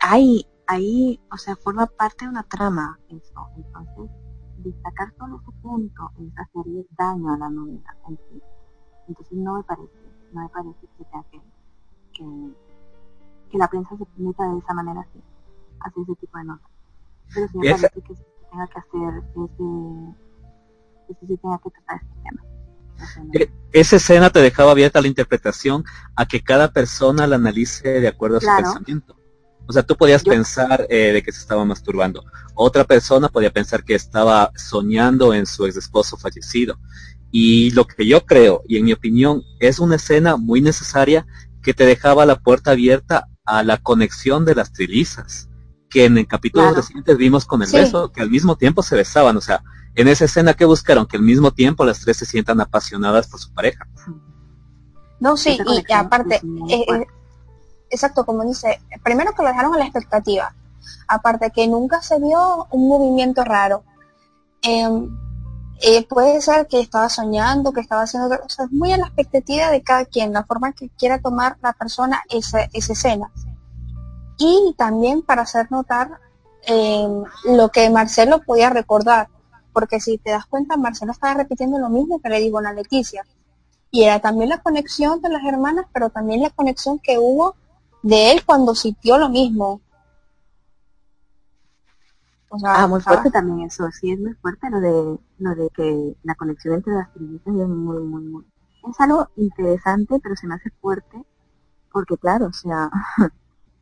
ahí, 0.00 0.46
ahí, 0.72 1.20
o 1.30 1.36
sea, 1.36 1.56
forma 1.56 1.86
parte 1.86 2.24
de 2.24 2.30
una 2.30 2.42
trama 2.44 2.98
eso. 3.08 3.48
Entonces, 3.56 4.10
destacar 4.58 5.12
solo 5.18 5.40
ese 5.42 5.52
punto 5.62 6.10
es 6.18 6.32
hacerle 6.38 6.86
daño 6.98 7.32
a 7.34 7.38
la 7.38 7.50
novela 7.50 7.96
en 8.08 8.16
sí. 8.28 8.42
Entonces 9.08 9.38
no 9.38 9.54
me 9.54 9.62
parece, 9.64 9.92
no 10.32 10.42
me 10.42 10.48
parece 10.48 10.80
que 10.96 11.04
tenga 11.04 11.24
que, 11.30 11.40
que, 12.14 12.24
que 13.50 13.58
la 13.58 13.68
prensa 13.68 13.96
se 13.96 14.06
meta 14.22 14.48
de 14.48 14.58
esa 14.58 14.74
manera 14.74 15.00
así, 15.00 15.20
hacer 15.80 16.02
ese 16.02 16.14
tipo 16.16 16.38
de 16.38 16.44
notas. 16.44 16.70
Pero 17.34 17.48
sí 17.48 17.58
me 17.58 17.66
esa- 17.70 17.88
parece 17.88 18.00
que 18.02 18.14
se 18.16 18.24
tenga 18.50 18.66
que 18.68 18.78
hacer 18.78 19.24
ese, 19.30 20.16
que 21.08 21.14
sí 21.20 21.26
se 21.26 21.36
tenga 21.38 21.58
que 21.58 21.70
tratar 21.70 22.00
este 22.02 22.22
tema. 22.22 22.42
Sea, 23.14 23.24
Eh, 23.42 23.50
Esa 23.72 23.96
escena 23.96 24.30
te 24.30 24.40
dejaba 24.40 24.72
abierta 24.72 25.00
la 25.00 25.08
interpretación 25.08 25.82
a 26.14 26.26
que 26.26 26.42
cada 26.42 26.72
persona 26.72 27.26
la 27.26 27.36
analice 27.36 28.00
de 28.00 28.06
acuerdo 28.08 28.36
a 28.36 28.40
su 28.40 28.46
Claro. 28.46 28.62
pensamiento. 28.62 29.16
O 29.72 29.74
sea, 29.74 29.82
tú 29.82 29.96
podías 29.96 30.22
Yo- 30.22 30.32
pensar 30.32 30.86
eh, 30.90 31.12
de 31.14 31.22
que 31.22 31.32
se 31.32 31.40
estaba 31.40 31.64
masturbando. 31.64 32.22
Otra 32.54 32.84
persona 32.84 33.30
podía 33.30 33.50
pensar 33.50 33.84
que 33.84 33.94
estaba 33.94 34.52
soñando 34.54 35.32
en 35.32 35.46
su 35.46 35.64
ex 35.64 35.78
esposo 35.78 36.18
fallecido. 36.18 36.78
Y 37.30 37.70
lo 37.70 37.86
que 37.86 38.06
yo 38.06 38.26
creo, 38.26 38.62
y 38.68 38.76
en 38.76 38.84
mi 38.84 38.92
opinión, 38.92 39.42
es 39.60 39.78
una 39.78 39.96
escena 39.96 40.36
muy 40.36 40.60
necesaria 40.60 41.26
que 41.62 41.72
te 41.72 41.86
dejaba 41.86 42.26
la 42.26 42.36
puerta 42.38 42.72
abierta 42.72 43.28
a 43.46 43.62
la 43.62 43.78
conexión 43.78 44.44
de 44.44 44.54
las 44.54 44.72
trilizas. 44.74 45.48
Que 45.88 46.04
en 46.04 46.18
el 46.18 46.26
capítulo 46.26 46.64
Claro. 46.64 46.76
recientes 46.76 47.16
vimos 47.16 47.46
con 47.46 47.62
el 47.62 47.68
Sí. 47.68 47.76
beso, 47.78 48.12
que 48.12 48.20
al 48.20 48.28
mismo 48.30 48.56
tiempo 48.56 48.82
se 48.82 48.96
besaban. 48.96 49.36
O 49.38 49.40
sea, 49.40 49.62
en 49.94 50.08
esa 50.08 50.26
escena 50.26 50.52
que 50.52 50.66
buscaron, 50.66 51.06
que 51.06 51.16
al 51.16 51.22
mismo 51.22 51.50
tiempo 51.52 51.84
las 51.86 52.00
tres 52.00 52.18
se 52.18 52.26
sientan 52.26 52.60
apasionadas 52.60 53.26
por 53.28 53.40
su 53.40 53.50
pareja. 53.54 53.86
No, 55.20 55.36
sí, 55.36 55.56
y, 55.88 55.92
aparte, 55.92 56.40
eh, 56.68 56.84
exacto, 57.92 58.26
como 58.26 58.44
dice, 58.44 58.80
primero 59.04 59.32
que 59.34 59.42
lo 59.42 59.48
dejaron 59.48 59.74
a 59.74 59.78
la 59.78 59.84
expectativa, 59.84 60.54
aparte 61.06 61.50
que 61.50 61.68
nunca 61.68 62.02
se 62.02 62.18
vio 62.18 62.66
un 62.70 62.88
movimiento 62.88 63.44
raro. 63.44 63.84
Em, 64.62 65.08
eh, 65.82 66.06
puede 66.06 66.40
ser 66.40 66.66
que 66.68 66.80
estaba 66.80 67.08
soñando, 67.08 67.72
que 67.72 67.80
estaba 67.80 68.02
haciendo 68.02 68.28
o 68.28 68.48
sea, 68.48 68.66
muy 68.70 68.92
a 68.92 68.96
la 68.96 69.06
expectativa 69.06 69.70
de 69.70 69.82
cada 69.82 70.04
quien, 70.04 70.32
la 70.32 70.44
forma 70.44 70.72
que 70.72 70.88
quiera 70.90 71.20
tomar 71.20 71.58
la 71.62 71.72
persona 71.72 72.22
esa, 72.30 72.68
esa 72.72 72.92
escena. 72.92 73.30
Y 74.38 74.74
también 74.78 75.22
para 75.22 75.42
hacer 75.42 75.70
notar 75.70 76.18
em, 76.66 77.24
lo 77.44 77.68
que 77.70 77.90
Marcelo 77.90 78.40
podía 78.42 78.70
recordar, 78.70 79.28
porque 79.72 80.00
si 80.00 80.18
te 80.18 80.30
das 80.30 80.46
cuenta, 80.46 80.76
Marcelo 80.76 81.12
estaba 81.12 81.34
repitiendo 81.34 81.78
lo 81.78 81.88
mismo 81.88 82.20
que 82.20 82.28
le 82.28 82.40
dijo 82.40 82.58
a 82.58 82.72
Leticia. 82.72 83.24
Y 83.90 84.04
era 84.04 84.20
también 84.20 84.48
la 84.50 84.62
conexión 84.62 85.20
de 85.20 85.28
las 85.28 85.44
hermanas, 85.44 85.86
pero 85.92 86.10
también 86.10 86.40
la 86.40 86.50
conexión 86.50 86.98
que 86.98 87.18
hubo 87.18 87.56
de 88.02 88.32
él 88.32 88.44
cuando 88.44 88.74
sintió 88.74 89.18
lo 89.18 89.28
mismo. 89.28 89.80
ah, 92.64 92.86
muy 92.86 93.00
fuerte 93.00 93.30
también 93.30 93.66
eso, 93.66 93.90
sí 93.90 94.12
es 94.12 94.20
muy 94.20 94.34
fuerte 94.34 94.68
lo 94.70 94.80
de 94.80 95.18
lo 95.38 95.54
de 95.54 95.70
que 95.70 96.16
la 96.22 96.34
conexión 96.34 96.74
entre 96.74 96.94
las 96.94 97.12
trillizas 97.12 97.46
es 97.46 97.68
muy, 97.68 98.02
muy, 98.02 98.24
muy... 98.24 98.44
Es 98.88 99.00
algo 99.00 99.28
interesante, 99.36 100.18
pero 100.22 100.36
se 100.36 100.46
me 100.46 100.54
hace 100.54 100.70
fuerte, 100.80 101.24
porque 101.92 102.16
claro, 102.16 102.46
o 102.46 102.52
sea, 102.52 102.90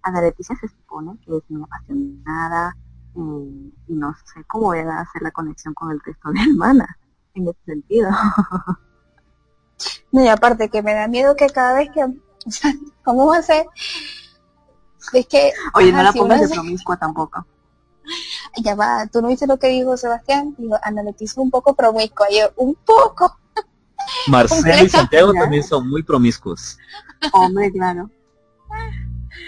Ana 0.02 0.22
Leticia 0.22 0.56
se 0.56 0.68
supone 0.68 1.18
que 1.24 1.36
es 1.36 1.42
muy 1.50 1.62
apasionada, 1.62 2.76
eh, 3.16 3.72
y 3.88 3.94
no 3.94 4.14
sé 4.32 4.44
cómo 4.46 4.66
voy 4.66 4.78
a 4.78 5.00
hacer 5.00 5.22
la 5.22 5.30
conexión 5.30 5.74
con 5.74 5.90
el 5.90 6.00
resto 6.00 6.30
de 6.30 6.40
hermanas, 6.50 6.90
en 7.34 7.48
ese 7.48 7.64
sentido. 7.64 8.10
No, 10.12 10.22
y 10.22 10.28
aparte 10.28 10.68
que 10.68 10.82
me 10.82 10.92
da 10.92 11.08
miedo 11.08 11.36
que 11.36 11.46
cada 11.48 11.74
vez 11.74 11.88
que, 11.94 12.04
o 12.46 12.46
sea, 12.50 12.72
¿cómo 13.04 13.26
va 13.26 13.38
a 13.38 13.42
ser? 13.42 13.66
Es 15.12 15.26
que... 15.26 15.52
Oye, 15.74 15.92
no 15.92 16.02
la 16.02 16.12
pongas 16.12 16.42
de 16.42 16.48
promiscua 16.48 16.96
tampoco. 16.96 17.46
Ya 18.62 18.74
va, 18.74 19.06
tú 19.06 19.22
no 19.22 19.28
viste 19.28 19.46
lo 19.46 19.58
que 19.58 19.68
dijo 19.68 19.96
Sebastián, 19.96 20.54
digo, 20.58 20.76
Ana 20.82 21.02
Leticia 21.02 21.42
un 21.42 21.50
poco 21.50 21.74
promiscua, 21.74 22.26
yo, 22.30 22.50
un 22.56 22.74
poco. 22.74 23.38
Marcelo 24.28 24.84
y 24.84 24.88
Santiago 24.88 25.32
también 25.32 25.62
son 25.62 25.88
muy 25.88 26.02
promiscuos. 26.02 26.76
Hombre, 27.32 27.70
claro. 27.70 28.10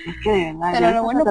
Es 0.07 0.15
que 0.23 0.31
de 0.31 0.53
verdad, 0.53 0.71
Pero 0.73 0.91
lo 0.93 1.03
bueno 1.03 1.25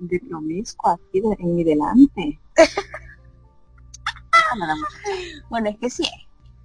de 0.00 0.20
promiscua 0.20 0.94
aquí 0.94 1.22
en 1.38 1.56
mi 1.56 1.64
delante. 1.64 2.40
bueno, 5.50 5.68
es 5.68 5.78
que 5.78 5.90
sí 5.90 6.08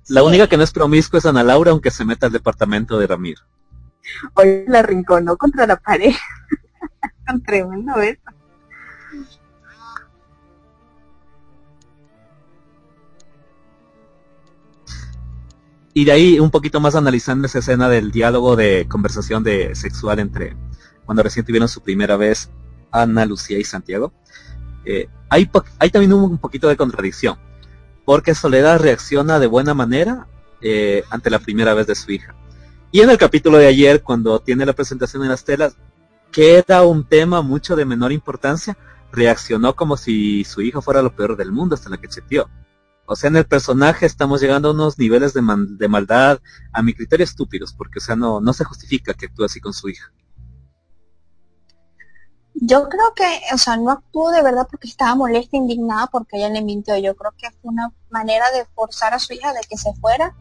la 0.08 0.24
única 0.24 0.48
que 0.48 0.58
no 0.58 0.64
es 0.64 0.72
promiscua 0.72 1.20
es 1.20 1.26
Ana 1.26 1.44
Laura, 1.44 1.72
aunque 1.72 1.92
se 1.92 2.04
meta 2.04 2.28
al 2.28 2.34
departamento 2.34 2.98
de 2.98 3.08
Ramiro. 3.08 3.42
Hoy 4.34 4.66
la 4.68 4.82
rinconó 4.82 5.38
contra 5.38 5.68
la 5.68 5.78
pared. 5.78 6.14
Con 7.28 7.42
tremendo 7.42 7.96
beso. 7.96 8.22
Y 15.96 16.06
de 16.06 16.12
ahí 16.12 16.40
un 16.40 16.50
poquito 16.50 16.80
más 16.80 16.96
analizando 16.96 17.46
esa 17.46 17.60
escena 17.60 17.88
del 17.88 18.12
diálogo 18.12 18.56
de 18.56 18.88
conversación 18.90 19.44
de 19.44 19.76
sexual 19.76 20.20
entre 20.20 20.56
cuando 21.06 21.22
recién 21.22 21.46
tuvieron 21.46 21.70
su 21.70 21.82
primera 21.82 22.18
vez 22.18 22.50
Ana, 22.92 23.26
Lucía 23.26 23.60
y 23.60 23.64
Santiago. 23.64 24.12
Eh, 24.86 25.08
hay, 25.30 25.46
también 25.92 26.14
un 26.14 26.38
poquito 26.40 26.68
de 26.68 26.76
contradicción 26.76 27.38
porque 28.06 28.36
Soledad 28.36 28.80
reacciona 28.80 29.40
de 29.40 29.48
buena 29.48 29.74
manera 29.74 30.28
eh, 30.62 31.04
ante 31.10 31.30
la 31.30 31.40
primera 31.40 31.74
vez 31.74 31.88
de 31.88 31.96
su 31.96 32.12
hija. 32.12 32.36
Y 32.94 33.02
en 33.02 33.10
el 33.10 33.18
capítulo 33.18 33.58
de 33.58 33.66
ayer, 33.66 34.04
cuando 34.04 34.40
tiene 34.40 34.68
la 34.68 34.74
presentación 34.74 35.24
en 35.24 35.30
las 35.30 35.44
telas, 35.44 35.76
que 36.32 36.60
era 36.60 36.84
un 36.84 37.10
tema 37.10 37.42
mucho 37.42 37.76
de 37.76 37.86
menor 37.86 38.12
importancia, 38.12 38.78
reaccionó 39.12 39.76
como 39.76 39.98
si 39.98 40.44
su 40.44 40.62
hijo 40.62 40.80
fuera 40.80 41.02
lo 41.02 41.16
peor 41.16 41.36
del 41.36 41.52
mundo 41.52 41.74
hasta 41.74 41.90
la 41.90 41.98
que 41.98 42.08
cheteó. 42.08 42.48
O 43.08 43.16
sea, 43.16 43.32
en 43.32 43.38
el 43.38 43.48
personaje 43.48 44.06
estamos 44.06 44.42
llegando 44.42 44.68
a 44.68 44.74
unos 44.74 45.00
niveles 45.00 45.34
de, 45.34 45.42
de 45.70 45.88
maldad, 45.88 46.38
a 46.72 46.84
mi 46.84 46.94
criterio 46.94 47.24
estúpidos, 47.24 47.74
porque 47.74 47.98
o 47.98 48.02
sea, 48.02 48.16
no, 48.16 48.40
no 48.40 48.54
se 48.54 48.64
justifica 48.64 49.16
que 49.16 49.26
actúe 49.26 49.46
así 49.46 49.60
con 49.60 49.74
su 49.74 49.90
hija. 49.90 50.14
Yo 52.54 52.88
creo 52.90 53.12
que, 53.16 53.42
o 53.56 53.58
sea, 53.58 53.76
no 53.76 53.90
actuó 53.90 54.30
de 54.30 54.44
verdad 54.44 54.68
porque 54.70 54.88
estaba 54.88 55.16
molesta, 55.16 55.58
indignada 55.58 56.06
porque 56.06 56.38
ella 56.38 56.50
le 56.50 56.62
mintió. 56.62 56.96
Yo 56.98 57.16
creo 57.16 57.32
que 57.40 57.50
fue 57.60 57.72
una 57.72 57.92
manera 58.12 58.52
de 58.52 58.66
forzar 58.76 59.16
a 59.16 59.20
su 59.20 59.34
hija 59.34 59.52
de 59.52 59.62
que 59.68 59.78
se 59.78 59.92
fuera 59.96 60.36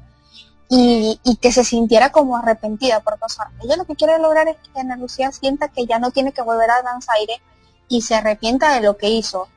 y, 0.74 1.36
que 1.36 1.52
se 1.52 1.64
sintiera 1.64 2.10
como 2.10 2.36
arrepentida. 2.36 3.00
Porque, 3.00 3.24
o 3.24 3.64
ella 3.64 3.76
lo 3.76 3.84
que 3.84 3.94
quiere 3.94 4.18
lograr 4.18 4.48
es 4.48 4.56
que 4.56 4.80
Ana 4.80 4.96
Lucía 4.96 5.30
sienta 5.30 5.68
que 5.68 5.84
ya 5.84 5.98
no 5.98 6.10
tiene 6.10 6.32
que 6.32 6.40
volver 6.40 6.70
a 6.70 6.82
Danzaire 6.82 7.42
y 7.88 8.00
se 8.00 8.14
arrepienta 8.14 8.74
de 8.74 8.80
lo 8.80 8.96
que 8.96 9.10
hizo. 9.10 9.48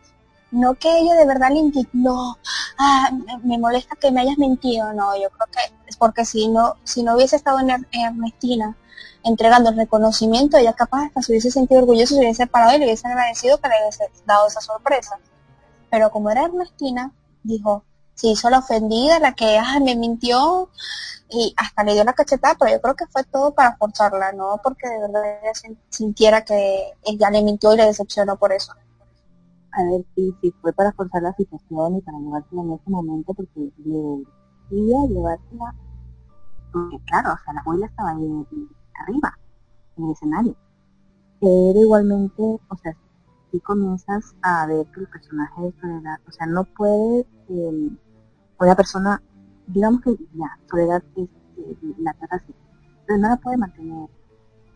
No 0.51 0.75
que 0.75 0.99
ella 0.99 1.15
de 1.15 1.25
verdad 1.25 1.49
le 1.51 1.59
indignó, 1.59 2.37
ah, 2.77 3.11
me 3.43 3.57
molesta 3.57 3.95
que 3.95 4.11
me 4.11 4.21
hayas 4.21 4.37
mentido. 4.37 4.91
No, 4.93 5.15
yo 5.15 5.29
creo 5.29 5.47
que 5.51 5.73
es 5.87 5.95
porque 5.95 6.25
si 6.25 6.49
no, 6.49 6.75
si 6.83 7.01
no 7.01 7.15
hubiese 7.15 7.37
estado 7.37 7.59
en 7.59 7.85
Ernestina 7.91 8.75
entregando 9.23 9.69
el 9.69 9.77
reconocimiento, 9.77 10.57
ella 10.57 10.73
capaz 10.73 11.05
hasta 11.05 11.21
se 11.21 11.31
hubiese 11.31 11.49
sentido 11.49 11.81
orgulloso, 11.81 12.15
se 12.15 12.21
hubiese 12.21 12.45
parado 12.45 12.75
y 12.75 12.79
le 12.79 12.85
hubiese 12.85 13.07
agradecido 13.07 13.57
que 13.59 13.69
le 13.69 13.75
hubiese 13.81 14.03
dado 14.25 14.47
esa 14.47 14.59
sorpresa. 14.59 15.17
Pero 15.89 16.11
como 16.11 16.29
era 16.29 16.43
Ernestina, 16.43 17.11
dijo, 17.41 17.83
se 18.15 18.27
hizo 18.27 18.49
la 18.49 18.59
ofendida, 18.59 19.19
la 19.19 19.33
que 19.33 19.57
ah, 19.57 19.79
me 19.81 19.95
mintió 19.95 20.69
y 21.29 21.53
hasta 21.57 21.83
le 21.83 21.93
dio 21.93 22.03
la 22.03 22.13
cachetada, 22.13 22.55
pero 22.59 22.71
yo 22.71 22.81
creo 22.81 22.95
que 22.95 23.07
fue 23.07 23.23
todo 23.25 23.53
para 23.53 23.75
forzarla, 23.77 24.31
no 24.31 24.59
porque 24.63 24.87
de 24.87 24.99
verdad 24.99 25.23
ella 25.43 25.75
sintiera 25.89 26.43
que 26.43 26.93
ella 27.03 27.29
le 27.29 27.43
mintió 27.43 27.73
y 27.73 27.77
le 27.77 27.85
decepcionó 27.85 28.37
por 28.37 28.51
eso. 28.53 28.73
A 29.71 29.83
ver, 29.83 30.05
sí, 30.15 30.33
sí, 30.41 30.53
fue 30.61 30.71
para 30.71 30.93
forzar 30.93 31.21
la 31.21 31.33
situación 31.33 31.97
y 31.97 32.01
para 32.01 32.17
llevársela 32.19 32.61
en 32.61 32.73
ese 32.73 32.89
momento 32.89 33.33
porque 33.33 33.71
le 33.83 34.25
decía 34.69 35.07
llevársela, 35.07 35.75
porque 36.71 36.99
claro, 37.05 37.33
o 37.33 37.43
sea, 37.43 37.53
la 37.53 37.61
abuela 37.61 37.85
estaba 37.87 38.11
ahí 38.11 38.45
arriba, 39.01 39.37
en 39.97 40.05
el 40.05 40.11
escenario. 40.11 40.55
Pero 41.41 41.81
igualmente, 41.81 42.41
o 42.41 42.77
sea, 42.81 42.95
si 43.51 43.59
comienzas 43.59 44.35
a 44.41 44.65
ver 44.67 44.85
que 44.87 45.01
el 45.01 45.07
personaje 45.07 45.61
de 45.61 45.73
Soledad, 45.81 46.19
o 46.27 46.31
sea, 46.31 46.45
no 46.47 46.63
puede, 46.63 47.25
eh, 47.49 47.89
una 48.59 48.75
persona, 48.75 49.21
digamos 49.67 50.01
que 50.01 50.15
ya, 50.33 50.59
Soledad 50.69 51.03
es 51.15 51.29
eh, 51.57 51.77
la 51.99 52.13
trata 52.13 52.43
pero 53.05 53.19
no 53.19 53.29
la 53.29 53.37
puede 53.37 53.57
mantener, 53.57 54.09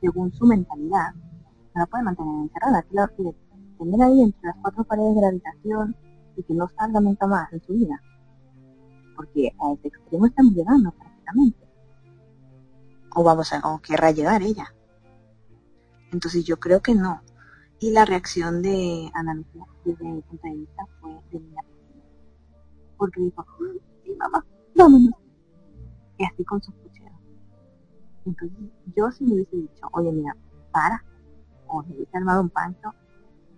según 0.02 0.32
su 0.34 0.46
mentalidad, 0.46 1.14
no 1.14 1.82
la 1.82 1.86
puede 1.88 2.04
mantener 2.04 2.36
encerrada, 2.44 2.82
que 2.84 2.94
la 2.94 3.08
quiere 3.08 3.36
tener 3.78 4.02
ahí 4.02 4.22
entre 4.22 4.48
las 4.48 4.56
cuatro 4.62 4.84
paredes 4.84 5.16
de 5.16 5.22
la 5.22 5.28
habitación 5.30 5.96
y 6.36 6.44
que 6.44 6.54
no 6.54 6.70
salga 6.78 7.00
nunca 7.00 7.26
más 7.26 7.52
en 7.54 7.62
su 7.62 7.74
vida. 7.74 8.00
Porque 9.16 9.52
a 9.60 9.74
ese 9.74 9.88
extremo 9.88 10.28
estamos 10.28 10.54
llegando 10.54 10.92
prácticamente 10.92 11.70
o 13.16 13.24
vamos 13.24 13.52
a, 13.54 13.60
o 13.68 13.80
querrá 13.80 14.12
llegar 14.12 14.42
ella. 14.42 14.74
Entonces 16.12 16.44
yo 16.46 16.60
creo 16.60 16.82
que 16.82 16.96
no. 16.96 17.22
Y 17.80 17.92
la 17.92 18.06
reacción 18.06 18.62
de 18.62 19.10
Ana 19.14 19.42
desde 19.86 20.04
mi 20.04 20.22
punto 20.22 20.48
de 20.48 20.56
vista, 20.56 20.84
fue 21.00 21.12
de 21.32 21.40
niña 21.40 21.62
Porque 23.00 23.22
dijo, 23.22 23.46
sí, 24.04 24.16
mamá, 24.16 24.46
vámonos. 24.76 25.14
Y 26.18 26.26
así 26.26 26.44
con 26.44 26.62
su 26.62 26.74
puchero. 26.74 27.16
Entonces 28.26 28.70
yo 28.96 29.10
si 29.10 29.24
me 29.24 29.34
hubiese 29.34 29.56
dicho, 29.56 29.88
oye, 29.94 30.12
mira, 30.12 30.36
para, 30.72 31.04
o 31.68 31.82
le 31.82 31.96
hubiese 31.96 32.18
armado 32.18 32.42
un 32.42 32.50
pancho, 32.50 32.94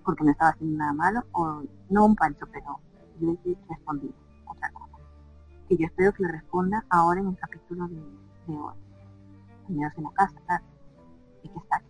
porque 0.06 0.24
no 0.24 0.32
estaba 0.32 0.52
haciendo 0.52 0.78
nada 0.78 0.94
malo, 0.94 1.24
o 1.32 1.64
no 1.90 2.06
un 2.06 2.16
pancho, 2.16 2.46
pero 2.54 2.80
yo 3.20 3.32
hubiese 3.32 3.60
respondido 3.68 4.14
otra 4.46 4.72
cosa. 4.72 4.98
Que 5.68 5.78
yo 5.78 5.88
espero 5.88 6.14
que 6.14 6.24
le 6.24 6.32
responda 6.32 6.86
ahora 6.90 7.20
en 7.20 7.28
el 7.30 7.38
capítulo 7.38 7.88
de, 7.88 8.00
hoy 8.48 8.76
en 9.70 9.80
la 9.80 10.12
casa, 10.14 10.62
y 11.44 11.50
que 11.50 11.58
está 11.58 11.82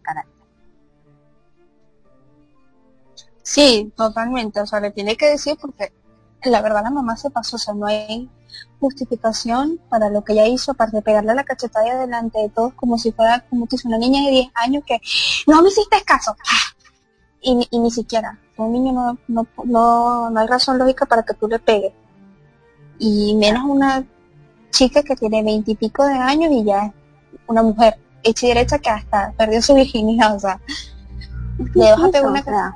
Sí, 3.44 3.92
totalmente, 3.98 4.62
o 4.62 4.66
sea, 4.66 4.80
le 4.80 4.92
tiene 4.92 5.18
que 5.18 5.32
decir 5.32 5.58
porque 5.60 5.92
la 6.44 6.62
verdad 6.62 6.84
la 6.84 6.90
mamá 6.90 7.18
se 7.18 7.30
pasó, 7.30 7.56
o 7.58 7.60
sea, 7.60 7.74
no 7.74 7.86
hay 7.86 8.30
justificación 8.80 9.80
para 9.90 10.10
lo 10.10 10.24
que 10.24 10.34
ella 10.34 10.48
hizo, 10.48 10.72
aparte 10.72 10.98
de 10.98 11.02
pegarle 11.02 11.36
la 11.36 11.44
cachetada 11.44 12.00
delante 12.00 12.40
de 12.40 12.50
todos 12.50 12.74
como 12.74 12.98
si 12.98 13.12
fuera 13.12 13.46
como 13.50 13.68
que 13.68 13.76
una 13.86 13.98
niña 13.98 14.24
de 14.26 14.32
10 14.32 14.52
años 14.56 14.84
que 14.86 15.00
no 15.48 15.62
me 15.62 15.70
hiciste 15.70 16.02
caso. 16.04 16.36
Y, 17.44 17.68
y 17.72 17.80
ni 17.80 17.90
siquiera, 17.90 18.38
un 18.58 18.72
niño 18.72 18.92
no, 18.92 19.18
no, 19.28 19.48
no, 19.66 20.30
no 20.30 20.40
hay 20.40 20.48
razón 20.48 20.78
lógica 20.78 21.06
para 21.06 21.24
que 21.24 21.34
tú 21.34 21.48
le 21.48 21.60
pegues. 21.60 21.94
Y 23.00 23.36
menos 23.36 23.64
una 23.66 24.06
chica 24.70 25.04
que 25.04 25.16
tiene 25.16 25.44
veintipico 25.44 26.06
de 26.06 26.14
años 26.14 26.52
y 26.52 26.64
ya 26.64 26.94
una 27.48 27.64
mujer 27.64 27.98
hecha 28.24 28.46
y 28.46 28.50
derecha 28.50 28.80
que 28.80 28.90
hasta 28.90 29.34
perdió 29.38 29.62
su 29.62 29.74
virginidad, 29.74 30.36
o 30.36 30.40
sea, 30.40 30.60
le 31.74 31.92
vas 31.92 32.04
a 32.04 32.10
pegar 32.10 32.30
una 32.30 32.44
cara. 32.44 32.76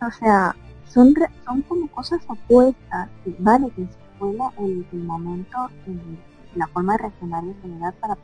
O 0.00 0.10
sea, 0.12 0.56
son, 0.94 1.12
son 1.44 1.62
como 1.62 1.88
cosas 1.88 2.22
opuestas, 2.28 3.10
vale, 3.38 3.68
que 3.70 3.86
fue 4.18 4.30
el, 4.58 4.86
el 4.92 5.04
momento, 5.04 5.68
la 6.54 6.68
forma 6.68 6.92
de 6.92 6.98
reaccionar 6.98 7.44
de 7.44 7.60
soledad 7.60 7.94
para 8.00 8.16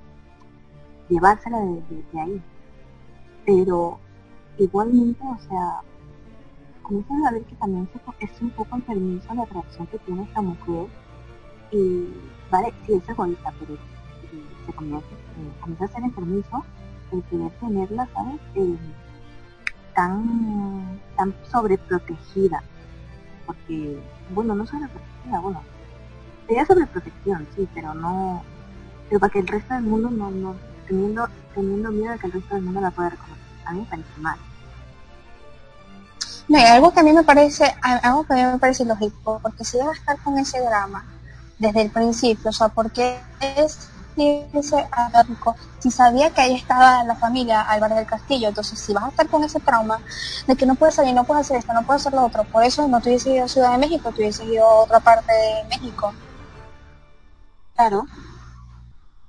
llevársela 1.09 1.59
de, 1.59 2.21
ahí. 2.21 2.43
Pero 3.45 3.99
igualmente, 4.57 5.21
o 5.25 5.39
sea, 5.49 5.81
comienzas 6.83 7.17
a 7.27 7.33
ver 7.33 7.43
que 7.43 7.57
también 7.57 7.89
es 8.21 8.41
un 8.41 8.51
poco 8.51 8.77
enfermizo 8.77 9.35
la 9.35 9.43
atracción 9.43 9.89
que 9.89 9.99
tiene 9.99 10.23
esta 10.23 10.41
mujer. 10.41 10.87
Y, 11.73 12.09
vale, 12.51 12.73
sí 12.87 12.93
es 12.95 13.09
egoísta, 13.09 13.53
pero 13.59 13.77
se 14.67 14.73
comienza, 14.73 15.07
eh, 15.07 15.61
comienza 15.61 15.85
a 15.87 15.89
ser 15.89 16.05
enfermizo 16.05 16.65
el 17.11 17.23
querer 17.25 17.51
tenerla, 17.59 18.09
¿sabes? 18.15 18.41
Eh, 18.55 18.77
tan, 21.17 21.41
sobreprotegida. 21.51 22.63
Porque, 23.47 24.01
bueno, 24.31 24.55
no 24.55 24.67
sobreprotegida, 24.67 25.41
bueno, 25.41 25.63
sería 26.47 26.65
sobreprotección, 26.67 27.47
sí, 27.55 27.69
pero 27.75 27.95
no, 27.95 28.43
pero 29.09 29.21
para 29.21 29.33
que 29.33 29.41
el 29.41 29.49
resto 29.49 29.75
del 29.75 29.83
mundo 29.83 30.11
no, 30.11 30.31
no, 30.31 30.57
teniendo, 30.87 31.29
teniendo 31.55 31.91
miedo 31.91 32.13
de 32.13 32.19
que 32.19 32.27
el 32.29 32.33
resto 32.33 32.55
del 32.55 32.65
mundo 32.65 32.81
la 32.81 32.91
pueda 32.91 33.11
reconocer. 33.11 33.45
A 33.67 33.73
mí 33.73 33.81
me 33.81 33.87
parece 33.87 34.21
mal. 34.21 34.39
No, 36.49 36.59
hay 36.59 36.65
algo 36.65 36.93
que 36.93 37.01
a 37.01 37.03
mí 37.03 37.13
me 37.13 37.23
parece, 37.23 37.75
algo 37.83 38.25
que 38.25 38.33
a 38.33 38.37
mí 38.37 38.53
me 38.53 38.59
parece 38.59 38.85
lógico, 38.85 39.39
porque 39.43 39.65
si 39.65 39.79
vas 39.79 39.89
a 39.89 39.93
estar 39.93 40.19
con 40.23 40.39
ese 40.39 40.61
drama 40.61 41.05
desde 41.59 41.83
el 41.83 41.91
principio, 41.91 42.51
o 42.51 42.53
sea, 42.53 42.69
porque 42.69 43.21
es 43.57 43.91
ese 44.21 44.89
si 45.79 45.91
sabía 45.91 46.31
que 46.31 46.41
ahí 46.41 46.55
estaba 46.55 47.05
la 47.05 47.17
familia 47.17 47.63
Álvarez 47.63 47.97
del 47.99 48.07
Castillo, 48.07 48.49
entonces 48.49 48.79
si 48.79 48.93
vas 48.93 49.05
a 49.05 49.09
estar 49.09 49.29
con 49.29 49.43
ese 49.45 49.61
trauma 49.61 49.99
de 50.47 50.57
que 50.57 50.67
no 50.67 50.75
puedes 50.75 50.95
salir, 50.95 51.15
no 51.15 51.25
puedes 51.25 51.47
hacer 51.47 51.59
esto, 51.59 51.73
no 51.73 51.85
puedes 51.85 52.03
hacer 52.03 52.19
lo 52.19 52.27
otro, 52.27 52.45
por 52.45 52.63
eso 52.63 52.87
no 52.87 53.01
tuviese 53.01 53.35
ido 53.35 53.45
a 53.45 53.49
Ciudad 53.49 53.73
de 53.73 53.79
México, 53.79 54.13
tuviese 54.13 54.45
ido 54.45 54.65
a 54.65 54.81
otra 54.81 55.01
parte 55.01 55.33
de 55.33 55.69
México. 55.69 56.13
Claro. 57.75 58.05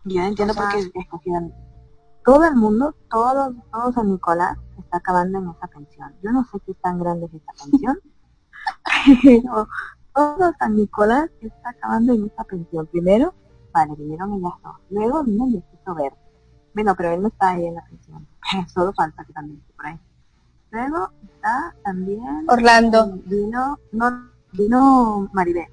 Yo 0.03 0.21
entiendo 0.21 0.53
por 0.53 0.69
qué 0.69 0.91
escogieron. 0.93 1.53
Todo 2.25 2.45
el 2.45 2.55
mundo, 2.55 2.95
todos, 3.09 3.55
todos 3.71 3.95
San 3.95 4.11
Nicolás 4.11 4.57
está 4.77 4.97
acabando 4.97 5.39
en 5.39 5.49
esa 5.49 5.67
pensión. 5.67 6.13
Yo 6.21 6.31
no 6.31 6.43
sé 6.51 6.59
qué 6.65 6.73
tan 6.75 6.99
grande 6.99 7.27
es 7.27 7.33
esta 7.33 7.53
pensión, 7.63 7.99
pero 9.23 9.67
todo 10.13 10.53
San 10.59 10.75
Nicolás 10.75 11.29
está 11.41 11.69
acabando 11.69 12.13
en 12.13 12.25
esa 12.25 12.43
pensión. 12.43 12.87
Primero, 12.87 13.33
vale, 13.71 13.93
vinieron 13.97 14.33
ellas 14.33 14.53
dos. 14.63 14.75
Luego 14.89 15.23
vino 15.23 15.45
el 15.45 15.51
viejito 15.51 15.95
verde. 15.95 16.17
Bueno, 16.73 16.95
pero 16.95 17.11
él 17.11 17.21
no 17.21 17.27
está 17.27 17.49
ahí 17.51 17.65
en 17.65 17.75
la 17.75 17.85
pensión. 17.85 18.27
Solo 18.73 18.93
falta 18.93 19.23
que 19.23 19.33
también 19.33 19.59
esté 19.59 19.73
por 19.73 19.85
ahí. 19.87 19.99
Luego 20.71 21.11
está 21.23 21.75
también 21.83 22.45
Orlando. 22.47 23.19
Vino, 23.25 23.77
no, 23.91 24.29
vino 24.53 25.29
Maribel. 25.33 25.67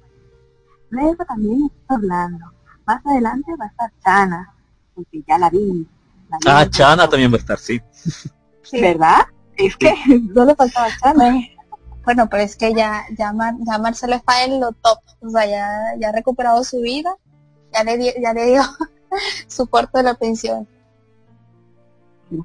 Luego 0.89 1.23
también 1.25 1.69
está 1.73 1.95
Orlando. 1.95 2.45
Más 2.85 3.05
adelante 3.05 3.51
va 3.59 3.65
a 3.65 3.67
estar 3.69 3.91
Chana, 4.03 4.53
porque 4.95 5.23
ya 5.27 5.37
la 5.37 5.49
vi. 5.49 5.87
ah, 6.47 6.65
Chana 6.69 7.07
también 7.07 7.31
va 7.31 7.35
a 7.35 7.39
estar, 7.39 7.59
sí. 7.59 7.79
¿Verdad? 8.73 9.21
Es 9.55 9.77
que 9.77 9.93
solo 10.33 10.55
faltaba 10.55 10.87
Chana. 11.01 11.39
Bueno, 12.03 12.27
pero 12.27 12.43
es 12.43 12.55
que 12.55 12.73
ya, 12.73 13.05
ya, 13.17 13.33
ya 13.59 13.77
Marcelo 13.77 14.15
está 14.15 14.43
en 14.43 14.59
lo 14.59 14.71
top. 14.71 14.97
O 15.21 15.29
sea, 15.29 15.45
ya, 15.45 15.69
ya 15.99 16.09
ha 16.09 16.11
recuperado 16.11 16.63
su 16.63 16.81
vida 16.81 17.15
ya 17.73 17.83
le, 17.83 18.15
ya 18.21 18.33
le 18.33 18.45
dio 18.45 18.61
su 19.47 19.67
cuarto 19.67 19.97
de 19.97 20.03
la 20.03 20.13
pensión. 20.15 20.67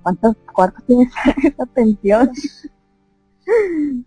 ¿Cuántos 0.02 0.36
cuartos 0.52 0.82
tiene 0.86 1.10
esa 1.42 1.66
pensión? 1.66 2.30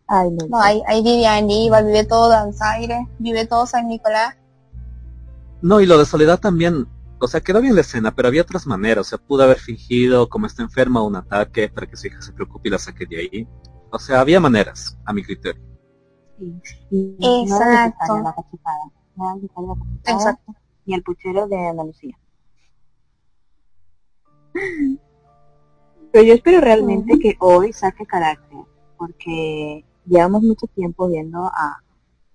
Ay, 0.08 0.32
no. 0.32 0.48
no 0.50 0.62
ahí, 0.62 0.82
ahí 0.88 1.04
vive 1.04 1.28
Aníbal, 1.28 1.86
vive 1.86 2.04
todo 2.06 2.30
Danzaire, 2.30 3.08
vive 3.20 3.46
todo 3.46 3.68
San 3.68 3.88
Nicolás. 3.88 4.36
No, 5.62 5.80
y 5.80 5.86
lo 5.86 5.98
de 5.98 6.06
Soledad 6.06 6.40
también, 6.40 6.88
o 7.20 7.28
sea, 7.28 7.42
quedó 7.42 7.62
bien 7.62 7.76
la 7.76 7.82
escena, 7.82 8.16
pero 8.16 8.28
había 8.28 8.42
otras 8.42 8.66
maneras, 8.66 9.08
o 9.08 9.10
sea, 9.10 9.18
pudo 9.20 9.44
haber 9.44 9.60
fingido 9.60 10.30
como 10.30 10.48
está 10.48 10.64
enferma 10.64 11.04
un 11.04 11.16
ataque 11.16 11.70
para 11.70 11.88
que 11.88 11.96
su 11.96 12.08
hija 12.08 12.22
se 12.22 12.34
preocupe 12.34 12.70
y 12.70 12.72
la 12.72 12.80
saque 12.80 13.06
de 13.06 13.20
ahí. 13.20 13.48
O 13.92 14.00
sea, 14.00 14.22
había 14.22 14.40
maneras, 14.40 14.98
a 15.06 15.14
mi 15.14 15.24
criterio. 15.24 15.62
Sí. 16.90 17.16
Exacto. 17.20 18.34
Exacto 20.06 20.56
y 20.88 20.94
el 20.94 21.04
puchero 21.04 21.48
de 21.48 21.68
Andalucía. 21.68 22.18
Pero 26.12 26.26
yo 26.26 26.34
espero 26.34 26.62
realmente 26.62 27.20
que 27.20 27.36
hoy 27.40 27.74
saque 27.74 28.06
carácter, 28.06 28.60
porque 28.98 29.86
llevamos 30.06 30.42
mucho 30.42 30.66
tiempo 30.68 31.10
viendo 31.10 31.44
a 31.44 31.84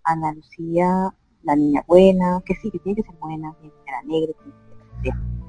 Andalucía, 0.05 1.13
la 1.43 1.57
niña 1.57 1.83
buena, 1.89 2.43
que 2.45 2.55
sí, 2.55 2.71
que 2.71 2.79
tiene 2.79 3.03
que 3.03 3.09
ser 3.09 3.19
buena, 3.19 3.57
que 3.61 3.69
ser 3.69 3.95
alegre, 4.05 4.37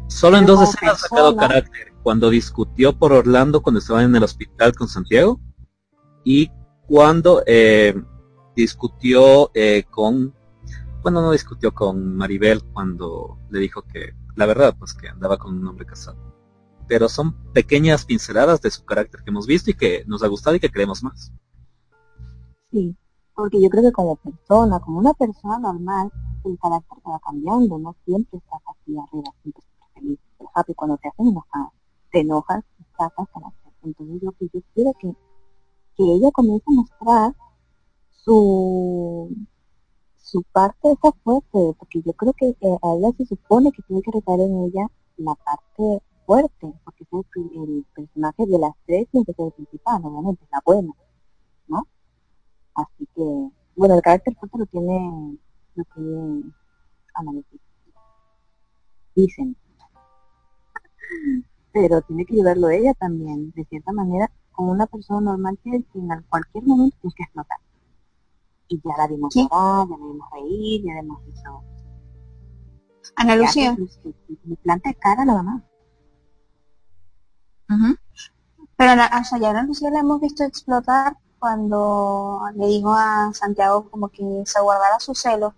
Solo 0.07 0.37
en 0.37 0.45
dos 0.45 0.61
escenas 0.61 0.95
ha 0.95 1.07
sacado 1.07 1.35
carácter, 1.35 1.93
cuando 2.03 2.29
discutió 2.29 2.97
por 2.97 3.11
Orlando 3.11 3.61
cuando 3.61 3.79
estaba 3.79 4.03
en 4.03 4.15
el 4.15 4.23
hospital 4.23 4.73
con 4.75 4.87
Santiago 4.87 5.39
y 6.23 6.51
cuando 6.87 7.43
eh, 7.47 7.95
discutió 8.55 9.51
eh, 9.53 9.83
con 9.89 10.33
bueno, 11.03 11.21
no 11.21 11.31
discutió 11.31 11.73
con 11.73 12.15
Maribel 12.15 12.63
cuando 12.71 13.37
le 13.49 13.59
dijo 13.59 13.81
que, 13.81 14.13
la 14.35 14.45
verdad, 14.45 14.73
pues 14.79 14.93
que 14.93 15.09
andaba 15.09 15.37
con 15.37 15.57
un 15.57 15.67
hombre 15.67 15.85
casado. 15.85 16.17
Pero 16.87 17.09
son 17.09 17.33
pequeñas 17.51 18.05
pinceladas 18.05 18.61
de 18.61 18.71
su 18.71 18.85
carácter 18.85 19.21
que 19.21 19.29
hemos 19.29 19.45
visto 19.45 19.69
y 19.69 19.73
que 19.73 20.05
nos 20.07 20.23
ha 20.23 20.27
gustado 20.27 20.55
y 20.55 20.61
que 20.61 20.69
queremos 20.69 21.03
más. 21.03 21.33
Sí, 22.71 22.95
porque 23.35 23.61
yo 23.61 23.69
creo 23.69 23.83
que 23.83 23.91
como 23.91 24.15
persona, 24.15 24.79
como 24.79 24.99
una 24.99 25.13
persona 25.13 25.59
normal, 25.59 26.09
el 26.45 26.57
carácter 26.57 26.97
va 27.05 27.19
cambiando, 27.19 27.77
no 27.77 27.95
siempre 28.05 28.39
estás 28.39 28.61
aquí 28.65 28.97
arriba, 28.97 29.31
siempre 29.41 29.61
estás 29.61 29.89
feliz, 29.93 30.19
happy. 30.55 30.73
Cuando 30.73 30.97
te 30.97 31.09
hacen 31.09 31.27
enojar, 31.27 31.67
te 32.11 32.21
enojas, 32.21 32.63
sacas 32.97 33.27
carácter. 33.33 33.73
Entonces 33.83 34.21
yo, 34.21 34.31
yo 34.39 34.61
quiero 34.73 34.93
que, 34.99 35.13
que 35.97 36.03
ella 36.03 36.31
comience 36.31 36.63
a 36.67 36.73
mostrar 36.73 37.35
su 38.09 39.35
su 40.33 40.41
parte 40.51 40.91
esa 40.91 41.11
fuerte, 41.23 41.75
porque 41.77 42.01
yo 42.01 42.11
creo 42.13 42.33
que 42.33 42.47
eh, 42.49 42.77
a 42.81 42.93
ella 42.95 43.11
se 43.17 43.25
supone 43.27 43.71
que 43.71 43.83
tiene 43.83 44.01
que 44.01 44.11
recaer 44.11 44.39
en 44.41 44.63
ella 44.63 44.87
la 45.17 45.35
parte 45.35 46.01
fuerte, 46.25 46.73
porque 46.83 47.03
es 47.03 47.09
el, 47.55 47.85
personaje 47.93 48.45
de 48.47 48.57
las 48.57 48.71
tres 48.87 49.07
tiene 49.11 49.25
que 49.27 49.33
ser 49.33 49.45
el 49.45 49.51
principal, 49.51 50.01
obviamente, 50.03 50.43
la 50.51 50.59
buena, 50.65 50.91
¿no? 51.67 51.87
Así 52.73 53.07
que, 53.15 53.21
bueno, 53.75 53.93
el 53.93 54.01
carácter 54.01 54.35
fuerte 54.35 54.57
lo 54.57 54.65
tiene, 54.65 55.37
lo 55.75 55.83
tiene 55.93 56.53
Dicen. 59.15 59.55
Pero 61.71 62.01
tiene 62.01 62.25
que 62.25 62.33
llevarlo 62.33 62.69
ella 62.71 62.95
también, 62.95 63.51
de 63.51 63.65
cierta 63.65 63.91
manera, 63.91 64.31
como 64.51 64.71
una 64.71 64.87
persona 64.87 65.21
normal 65.21 65.59
que 65.63 65.75
en 65.75 66.07
cualquier 66.27 66.63
momento 66.63 66.97
tiene 67.01 67.13
que 67.15 67.23
explotar 67.23 67.59
y 68.67 68.81
ya 68.83 68.97
la 68.97 69.07
vimos 69.07 69.33
llorar, 69.35 69.87
ya 69.87 69.97
la 69.97 70.05
vimos 70.05 70.27
reír, 70.31 70.83
ya 70.85 70.99
hemos 70.99 71.25
visto... 71.25 71.63
Ana 73.15 73.35
Lucía. 73.35 73.75
Me 74.45 74.55
planta 74.57 74.93
cara 74.93 75.25
la 75.25 75.33
mamá. 75.33 75.63
Pero 78.77 78.91
o 78.93 79.23
sea, 79.23 79.39
ya 79.39 79.49
Ana 79.49 79.63
Lucía 79.63 79.89
la 79.91 79.99
hemos 79.99 80.21
visto 80.21 80.43
explotar 80.43 81.17
cuando 81.39 82.41
le 82.55 82.67
digo 82.67 82.93
a 82.93 83.31
Santiago 83.33 83.89
como 83.89 84.07
que 84.09 84.23
se 84.45 84.61
guardara 84.61 84.99
su 84.99 85.13
celo. 85.13 85.53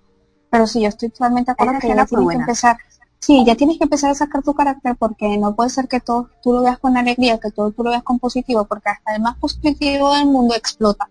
Pero 0.49 0.67
sí, 0.67 0.81
yo 0.81 0.89
estoy 0.89 1.09
totalmente 1.09 1.51
de 1.51 1.53
acuerdo 1.53 1.79
que 1.79 1.87
ya 1.89 2.05
tienes 2.05 2.27
que 2.27 2.35
empezar. 2.35 2.77
Sí, 3.19 3.43
ya 3.45 3.55
tienes 3.55 3.77
que 3.77 3.85
empezar 3.85 4.11
a 4.11 4.15
sacar 4.15 4.43
tu 4.43 4.53
carácter 4.53 4.95
porque 4.95 5.37
no 5.37 5.55
puede 5.55 5.69
ser 5.69 5.87
que 5.87 5.99
todo 5.99 6.29
tú 6.43 6.53
lo 6.53 6.61
veas 6.61 6.79
con 6.79 6.95
alegría, 6.97 7.39
que 7.39 7.51
todo 7.51 7.71
tú 7.71 7.83
lo 7.83 7.89
veas 7.89 8.03
con 8.03 8.19
positivo, 8.19 8.65
porque 8.65 8.89
hasta 8.89 9.15
el 9.15 9.21
más 9.21 9.37
positivo 9.37 10.13
del 10.13 10.25
mundo 10.27 10.55
explota. 10.55 11.09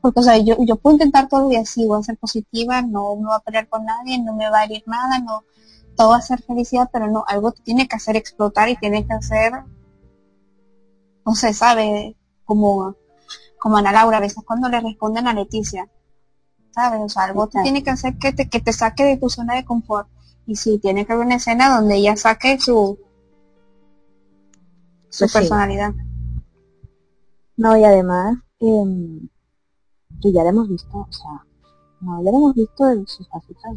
Porque, 0.00 0.20
o 0.20 0.22
sea, 0.22 0.38
yo, 0.38 0.56
yo 0.64 0.76
puedo 0.76 0.94
intentar 0.94 1.28
todo 1.28 1.50
y 1.50 1.56
así, 1.56 1.86
voy 1.86 1.98
a 1.98 2.02
ser 2.02 2.16
positiva, 2.18 2.82
no 2.82 3.16
me 3.16 3.26
voy 3.26 3.34
a 3.34 3.40
pelear 3.40 3.68
con 3.68 3.84
nadie, 3.84 4.22
no 4.22 4.34
me 4.34 4.48
va 4.48 4.60
a 4.60 4.64
herir 4.64 4.84
nada, 4.86 5.18
no, 5.18 5.42
todo 5.96 6.10
va 6.10 6.18
a 6.18 6.22
ser 6.22 6.40
felicidad, 6.40 6.88
pero 6.92 7.10
no, 7.10 7.24
algo 7.26 7.52
te 7.52 7.62
tiene 7.62 7.88
que 7.88 7.96
hacer 7.96 8.16
explotar 8.16 8.68
y 8.68 8.76
tiene 8.76 9.06
que 9.06 9.12
hacer, 9.12 9.52
no 11.26 11.34
sé, 11.34 11.52
sabe, 11.52 12.16
como, 12.44 12.94
como 13.58 13.76
Ana 13.76 13.92
Laura, 13.92 14.18
a 14.18 14.20
veces 14.20 14.44
cuando 14.46 14.68
le 14.68 14.80
responden 14.80 15.26
a 15.26 15.34
Leticia, 15.34 15.88
¿sabes? 16.70 17.00
O 17.00 17.08
sea, 17.08 17.24
algo 17.24 17.48
te 17.48 17.60
tiene 17.62 17.82
que 17.82 17.90
hacer 17.90 18.16
que 18.18 18.32
te, 18.32 18.48
que 18.48 18.60
te 18.60 18.72
saque 18.72 19.04
de 19.04 19.16
tu 19.16 19.28
zona 19.28 19.56
de 19.56 19.64
confort. 19.64 20.08
Y 20.46 20.56
sí, 20.56 20.78
tiene 20.78 21.04
que 21.04 21.12
haber 21.12 21.26
una 21.26 21.34
escena 21.34 21.74
donde 21.74 21.96
ella 21.96 22.16
saque 22.16 22.58
su, 22.58 22.98
su 25.10 25.24
pues 25.24 25.32
personalidad. 25.32 25.92
No, 27.56 27.76
y 27.76 27.84
además, 27.84 28.38
eh, 28.60 29.28
que 30.20 30.32
ya 30.32 30.42
lo 30.42 30.48
hemos 30.50 30.68
visto, 30.68 30.98
o 30.98 31.12
sea, 31.12 31.44
no, 32.00 32.22
ya 32.22 32.30
lo 32.30 32.38
hemos 32.38 32.54
visto 32.54 32.88
en 32.88 33.06
sus 33.06 33.28
facetas. 33.28 33.76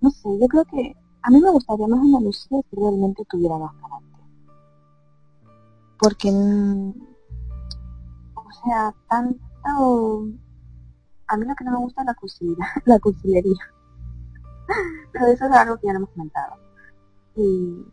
No 0.00 0.10
sé, 0.10 0.28
yo 0.40 0.46
creo 0.48 0.64
que 0.64 0.96
a 1.22 1.30
mí 1.30 1.40
me 1.40 1.50
gustaría 1.50 1.88
más 1.88 2.00
Andalucía 2.00 2.60
si 2.70 2.76
realmente 2.76 3.24
tuviera 3.28 3.58
más 3.58 3.72
carácter. 3.74 4.20
Porque, 5.98 6.30
mm, 6.30 6.90
o 8.34 8.52
sea, 8.64 8.94
tanto... 9.08 10.28
A 11.28 11.36
mí 11.36 11.44
lo 11.44 11.54
que 11.56 11.64
no 11.64 11.72
me 11.72 11.78
gusta 11.78 12.02
es 12.02 12.06
la 12.06 12.14
cursilería, 12.14 12.66
la 12.84 13.00
cursilería. 13.00 13.58
Pero 15.12 15.26
eso 15.26 15.46
es 15.46 15.52
algo 15.52 15.76
que 15.76 15.86
ya 15.88 15.92
lo 15.92 15.98
hemos 15.98 16.10
comentado. 16.10 16.54
Y 17.34 17.84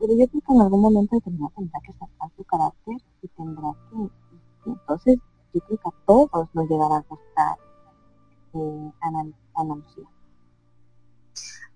pero 0.00 0.14
yo 0.14 0.26
creo 0.28 0.40
que 0.40 0.52
en 0.54 0.60
algún 0.62 0.80
momento 0.80 1.14
determinado 1.14 1.52
tendrá 1.54 1.78
que 1.80 1.92
sacar 1.92 2.30
su 2.34 2.44
carácter 2.44 2.96
y 3.20 3.28
tendrá 3.28 3.74
que, 3.90 4.10
entonces 4.66 5.18
yo 5.52 5.60
creo 5.60 5.78
que 5.78 5.88
a 5.88 6.06
todos 6.06 6.48
nos 6.54 6.68
llegará 6.68 6.96
a 6.96 7.04
gustar 7.08 7.56
eh, 8.54 8.92
Ana, 9.00 9.26
Ana 9.54 9.74
Lucía. 9.74 10.04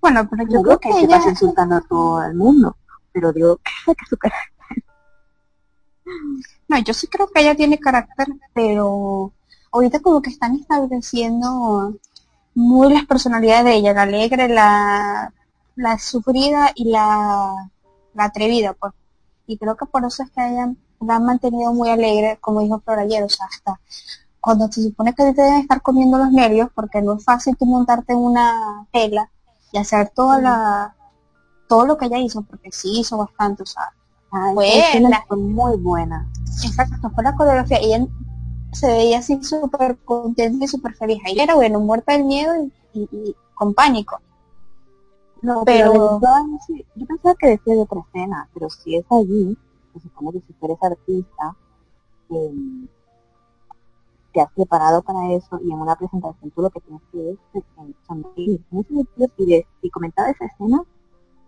Bueno, 0.00 0.28
pero 0.28 0.44
yo 0.48 0.62
creo 0.62 0.78
que, 0.78 0.90
que 0.90 1.00
ella... 1.00 1.20
insultando 1.28 1.76
a 1.76 1.80
todo 1.80 2.22
el 2.22 2.34
mundo, 2.34 2.76
pero 3.12 3.32
digo 3.32 3.56
que 3.86 4.06
su 4.08 4.16
carácter. 4.16 4.84
No, 6.68 6.78
yo 6.78 6.92
sí 6.92 7.06
creo 7.06 7.28
que 7.28 7.40
ella 7.40 7.54
tiene 7.54 7.78
carácter, 7.78 8.28
pero 8.52 9.32
ahorita 9.72 10.00
como 10.00 10.20
que 10.20 10.30
están 10.30 10.54
estableciendo 10.56 11.94
muy 12.54 12.92
las 12.92 13.06
personalidades 13.06 13.64
de 13.64 13.74
ella, 13.76 13.92
la 13.94 14.02
alegre, 14.02 14.48
la, 14.48 15.32
la 15.76 15.98
sufrida 15.98 16.70
y 16.74 16.90
la, 16.90 17.70
la 18.14 18.24
atrevida, 18.24 18.74
pues. 18.74 18.92
Y 19.46 19.58
creo 19.58 19.76
que 19.76 19.86
por 19.86 20.04
eso 20.04 20.22
es 20.22 20.30
que 20.30 20.46
ella 20.46 20.72
la 21.04 21.16
han 21.16 21.24
mantenido 21.24 21.72
muy 21.72 21.90
alegre, 21.90 22.38
como 22.40 22.60
dijo 22.60 22.80
Flor 22.80 22.98
ayer, 23.00 23.22
o 23.22 23.28
sea, 23.28 23.46
hasta 23.46 23.80
cuando 24.40 24.70
se 24.70 24.82
supone 24.82 25.14
que 25.14 25.32
te 25.32 25.42
deben 25.42 25.60
estar 25.60 25.80
comiendo 25.80 26.18
los 26.18 26.30
nervios, 26.30 26.68
porque 26.74 27.00
no 27.00 27.14
es 27.14 27.24
fácil 27.24 27.56
tú 27.56 27.66
montarte 27.66 28.12
en 28.12 28.18
una 28.18 28.86
tela 28.92 29.30
y 29.72 29.78
hacer 29.78 30.10
toda 30.14 30.40
la, 30.40 30.94
todo 31.68 31.86
lo 31.86 31.96
que 31.96 32.06
ella 32.06 32.18
hizo, 32.18 32.42
porque 32.42 32.70
sí 32.70 33.00
hizo 33.00 33.16
bastante, 33.16 33.62
o 33.62 33.66
sea, 33.66 33.92
fue, 34.54 34.68
fue 35.28 35.36
muy 35.36 35.76
buena. 35.76 36.28
Exacto, 36.64 37.10
fue 37.14 37.24
la 37.24 37.34
coreografía. 37.34 37.78
Ella 37.78 38.06
se 38.72 38.86
veía 38.88 39.18
así 39.18 39.42
súper 39.42 39.96
contenta 40.04 40.64
y 40.64 40.68
súper 40.68 40.94
feliz. 40.94 41.20
Ahí 41.24 41.38
era 41.38 41.54
bueno, 41.54 41.80
muerta 41.80 42.12
del 42.12 42.24
miedo 42.24 42.52
y, 42.92 43.34
con 43.54 43.74
pánico. 43.74 44.20
No, 45.42 45.62
pero, 45.64 46.20
yo 46.94 47.06
pensaba 47.06 47.34
que 47.38 47.48
decía 47.48 47.74
de 47.74 47.80
otra 47.82 48.00
escena, 48.00 48.48
pero 48.54 48.70
si 48.70 48.96
es 48.96 49.04
allí, 49.10 49.56
se 50.00 50.08
supone 50.08 50.32
que 50.32 50.46
si 50.46 50.52
tú 50.54 50.66
eres 50.66 50.82
artista, 50.82 51.56
em, 52.30 52.88
te 54.32 54.40
has 54.40 54.52
preparado 54.52 55.02
para 55.02 55.32
eso 55.32 55.60
y 55.62 55.70
en 55.70 55.78
una 55.78 55.94
presentación 55.96 56.50
tú 56.50 56.62
lo 56.62 56.70
que 56.70 56.80
tienes 56.80 57.02
que 57.12 57.30
es 57.30 57.38
eh, 57.56 57.94
sonreír. 58.06 58.60
Y, 59.38 59.64
si 59.80 59.90
comentaba 59.90 60.30
esa 60.30 60.46
escena, 60.46 60.82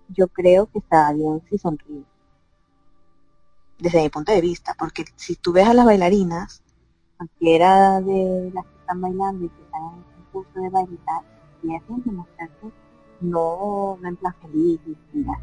yo 0.08 0.28
creo 0.28 0.66
que 0.66 0.78
está 0.78 1.12
bien 1.12 1.42
si 1.50 1.58
sonríe. 1.58 2.04
Desde 3.78 4.02
mi 4.02 4.08
punto 4.08 4.32
de 4.32 4.40
vista, 4.40 4.74
porque 4.78 5.04
si 5.16 5.34
tú 5.34 5.52
ves 5.52 5.66
a 5.66 5.74
las 5.74 5.84
bailarinas, 5.84 6.62
cualquiera 7.16 8.00
de 8.00 8.50
las 8.54 8.64
que 8.64 8.78
están 8.78 9.00
bailando 9.00 9.44
y 9.44 9.48
que 9.48 9.62
están 9.62 9.82
en 9.82 9.92
un 9.92 10.24
curso 10.32 10.60
de 10.60 10.70
tal, 10.70 11.24
y 11.62 11.74
hacen 11.74 12.02
demostrarse 12.04 12.72
no, 13.20 13.98
no 14.00 14.08
en 14.08 14.16
plan 14.16 14.34
feliz 14.40 14.78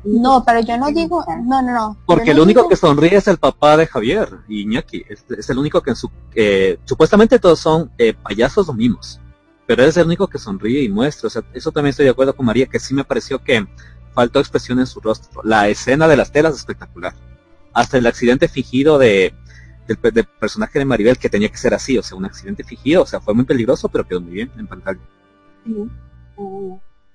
no 0.04 0.44
pero 0.46 0.60
yo 0.62 0.78
no 0.78 0.88
digo 0.92 1.24
no 1.44 1.62
no 1.62 1.74
no. 1.74 1.98
Porque 2.06 2.32
el 2.32 2.40
único 2.40 2.68
que 2.68 2.76
sonríe 2.76 3.16
es 3.16 3.28
el 3.28 3.38
papá 3.38 3.78
de 3.78 3.88
Javier 3.88 4.30
Iñaki. 4.48 5.06
Es, 5.10 5.50
el 5.50 5.58
único 5.58 5.82
que 5.82 5.92
en 5.92 5.96
su 5.96 6.10
supuestamente 6.86 7.40
todos 7.40 7.60
son 7.60 7.92
eh, 7.98 8.14
payasos 8.14 8.70
o 8.70 8.74
mimos 8.74 9.20
pero 9.66 9.84
es 9.84 9.96
el 9.96 10.06
único 10.06 10.28
que 10.28 10.38
sonríe 10.38 10.84
y 10.84 10.90
muestra. 10.90 11.28
O 11.28 11.30
sea 11.30 11.44
eso 11.54 11.72
también 11.72 11.92
estoy 11.92 12.06
de 12.06 12.12
acuerdo 12.12 12.36
con 12.36 12.46
María 12.46 12.68
que 12.68 12.80
sí 12.80 12.94
me 12.94 13.04
pareció 13.04 13.44
que 13.44 13.66
faltó 14.14 14.40
expresión 14.40 14.80
en 14.80 14.88
su 14.88 15.00
rostro. 15.00 15.42
La 15.44 15.70
escena 15.70 16.08
de 16.08 16.18
las 16.18 16.32
telas 16.32 16.54
es 16.54 16.60
espectacular. 16.60 17.14
Hasta 17.74 17.98
el 17.98 18.06
accidente 18.06 18.48
fingido 18.48 18.98
de 18.98 19.34
del, 19.88 20.26
personaje 20.40 20.80
de 20.80 20.86
Maribel 20.86 21.18
que 21.18 21.30
tenía 21.30 21.50
que 21.50 21.58
ser 21.58 21.74
así, 21.74 21.98
o 21.98 22.04
sea, 22.04 22.18
un 22.18 22.26
accidente 22.26 22.64
fingido, 22.64 23.04
o 23.04 23.06
sea, 23.06 23.20
fue 23.20 23.34
muy 23.34 23.46
peligroso, 23.46 23.90
pero 23.90 24.08
quedó 24.08 24.22
muy 24.22 24.32
bien 24.32 24.52
en 24.58 24.68
pantalla. 24.68 25.00
Sí. 25.66 25.90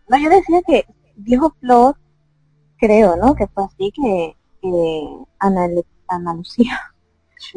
No, 0.08 0.18
yo 0.18 0.30
decía 0.30 0.60
que 0.66 0.86
dijo 1.16 1.54
Flor, 1.60 1.96
creo, 2.78 3.16
¿no? 3.16 3.34
Que 3.34 3.46
fue 3.46 3.64
así 3.64 3.92
que, 3.92 4.36
Ana, 5.38 5.68
Ana 6.08 6.34
Lucía. 6.34 6.78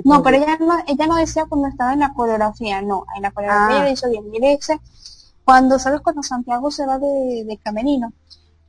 No, 0.04 0.22
pero 0.22 0.38
ella 0.38 0.58
no, 0.60 0.78
ella 0.88 1.08
no 1.08 1.16
decía 1.16 1.45
cuando 1.45 1.68
estaba 1.68 1.93
en 1.93 2.02
la 2.02 2.14
coreografía, 2.14 2.82
no, 2.82 3.06
en 3.16 3.24
la 3.24 3.32
coreografía 3.32 3.84
ah. 3.84 3.89
hizo 3.89 4.10
bien. 4.10 4.30
Mire 4.30 4.54
ese, 4.54 4.80
cuando 5.43 5.80
sabes 5.80 6.02
cuando 6.02 6.24
Santiago 6.24 6.70
se 6.72 6.86
va 6.86 6.99
de, 6.99 7.43
de 7.45 7.58
camerino, 7.64 8.14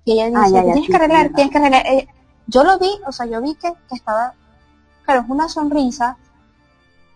y 0.05 0.13
ella 0.13 0.27
dice, 0.27 0.59
ah, 0.59 0.63
tienes 0.63 0.89
que 0.89 0.97
arreglar, 0.97 1.33
tienes 1.35 1.53
que 1.53 1.59
arreglar. 1.59 1.87
Eh, 1.87 2.09
yo 2.47 2.65
lo 2.65 2.79
vi, 2.79 2.91
o 3.07 3.13
sea, 3.13 3.27
yo 3.27 3.41
vi 3.41 3.55
que, 3.55 3.73
que 3.89 3.95
estaba, 3.95 4.35
claro, 5.05 5.23
es 5.23 5.29
una 5.29 5.49
sonrisa, 5.49 6.17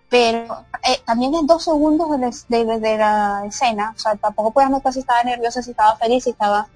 pero 0.08 0.64
eh, 0.88 1.00
también 1.04 1.34
en 1.34 1.46
dos 1.46 1.64
segundos 1.64 2.08
de, 2.48 2.64
de, 2.64 2.96
la 2.96 3.44
escena, 3.46 3.92
o 3.94 3.98
sea, 3.98 4.14
tampoco 4.16 4.52
puedes 4.52 4.70
notar 4.70 4.92
si 4.92 5.00
estaba 5.00 5.22
nerviosa, 5.24 5.62
si 5.62 5.72
estaba 5.72 5.96
feliz, 5.96 6.24
si 6.24 6.30
estaba, 6.30 6.68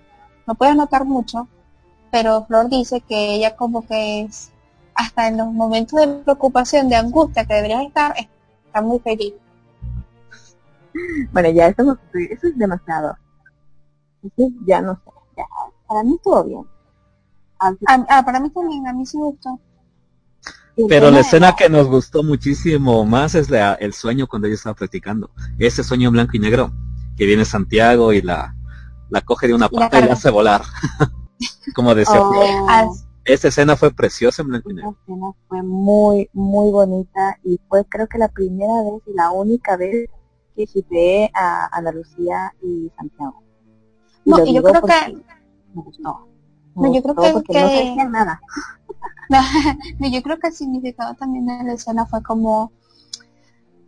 no 0.47 0.55
puedes 0.55 0.75
notar 0.75 1.05
mucho, 1.05 1.47
pero 2.11 2.45
Flor 2.47 2.69
dice 2.69 3.01
que 3.03 3.35
ella 3.35 3.57
como 3.57 3.87
que 3.87 4.23
es, 4.23 4.51
hasta 4.95 5.29
en 5.29 5.37
los 5.37 5.53
momentos 5.53 6.01
de 6.01 6.09
preocupación, 6.09 6.89
de 6.89 6.97
angustia 6.97 7.45
que 7.45 7.55
deberías 7.55 7.83
estar, 7.83 8.15
está 8.67 8.83
muy 8.83 8.99
feliz. 8.99 9.35
Bueno, 11.33 11.51
ya 11.51 11.69
eso, 11.69 11.99
eso 12.15 12.47
es 12.49 12.59
demasiado. 12.59 13.17
Eso 14.23 14.51
ya 14.67 14.81
no 14.81 14.95
sé, 14.95 15.11
ya, 15.37 15.45
para 15.87 16.03
mí 16.03 16.15
estuvo 16.17 16.45
bien. 16.45 16.67
Ah, 17.59 18.23
para 18.25 18.41
mí 18.41 18.51
también, 18.51 18.87
a 18.89 18.93
mí 18.93 19.07
sí 19.07 19.17
me 19.19 19.25
gustó. 19.25 19.59
Pero 20.89 21.11
la 21.11 21.21
escena 21.21 21.55
que 21.57 21.69
nos 21.69 21.87
gustó 21.87 22.23
muchísimo 22.23 23.05
más 23.05 23.35
es 23.35 23.51
la, 23.51 23.75
el 23.75 23.93
sueño 23.93 24.27
cuando 24.27 24.47
ella 24.47 24.55
estaba 24.55 24.75
practicando. 24.75 25.31
Ese 25.59 25.85
sueño 25.85 26.11
blanco 26.11 26.33
y 26.35 26.39
negro, 26.39 26.73
que 27.17 27.27
viene 27.27 27.45
Santiago 27.45 28.13
y 28.13 28.23
la, 28.23 28.55
la 29.11 29.21
coge 29.21 29.49
de 29.49 29.55
una 29.55 29.69
pata 29.69 30.01
y 30.01 30.05
la 30.05 30.15
hace 30.15 30.31
volar. 30.31 30.63
Como 31.75 31.95
decía 31.95 32.21
oh. 32.21 32.95
Esa 33.25 33.49
escena 33.49 33.77
fue 33.77 33.93
preciosa 33.93 34.43
en 34.43 34.49
blanco 34.49 34.71
y 34.71 34.75
negro. 34.75 34.91
Esa 34.91 35.01
escena 35.03 35.33
fue 35.49 35.63
muy, 35.63 36.31
muy 36.33 36.71
bonita 36.71 37.39
y 37.45 37.61
fue 37.69 37.85
creo 37.85 38.07
que 38.07 38.19
la 38.19 38.29
primera 38.29 38.83
vez 38.83 39.03
y 39.07 39.13
la 39.15 39.31
única 39.31 39.77
vez 39.77 40.09
que 40.57 40.85
ve 40.91 41.31
a 41.35 41.69
Ana 41.73 41.93
Lucía 41.93 42.53
y 42.63 42.91
Santiago. 42.97 43.43
no, 44.25 44.45
y 44.45 44.55
yo 44.55 44.63
creo 44.63 44.83
que... 44.83 45.23
Me 45.75 45.83
gustó. 45.83 46.27
No, 46.75 46.93
yo 46.93 47.03
creo 47.03 47.43
que, 47.43 47.53
que... 47.53 47.95
no 47.97 48.11
nada. 48.11 48.41
no, 49.99 50.09
yo 50.09 50.23
creo 50.23 50.39
que 50.39 50.49
el 50.49 50.55
significado 50.55 51.15
también 51.15 51.47
de 51.47 51.65
la 51.65 51.73
escena 51.75 52.07
fue 52.07 52.23
como 52.23 52.73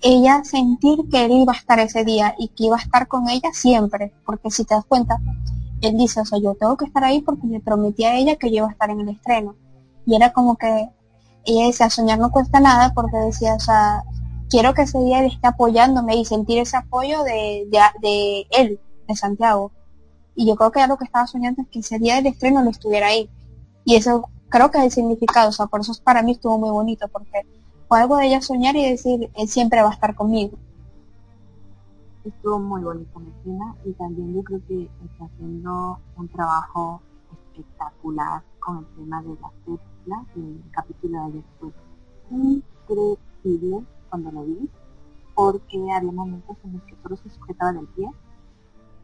ella 0.02 0.42
sentir 0.44 0.98
que 1.10 1.24
él 1.24 1.32
iba 1.32 1.52
a 1.52 1.56
estar 1.56 1.78
ese 1.78 2.04
día 2.04 2.34
y 2.38 2.48
que 2.48 2.64
iba 2.64 2.76
a 2.76 2.80
estar 2.80 3.06
con 3.08 3.28
ella 3.28 3.50
siempre, 3.52 4.12
porque 4.26 4.50
si 4.50 4.64
te 4.64 4.74
das 4.74 4.84
cuenta, 4.84 5.18
él 5.80 5.96
dice, 5.96 6.20
o 6.20 6.24
sea, 6.24 6.38
yo 6.38 6.54
tengo 6.54 6.76
que 6.76 6.84
estar 6.84 7.04
ahí 7.04 7.20
porque 7.20 7.46
le 7.46 7.60
prometí 7.60 8.04
a 8.04 8.16
ella 8.16 8.36
que 8.36 8.50
yo 8.50 8.58
iba 8.58 8.68
a 8.68 8.72
estar 8.72 8.90
en 8.90 9.00
el 9.00 9.08
estreno. 9.10 9.56
Y 10.06 10.14
era 10.16 10.32
como 10.32 10.56
que 10.56 10.88
ella 11.44 11.66
decía, 11.66 11.90
soñar 11.90 12.18
no 12.18 12.30
cuesta 12.30 12.60
nada 12.60 12.92
porque 12.94 13.16
decía, 13.16 13.54
o 13.54 13.60
sea, 13.60 14.02
quiero 14.48 14.74
que 14.74 14.82
ese 14.82 14.98
día 14.98 15.20
él 15.20 15.26
esté 15.26 15.48
apoyándome 15.48 16.16
y 16.16 16.24
sentir 16.24 16.58
ese 16.58 16.76
apoyo 16.76 17.22
de, 17.24 17.66
de, 17.70 17.80
de 18.00 18.46
él, 18.50 18.80
de 19.08 19.16
Santiago. 19.16 19.72
Y 20.34 20.46
yo 20.46 20.56
creo 20.56 20.70
que 20.70 20.80
ya 20.80 20.86
lo 20.86 20.96
que 20.96 21.04
estaba 21.04 21.26
soñando 21.26 21.62
es 21.62 21.68
que 21.68 21.80
ese 21.80 21.98
día 21.98 22.16
del 22.16 22.26
estreno 22.26 22.62
lo 22.62 22.70
estuviera 22.70 23.08
ahí. 23.08 23.28
Y 23.84 23.96
eso 23.96 24.28
creo 24.52 24.70
que 24.70 24.78
es 24.78 24.84
el 24.84 24.90
significado, 24.90 25.48
o 25.48 25.52
sea, 25.52 25.66
por 25.66 25.80
eso 25.80 25.94
para 26.04 26.22
mí 26.22 26.32
estuvo 26.32 26.58
muy 26.58 26.70
bonito, 26.70 27.08
porque 27.08 27.46
fue 27.88 28.00
algo 28.00 28.18
de 28.18 28.26
ella 28.26 28.42
soñar 28.42 28.76
y 28.76 28.90
decir, 28.90 29.30
él 29.34 29.48
siempre 29.48 29.82
va 29.82 29.88
a 29.88 29.94
estar 29.94 30.14
conmigo. 30.14 30.58
Estuvo 32.22 32.58
muy 32.58 32.82
bonita 32.82 33.18
Messina 33.18 33.74
y 33.84 33.92
también 33.92 34.34
yo 34.34 34.44
creo 34.44 34.60
que 34.68 34.90
está 35.06 35.24
haciendo 35.24 35.98
un 36.16 36.28
trabajo 36.28 37.00
espectacular 37.32 38.42
con 38.60 38.78
el 38.78 38.86
tema 38.94 39.22
de 39.22 39.36
las 39.40 39.52
teclas, 39.64 40.36
el 40.36 40.62
capítulo 40.70 41.18
de 41.18 41.24
ayer 41.24 41.42
fue 41.58 42.38
increíble 42.38 43.86
cuando 44.10 44.30
lo 44.32 44.44
vi, 44.44 44.68
porque 45.34 45.78
había 45.96 46.12
momentos 46.12 46.56
en 46.64 46.74
los 46.74 46.82
que 46.82 46.94
solo 47.02 47.16
se 47.16 47.30
sujetaba 47.30 47.72
del 47.72 47.86
pie 47.88 48.10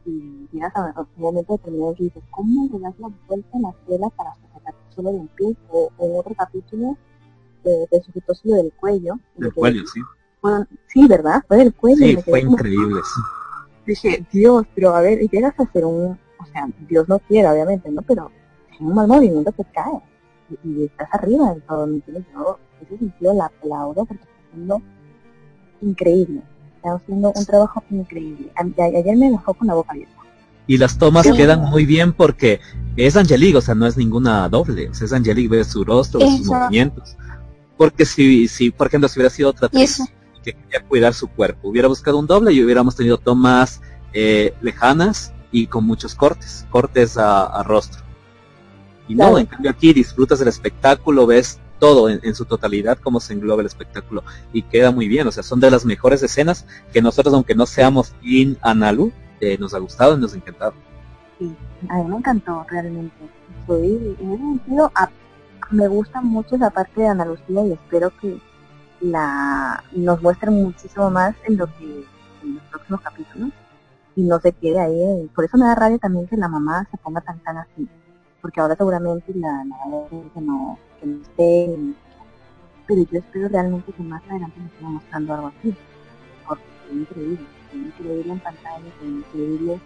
y 0.05 0.47
llegas 0.53 0.77
a 0.77 0.85
ver, 0.85 0.95
obviamente 0.99 1.59
y 1.65 2.05
dices, 2.05 2.23
¿cómo 2.31 2.69
le 2.71 2.79
das 2.81 2.99
la 2.99 3.09
vuelta 3.27 3.57
en 3.57 3.63
la 3.63 3.73
tela 3.87 4.09
para 4.11 4.35
solo 4.95 5.11
de 5.11 5.17
un 5.17 5.29
pie, 5.29 5.57
o 5.71 5.91
en 5.99 6.19
otro 6.19 6.35
capítulo 6.35 6.97
eh, 7.65 7.87
te 7.91 8.03
sujetó 8.03 8.35
solo 8.35 8.57
del 8.57 8.73
cuello. 8.73 9.19
Del 9.37 9.53
cuello, 9.53 9.87
sí. 9.87 10.01
Bueno, 10.41 10.67
sí, 10.87 11.07
¿verdad? 11.07 11.43
Fue 11.47 11.59
del 11.59 11.75
cuello. 11.75 12.07
Sí, 12.07 12.17
fue 12.17 12.41
increíble, 12.41 13.01
sí. 13.03 13.21
Dije, 13.87 14.27
Dios, 14.31 14.67
pero 14.75 14.95
a 14.95 15.01
ver, 15.01 15.19
llegas 15.31 15.59
a 15.59 15.63
hacer 15.63 15.85
un, 15.85 16.19
o 16.39 16.47
sea, 16.53 16.69
Dios 16.89 17.09
no 17.09 17.19
quiere, 17.21 17.49
obviamente, 17.49 17.91
¿no? 17.91 18.03
Pero 18.03 18.31
en 18.79 18.87
un 18.87 18.95
mal 18.95 19.09
movimiento 19.09 19.51
te 19.53 19.65
cae 19.65 20.01
y, 20.65 20.85
estás 20.85 21.09
arriba 21.13 21.53
del 21.53 21.63
todo, 21.63 21.87
¿me 21.87 21.95
entiendes? 21.95 22.25
Yo, 22.33 22.59
ese 22.83 22.99
sentido 22.99 23.35
la 23.35 23.47
aplaudo 23.47 24.05
porque 24.05 24.23
está 24.23 24.35
haciendo 24.49 24.83
increíble. 25.81 26.43
Está 26.77 26.95
haciendo 26.95 27.33
un 27.35 27.47
trabajo 27.47 27.83
increíble. 27.91 28.53
ayer 28.55 29.17
me 29.17 29.31
dejó 29.31 29.55
con 29.55 29.67
la 29.67 29.75
boca 29.75 29.93
abierta 29.93 30.18
y 30.69 30.77
las 30.77 30.99
tomas 30.99 31.27
quedan 31.33 31.63
muy 31.63 31.87
bien 31.87 32.13
porque 32.13 32.61
es 32.97 33.17
Angelique, 33.17 33.57
o 33.57 33.61
sea, 33.61 33.75
no 33.75 33.87
es 33.87 33.97
ninguna 33.97 34.49
doble, 34.51 34.91
o 34.91 34.95
sea, 34.95 35.07
es 35.07 35.13
Angelique, 35.15 35.49
ve 35.49 35.65
su 35.65 35.83
rostro, 35.83 36.21
sus 36.21 36.47
movimientos. 36.47 37.17
Porque 37.77 38.05
si, 38.05 38.47
si, 38.49 38.71
por 38.71 38.87
ejemplo, 38.87 39.09
si 39.09 39.19
hubiera 39.19 39.31
sido 39.31 39.49
otra 39.49 39.67
actriz 39.67 40.03
que 40.45 40.53
quería 40.53 40.87
cuidar 40.87 41.15
su 41.15 41.27
cuerpo, 41.27 41.69
hubiera 41.69 41.89
buscado 41.89 42.19
un 42.19 42.27
doble 42.27 42.53
y 42.53 42.63
hubiéramos 42.63 42.95
tenido 42.95 43.17
tomas 43.17 43.81
eh, 44.13 44.53
lejanas 44.61 45.33
y 45.51 45.67
con 45.69 45.85
muchos 45.85 46.15
cortes, 46.15 46.67
cortes 46.71 47.17
a, 47.17 47.63
rostro. 47.63 48.03
Y 49.09 49.15
no, 49.15 49.39
en 49.39 49.47
cambio 49.47 49.71
aquí 49.71 49.95
disfrutas 49.95 50.39
del 50.39 50.49
espectáculo, 50.49 51.27
ves 51.27 51.61
todo 51.79 52.11
en, 52.11 52.35
su 52.35 52.45
totalidad, 52.45 52.99
cómo 53.03 53.21
se 53.21 53.33
engloba 53.33 53.63
el 53.63 53.67
espectáculo 53.67 54.23
y 54.53 54.63
queda 54.63 54.91
muy 54.91 55.09
bien, 55.09 55.27
o 55.29 55.33
sea, 55.33 55.43
son 55.43 55.61
de 55.61 55.71
las 55.71 55.87
mejores 55.87 56.23
escenas 56.23 56.67
que 56.93 57.01
nosotros, 57.01 57.33
aunque 57.33 57.55
no 57.55 57.65
seamos 57.65 58.13
in 58.21 58.59
Analu, 58.61 59.13
eh, 59.41 59.57
nos 59.59 59.75
ha 59.75 59.79
gustado 59.79 60.17
y 60.17 60.21
nos 60.21 60.35
ha 60.35 60.37
encantado. 60.37 60.75
Sí, 61.39 61.55
a 61.89 61.97
mí 61.97 62.05
me 62.05 62.17
encantó 62.17 62.65
realmente. 62.69 63.17
Soy, 63.67 64.17
en 64.21 64.33
ese 64.33 64.43
sentido, 64.43 64.91
me 65.71 65.89
gusta 65.89 66.21
mucho 66.21 66.57
esa 66.57 66.71
parte 66.71 67.01
de 67.01 67.09
Andalucía 67.09 67.65
y 67.67 67.73
espero 67.73 68.11
que 68.21 68.41
la 69.01 69.85
nos 69.93 70.21
muestren 70.23 70.55
muchísimo 70.55 71.11
más 71.11 71.37
en 71.45 71.57
lo 71.57 71.67
que 71.67 72.05
en 72.43 72.55
los 72.55 72.63
próximos 72.65 73.01
capítulos 73.01 73.51
y 74.17 74.23
no 74.23 74.41
se 74.41 74.53
quede 74.53 74.81
ahí. 74.81 75.31
Por 75.35 75.45
eso 75.45 75.57
me 75.57 75.67
da 75.67 75.75
rabia 75.75 75.99
también 75.99 76.27
que 76.27 76.37
la 76.37 76.49
mamá 76.49 76.87
se 76.91 76.97
ponga 76.99 77.21
tan 77.21 77.39
tan 77.41 77.59
así, 77.59 77.89
porque 78.41 78.61
ahora 78.61 78.75
seguramente 78.77 79.33
la, 79.35 79.65
la 79.65 79.77
que 80.11 80.41
no, 80.41 80.79
que 81.01 81.07
no 81.07 81.23
esté, 81.23 81.77
pero 82.87 83.03
yo 83.03 83.19
espero 83.19 83.49
realmente 83.49 83.93
que 83.93 84.03
más 84.03 84.23
adelante 84.29 84.59
nos 84.59 84.73
siga 84.73 84.89
mostrando 84.89 85.35
algo 85.35 85.47
así, 85.49 85.77
porque 86.47 86.65
es 86.91 86.97
increíble, 86.97 87.47
increíble 87.75 88.33
en 88.33 88.41
pantalla, 88.41 88.87
es 88.87 89.07
increíble 89.07 89.81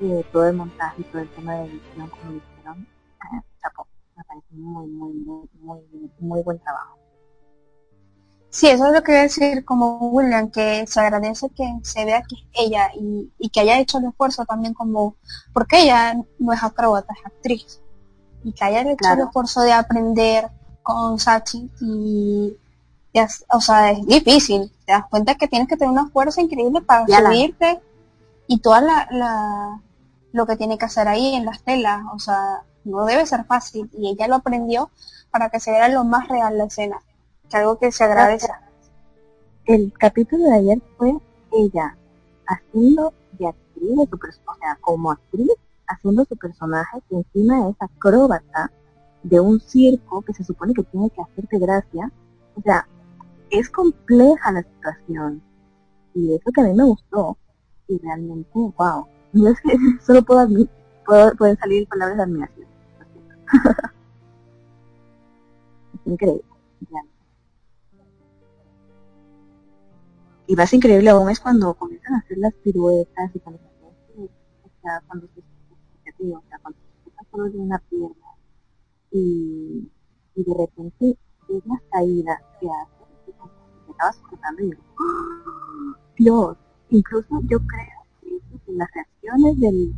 eh, 0.00 0.24
todo 0.32 0.48
el 0.48 0.56
montaje 0.56 1.02
y 1.02 1.04
todo 1.04 1.22
el 1.22 1.28
tema 1.30 1.54
de 1.54 1.64
edición 1.66 2.08
como 2.10 2.32
lo 2.32 2.36
hicieron, 2.36 2.82
eh, 2.82 3.42
me 4.16 4.24
parece 4.24 4.54
muy, 4.54 4.86
muy, 4.88 5.12
muy, 5.12 5.48
muy, 5.60 5.80
muy 6.20 6.42
buen 6.42 6.58
trabajo. 6.58 6.98
Sí, 8.54 8.68
eso 8.68 8.86
es 8.86 8.92
lo 8.92 9.02
que 9.02 9.10
voy 9.10 9.18
a 9.18 9.22
decir 9.22 9.64
como 9.64 9.98
William, 10.10 10.48
que 10.48 10.86
se 10.86 11.00
agradece 11.00 11.50
que 11.50 11.64
se 11.82 12.04
vea 12.04 12.22
que 12.22 12.36
es 12.36 12.42
ella 12.52 12.88
y, 12.94 13.48
que 13.50 13.60
haya 13.60 13.80
hecho 13.80 13.98
el 13.98 14.04
esfuerzo 14.04 14.44
también 14.44 14.74
como, 14.74 15.16
porque 15.52 15.82
ella 15.82 16.14
no 16.38 16.52
es 16.52 16.62
acróbata, 16.62 17.12
es 17.14 17.26
actriz, 17.26 17.80
y 18.44 18.52
que 18.52 18.64
haya 18.64 18.82
hecho 18.82 19.12
el 19.12 19.20
esfuerzo 19.26 19.62
de 19.62 19.72
aprender 19.72 20.50
con 20.84 21.18
Sachi 21.18 21.68
y, 21.80 22.56
o 23.52 23.60
sea, 23.60 23.92
es 23.92 24.06
difícil, 24.06 24.70
te 24.86 24.92
das 24.92 25.06
cuenta 25.08 25.36
que 25.36 25.48
tienes 25.48 25.68
que 25.68 25.76
tener 25.76 25.92
una 25.92 26.08
fuerza 26.08 26.40
increíble 26.40 26.80
para 26.80 27.06
subirte 27.06 27.80
y 28.46 28.58
toda 28.58 28.80
la, 28.80 29.08
la, 29.10 29.80
lo 30.32 30.46
que 30.46 30.56
tiene 30.56 30.78
que 30.78 30.86
hacer 30.86 31.08
ahí 31.08 31.34
en 31.34 31.44
las 31.44 31.62
telas, 31.62 32.02
o 32.12 32.18
sea, 32.18 32.62
no 32.84 33.04
debe 33.04 33.24
ser 33.26 33.44
fácil 33.44 33.88
y 33.96 34.08
ella 34.10 34.28
lo 34.28 34.36
aprendió 34.36 34.90
para 35.30 35.48
que 35.48 35.60
se 35.60 35.70
vea 35.70 35.88
lo 35.88 36.04
más 36.04 36.28
real 36.28 36.58
la 36.58 36.64
escena 36.64 37.00
algo 37.54 37.78
que 37.78 37.92
se 37.92 38.04
agradece. 38.04 38.48
El 39.64 39.92
capítulo 39.98 40.44
de 40.44 40.56
ayer 40.56 40.82
fue 40.98 41.16
ella 41.52 41.96
haciendo 42.46 43.14
de 43.32 43.48
actriz 43.48 43.96
de 43.96 44.06
su 44.06 44.40
o 44.46 44.54
sea, 44.58 44.76
como 44.80 45.10
actriz 45.10 45.50
haciendo 45.86 46.24
su 46.24 46.36
personaje 46.36 46.98
que 47.08 47.16
encima 47.16 47.68
es 47.68 47.76
acróbata 47.78 48.70
de 49.22 49.40
un 49.40 49.60
circo 49.60 50.22
que 50.22 50.34
se 50.34 50.44
supone 50.44 50.74
que 50.74 50.82
tiene 50.82 51.10
que 51.10 51.22
hacerte 51.22 51.58
gracia. 51.58 52.10
O 52.56 52.60
sea, 52.60 52.86
es 53.58 53.70
compleja 53.70 54.52
la 54.52 54.62
situación. 54.62 55.42
Y 56.14 56.34
eso 56.34 56.50
que 56.52 56.60
a 56.60 56.64
mí 56.64 56.74
me 56.74 56.84
gustó. 56.84 57.36
Y 57.88 57.98
realmente, 57.98 58.50
wow. 58.54 59.06
No 59.32 59.48
es 59.48 59.60
que 59.60 59.76
solo 60.00 60.22
puedo, 60.22 60.46
puedo 61.04 61.34
pueden 61.34 61.56
salir 61.58 61.88
palabras 61.88 62.18
de 62.18 62.22
admiración. 62.22 62.68
es 65.94 66.06
increíble. 66.06 66.44
Y 70.46 70.56
más 70.56 70.72
increíble 70.74 71.10
aún 71.10 71.30
es 71.30 71.40
cuando 71.40 71.72
comienzan 71.74 72.14
a 72.14 72.18
hacer 72.18 72.36
las 72.38 72.52
piruetas 72.54 73.34
y 73.34 73.38
cuando 73.40 73.58
se 73.58 73.74
cuando 75.08 75.26
se 75.26 75.40
o 75.40 76.42
cuando 76.62 76.78
se 77.04 77.26
solo 77.30 77.44
de 77.50 77.58
una 77.58 77.78
pierna 77.78 78.36
y, 79.10 79.90
y 80.34 80.44
de 80.44 80.54
repente 80.54 81.18
ves 81.48 81.62
las 81.66 81.80
caídas 81.90 82.42
que 82.60 82.68
hace, 82.68 83.03
y 83.26 83.90
estaba 83.90 84.12
sujetando 84.12 84.62
y 84.62 84.70
digo, 84.70 84.82
¡Oh, 84.98 85.96
Dios, 86.16 86.56
incluso 86.90 87.40
yo 87.44 87.58
creo 87.58 88.06
que 88.20 88.72
las 88.72 88.88
reacciones 88.92 89.60
del 89.60 89.94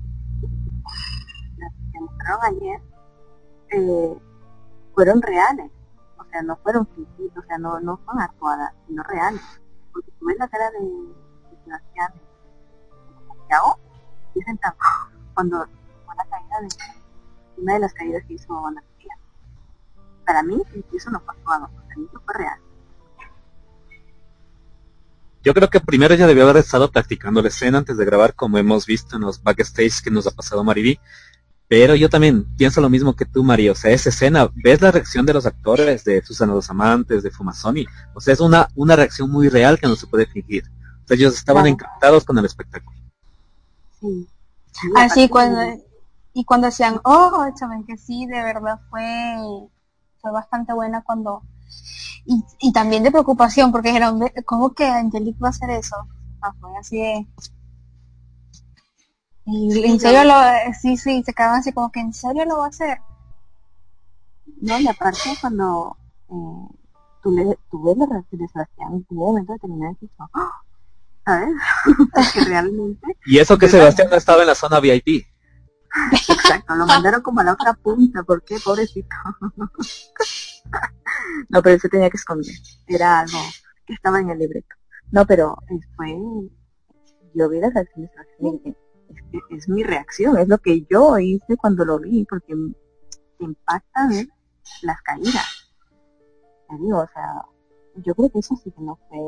las 1.58 1.72
que 1.92 2.00
mostraron 2.00 2.44
ayer 2.44 2.80
eh, 3.70 4.18
fueron 4.94 5.22
reales, 5.22 5.70
o 6.18 6.24
sea, 6.24 6.42
no 6.42 6.56
fueron 6.56 6.86
fingidas, 6.88 7.36
o 7.36 7.42
sea, 7.46 7.58
no, 7.58 7.80
no 7.80 8.00
son 8.06 8.20
actuadas, 8.20 8.72
sino 8.86 9.02
reales 9.02 9.42
porque 9.96 10.12
tú 10.18 10.26
ves 10.26 10.36
la 10.38 10.48
cara 10.48 10.70
de, 10.72 10.80
de 10.80 11.64
Sebastián 11.64 12.12
Santiago, 13.28 13.78
dicen 14.34 14.58
tan 14.58 14.74
cuando 15.32 15.66
fue 16.04 16.14
la 16.16 16.24
caída 16.26 16.60
de 16.60 17.62
una 17.62 17.72
de 17.74 17.78
las 17.78 17.94
caídas 17.94 18.22
que 18.26 18.34
hizo 18.34 18.66
Andalucía. 18.66 19.16
Para 20.26 20.42
mí 20.42 20.62
eso 20.92 21.10
no 21.10 21.20
fue 21.20 21.34
actuado, 21.34 21.68
para 21.68 21.96
mí 21.96 22.06
eso 22.10 22.20
fue 22.26 22.34
real. 22.34 22.60
Yo 25.46 25.54
creo 25.54 25.70
que 25.70 25.78
primero 25.78 26.12
ella 26.12 26.26
debió 26.26 26.42
haber 26.42 26.56
estado 26.56 26.90
practicando 26.90 27.40
la 27.40 27.46
escena 27.46 27.78
antes 27.78 27.96
de 27.96 28.04
grabar, 28.04 28.34
como 28.34 28.58
hemos 28.58 28.84
visto 28.84 29.14
en 29.14 29.22
los 29.22 29.40
backstage 29.40 30.02
que 30.02 30.10
nos 30.10 30.26
ha 30.26 30.32
pasado 30.32 30.64
Mariví. 30.64 30.98
Pero 31.68 31.94
yo 31.94 32.10
también 32.10 32.44
pienso 32.56 32.80
lo 32.80 32.90
mismo 32.90 33.14
que 33.14 33.26
tú, 33.26 33.44
Mario. 33.44 33.70
O 33.70 33.74
sea, 33.76 33.92
esa 33.92 34.08
escena, 34.08 34.50
ves 34.56 34.80
la 34.80 34.90
reacción 34.90 35.24
de 35.24 35.34
los 35.34 35.46
actores, 35.46 36.02
de 36.02 36.20
Susana 36.24 36.52
Dos 36.52 36.68
Amantes, 36.68 37.22
de 37.22 37.30
Fumazoni. 37.30 37.86
O 38.12 38.20
sea, 38.20 38.34
es 38.34 38.40
una, 38.40 38.66
una 38.74 38.96
reacción 38.96 39.30
muy 39.30 39.48
real 39.48 39.78
que 39.78 39.86
no 39.86 39.94
se 39.94 40.08
puede 40.08 40.26
fingir. 40.26 40.64
O 41.04 41.06
sea, 41.06 41.16
ellos 41.16 41.36
estaban 41.36 41.68
encantados 41.68 42.24
con 42.24 42.36
el 42.38 42.44
espectáculo. 42.44 42.98
Sí. 44.00 44.28
Así 44.96 45.28
cuando, 45.28 45.60
y 46.32 46.44
cuando 46.44 46.66
decían, 46.66 46.98
oh, 47.04 47.46
chaval, 47.56 47.84
que 47.86 47.96
sí, 47.96 48.26
de 48.26 48.42
verdad 48.42 48.80
fue, 48.90 49.36
fue 50.20 50.32
bastante 50.32 50.72
buena 50.72 51.04
cuando, 51.04 51.44
y, 52.26 52.44
y 52.60 52.72
también 52.72 53.02
de 53.02 53.10
preocupación, 53.10 53.72
porque 53.72 53.88
dijeron, 53.88 54.20
¿cómo 54.44 54.72
que 54.72 54.86
Angelique 54.86 55.38
va 55.40 55.48
a 55.48 55.50
hacer 55.50 55.70
eso? 55.70 55.96
Ah, 56.40 56.52
fue 56.60 56.70
así 56.78 56.98
de, 56.98 57.26
y 59.46 59.84
en 59.84 60.00
serio 60.00 60.24
lo, 60.24 60.34
sí, 60.80 60.96
sí, 60.96 61.22
se 61.24 61.32
quedaban 61.32 61.60
así 61.60 61.72
como 61.72 61.92
que 61.92 62.00
en 62.00 62.12
serio 62.12 62.44
lo 62.44 62.58
va 62.58 62.66
a 62.66 62.68
hacer. 62.68 62.98
No, 64.60 64.78
y 64.80 64.88
aparte 64.88 65.20
cuando 65.40 65.96
eh, 66.28 66.74
tú, 67.22 67.30
le, 67.30 67.56
tú 67.70 67.82
ves 67.84 67.96
la 67.96 68.06
reacción 68.06 68.40
de 68.40 68.48
Sebastián 68.48 68.88
en 68.88 69.06
un 69.08 69.16
momento 69.16 69.52
determinado 69.52 69.96
dices, 70.00 70.16
¡Oh! 70.18 70.50
¿sabes? 71.24 71.54
que 72.34 72.44
realmente... 72.44 73.06
Y 73.24 73.38
eso 73.38 73.56
que 73.56 73.68
Sebastián 73.68 74.08
no 74.10 74.16
estaba 74.16 74.42
en 74.42 74.48
la 74.48 74.54
zona 74.56 74.80
VIP. 74.80 75.26
Exacto, 76.12 76.74
lo 76.74 76.86
mandaron 76.86 77.22
como 77.22 77.40
a 77.40 77.44
la 77.44 77.52
otra 77.52 77.74
punta, 77.74 78.22
¿por 78.22 78.42
qué? 78.44 78.58
Pobrecito. 78.62 79.16
no, 81.48 81.62
pero 81.62 81.74
él 81.74 81.80
se 81.80 81.88
tenía 81.88 82.10
que 82.10 82.16
esconder, 82.16 82.54
era 82.86 83.20
algo 83.20 83.38
que 83.86 83.94
estaba 83.94 84.20
en 84.20 84.30
el 84.30 84.38
libreto. 84.38 84.74
No, 85.10 85.24
pero 85.26 85.56
fue, 85.96 86.16
yo 87.34 87.48
vi 87.48 87.60
las 87.60 87.72
reacciones 87.72 88.10
de 88.10 88.16
Sebastián 88.16 88.76
es, 89.50 89.68
mi 89.68 89.82
reacción, 89.82 90.38
es 90.38 90.48
lo 90.48 90.58
que 90.58 90.86
yo 90.90 91.18
hice 91.18 91.56
cuando 91.56 91.84
lo 91.84 91.98
vi, 91.98 92.24
porque 92.24 92.54
impacta 93.38 94.08
ver 94.08 94.28
las 94.82 95.00
caídas. 95.02 95.72
Te 96.68 96.76
digo, 96.78 96.98
o 96.98 97.08
sea, 97.08 97.44
yo 97.96 98.14
creo 98.14 98.30
que 98.30 98.38
eso 98.40 98.56
sí 98.56 98.70
que 98.70 98.80
no 98.80 98.98
fue 99.08 99.18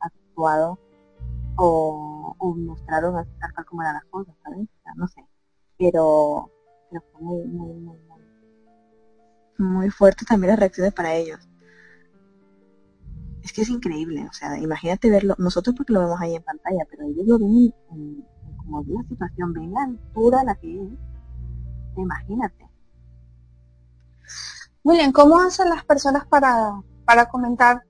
actuado 0.00 0.78
o, 1.56 2.36
mostraron 2.56 3.16
así 3.16 3.30
tal 3.40 3.52
cual 3.52 3.66
como 3.66 3.82
eran 3.82 3.94
las 3.94 4.04
cosas, 4.06 4.34
¿sabes? 4.42 4.60
O 4.60 4.82
sea, 4.82 4.92
no 4.96 5.08
sé. 5.08 5.20
Pero, 5.78 6.50
pero 6.90 7.02
fue 7.12 7.20
muy, 7.22 7.46
muy, 7.46 7.74
muy, 7.74 7.98
muy, 9.58 9.66
muy 9.76 9.90
fuerte 9.90 10.24
también 10.24 10.50
las 10.50 10.58
reacciones 10.58 10.92
para 10.92 11.14
ellos. 11.14 11.38
Es 13.42 13.52
que 13.52 13.62
es 13.62 13.68
increíble, 13.68 14.26
o 14.28 14.32
sea, 14.32 14.58
imagínate 14.58 15.10
verlo, 15.10 15.34
nosotros 15.38 15.74
porque 15.76 15.92
lo 15.92 16.00
vemos 16.00 16.20
ahí 16.20 16.34
en 16.34 16.42
pantalla, 16.42 16.84
pero 16.90 17.04
ellos 17.04 17.26
lo 17.26 17.38
ven 17.38 17.72
en, 17.90 18.24
como 18.58 18.82
la 18.82 19.02
situación, 19.08 19.52
ven 19.52 19.72
la 19.72 19.84
altura 19.84 20.44
la 20.44 20.54
que 20.56 20.82
es, 20.82 20.88
imagínate. 21.96 22.68
William, 24.84 25.12
¿cómo 25.12 25.40
hacen 25.40 25.68
las 25.70 25.84
personas 25.84 26.26
para, 26.26 26.80
para 27.04 27.28
comentar 27.28 27.82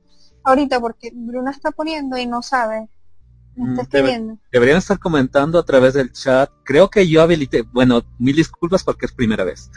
ahorita? 0.45 0.81
Porque 0.81 1.11
Bruna 1.15 1.51
está 1.51 1.71
poniendo 1.71 2.17
y 2.17 2.27
no 2.27 2.43
sabe. 2.43 2.89
Deberían 4.53 4.79
estar 4.79 4.99
comentando 4.99 5.59
a 5.59 5.65
través 5.65 5.95
del 5.95 6.13
chat. 6.13 6.51
Creo 6.65 6.89
que 6.89 7.09
yo 7.09 7.23
habilité, 7.23 7.63
bueno, 7.63 8.03
mil 8.19 8.37
disculpas 8.37 8.85
porque 8.85 9.07
es 9.07 9.13
primera 9.13 9.45
vez, 9.45 9.71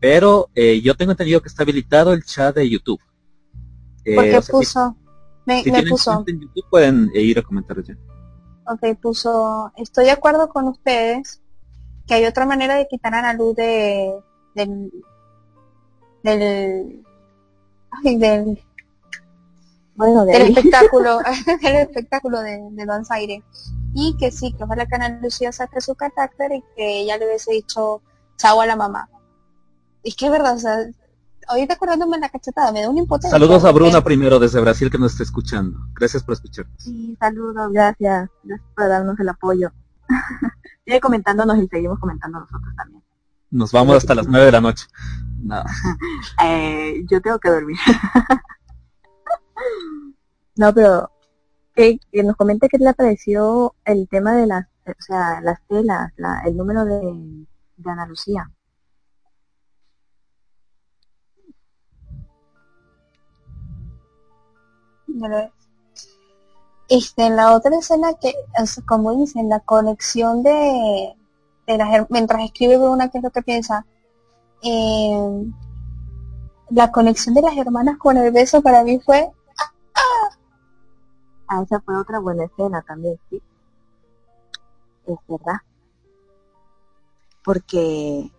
pero 0.00 0.48
eh, 0.54 0.80
yo 0.80 0.94
tengo 0.94 1.12
entendido 1.12 1.42
que 1.42 1.48
está 1.48 1.62
habilitado 1.62 2.12
el 2.12 2.24
chat 2.24 2.54
de 2.54 2.68
YouTube. 2.68 3.00
Eh, 4.04 4.14
porque 4.14 4.40
puso, 4.50 4.96
me, 5.44 5.62
puso. 5.88 6.24
En 6.26 6.40
YouTube 6.40 6.64
pueden 6.70 7.10
eh, 7.14 7.22
ir 7.22 7.38
a 7.38 7.42
comentar 7.42 7.82
ya. 7.82 7.96
Ok, 8.68 8.98
puso, 9.00 9.72
estoy 9.76 10.06
de 10.06 10.10
acuerdo 10.12 10.48
con 10.48 10.66
ustedes 10.68 11.42
que 12.06 12.14
hay 12.14 12.24
otra 12.24 12.46
manera 12.46 12.76
de 12.76 12.86
quitar 12.88 13.14
a 13.14 13.22
la 13.22 13.32
luz 13.32 13.54
de, 13.56 14.14
del, 14.54 14.92
del, 16.22 17.02
del, 18.02 18.62
bueno, 19.96 20.24
del 20.24 20.42
espectáculo, 20.42 21.18
del 21.62 21.76
espectáculo 21.76 22.40
de, 22.40 22.60
de 22.70 22.84
Don 22.84 23.04
Zaire. 23.04 23.42
Y 23.94 24.16
que 24.18 24.30
sí, 24.30 24.52
que 24.52 24.64
ojalá 24.64 24.86
que 24.86 24.94
Ana 24.94 25.20
Lucía 25.22 25.52
saque 25.52 25.80
su 25.80 25.94
carácter 25.94 26.52
y 26.52 26.62
que 26.76 27.00
ella 27.00 27.16
le 27.16 27.26
hubiese 27.26 27.52
dicho 27.52 28.02
chao 28.36 28.60
a 28.60 28.66
la 28.66 28.76
mamá. 28.76 29.08
es 30.02 30.14
que 30.14 30.26
es 30.26 30.32
verdad, 30.32 30.54
o 30.54 30.58
sea, 30.58 30.86
ahorita 31.48 31.74
acordándome 31.74 32.18
la 32.18 32.28
cachetada, 32.28 32.72
me 32.72 32.82
da 32.82 32.90
una 32.90 33.00
impotencia. 33.00 33.30
Saludos 33.30 33.64
a 33.64 33.72
Bruna 33.72 34.02
primero 34.02 34.38
desde 34.38 34.60
Brasil 34.60 34.90
que 34.90 34.98
nos 34.98 35.12
está 35.12 35.22
escuchando. 35.22 35.78
Gracias 35.94 36.22
por 36.22 36.34
escucharnos. 36.34 36.74
Sí, 36.78 37.16
saludos, 37.18 37.72
gracias. 37.72 38.28
Gracias 38.42 38.68
por 38.74 38.88
darnos 38.88 39.18
el 39.18 39.28
apoyo. 39.28 39.72
Sigue 40.84 41.00
comentándonos 41.00 41.58
y 41.58 41.66
seguimos 41.68 41.98
comentando 41.98 42.40
nosotros 42.40 42.74
también. 42.76 43.02
Nos 43.50 43.72
vamos 43.72 43.96
hasta 43.96 44.14
las 44.14 44.28
nueve 44.28 44.46
de 44.46 44.52
la 44.52 44.60
noche. 44.60 44.86
No. 45.40 45.62
Eh, 46.44 47.04
yo 47.08 47.20
tengo 47.20 47.38
que 47.38 47.48
dormir. 47.48 47.78
No, 50.56 50.74
pero 50.74 51.10
que, 51.74 52.00
nos 52.24 52.36
comente 52.36 52.68
qué 52.68 52.78
le 52.78 52.94
pareció 52.94 53.74
el 53.84 54.08
tema 54.08 54.34
de 54.34 54.46
las, 54.46 54.66
o 54.86 54.92
sea, 55.00 55.40
las 55.42 55.60
telas, 55.68 56.12
la, 56.16 56.42
el 56.46 56.56
número 56.56 56.84
de, 56.84 57.46
de 57.76 57.90
Ana 57.90 58.06
Lucía. 58.06 58.50
Este, 66.88 67.26
en 67.26 67.36
la 67.36 67.54
otra 67.54 67.76
escena 67.76 68.14
que, 68.20 68.32
como 68.86 69.16
dicen, 69.16 69.48
la 69.48 69.60
conexión 69.60 70.42
de, 70.42 71.14
de 71.66 71.78
las, 71.78 72.10
mientras 72.10 72.44
escribe 72.44 72.78
una 72.78 73.08
que 73.08 73.18
es 73.18 73.24
lo 73.24 73.30
piensa, 73.42 73.86
eh, 74.62 75.44
la 76.70 76.92
conexión 76.92 77.34
de 77.34 77.42
las 77.42 77.56
hermanas 77.56 77.98
con 77.98 78.16
el 78.18 78.30
beso 78.32 78.62
para 78.62 78.84
mí 78.84 79.00
fue, 79.00 79.30
Ah, 81.48 81.62
esa 81.62 81.80
fue 81.80 81.96
otra 81.96 82.18
buena 82.18 82.44
escena 82.44 82.82
también, 82.82 83.18
sí. 83.30 83.42
Es 85.06 85.16
verdad. 85.28 85.60
Porque, 87.44 88.30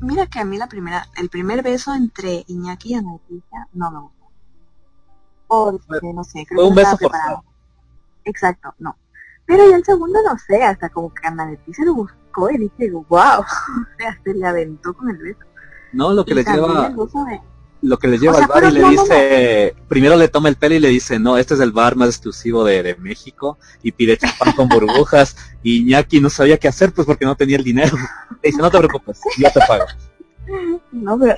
mira 0.00 0.26
que 0.26 0.40
a 0.40 0.44
mí 0.44 0.58
la 0.58 0.66
primera, 0.68 1.06
el 1.16 1.28
primer 1.30 1.62
beso 1.62 1.94
entre 1.94 2.44
Iñaki 2.48 2.90
y 2.90 2.94
Ana 2.94 3.12
Leticia 3.12 3.68
no 3.72 3.90
me 3.92 4.00
gustó. 4.00 4.24
Porque, 5.46 6.12
no 6.12 6.24
sé, 6.24 6.44
creo 6.46 6.60
Fue 6.60 6.68
un 6.68 6.74
que 6.74 6.80
beso 6.80 6.98
forzado. 6.98 7.44
Exacto, 8.24 8.74
no. 8.78 8.96
Pero 9.46 9.68
ya 9.70 9.76
el 9.76 9.84
segundo 9.84 10.18
no 10.24 10.36
sé, 10.38 10.62
hasta 10.64 10.88
como 10.88 11.12
que 11.14 11.26
Ana 11.26 11.46
Leticia 11.46 11.84
lo 11.84 11.94
buscó 11.94 12.50
y 12.50 12.58
dije, 12.58 12.90
wow, 12.90 13.02
o 13.40 13.44
sea, 13.98 14.18
se 14.24 14.34
le 14.34 14.46
aventó 14.46 14.94
con 14.94 15.10
el 15.10 15.18
beso. 15.18 15.40
No, 15.92 16.12
lo 16.12 16.24
que 16.24 16.32
Y 16.32 16.34
le 16.34 16.44
lleva, 16.44 16.86
el 16.88 16.96
beso 16.96 17.24
de- 17.26 17.40
lo 17.84 17.98
que 17.98 18.08
le 18.08 18.18
lleva 18.18 18.32
O 18.32 18.36
sea, 18.36 18.46
al 18.46 18.50
bar 18.50 18.70
y 18.70 18.74
le 18.74 18.80
no, 18.80 18.90
no, 18.90 19.02
dice, 19.02 19.74
primero 19.88 20.16
le 20.16 20.28
toma 20.28 20.48
el 20.48 20.56
pelo 20.56 20.74
y 20.74 20.80
le 20.80 20.88
dice, 20.88 21.18
no, 21.18 21.36
este 21.36 21.54
es 21.54 21.60
el 21.60 21.70
bar 21.70 21.96
más 21.96 22.08
exclusivo 22.08 22.64
de, 22.64 22.82
de 22.82 22.96
México 22.96 23.58
y 23.82 23.92
pide 23.92 24.16
champán 24.16 24.52
con 24.54 24.68
burbujas 24.68 25.36
y 25.62 25.82
Iñaki 25.82 26.20
no 26.20 26.30
sabía 26.30 26.56
qué 26.56 26.68
hacer 26.68 26.92
pues 26.92 27.06
porque 27.06 27.26
no 27.26 27.36
tenía 27.36 27.56
el 27.58 27.64
dinero. 27.64 27.96
Le 28.42 28.50
dice, 28.50 28.60
no 28.62 28.70
te 28.70 28.78
preocupes, 28.78 29.20
yo 29.38 29.48
te 29.52 29.60
pago. 29.68 29.84
No, 30.92 31.18
pero 31.18 31.34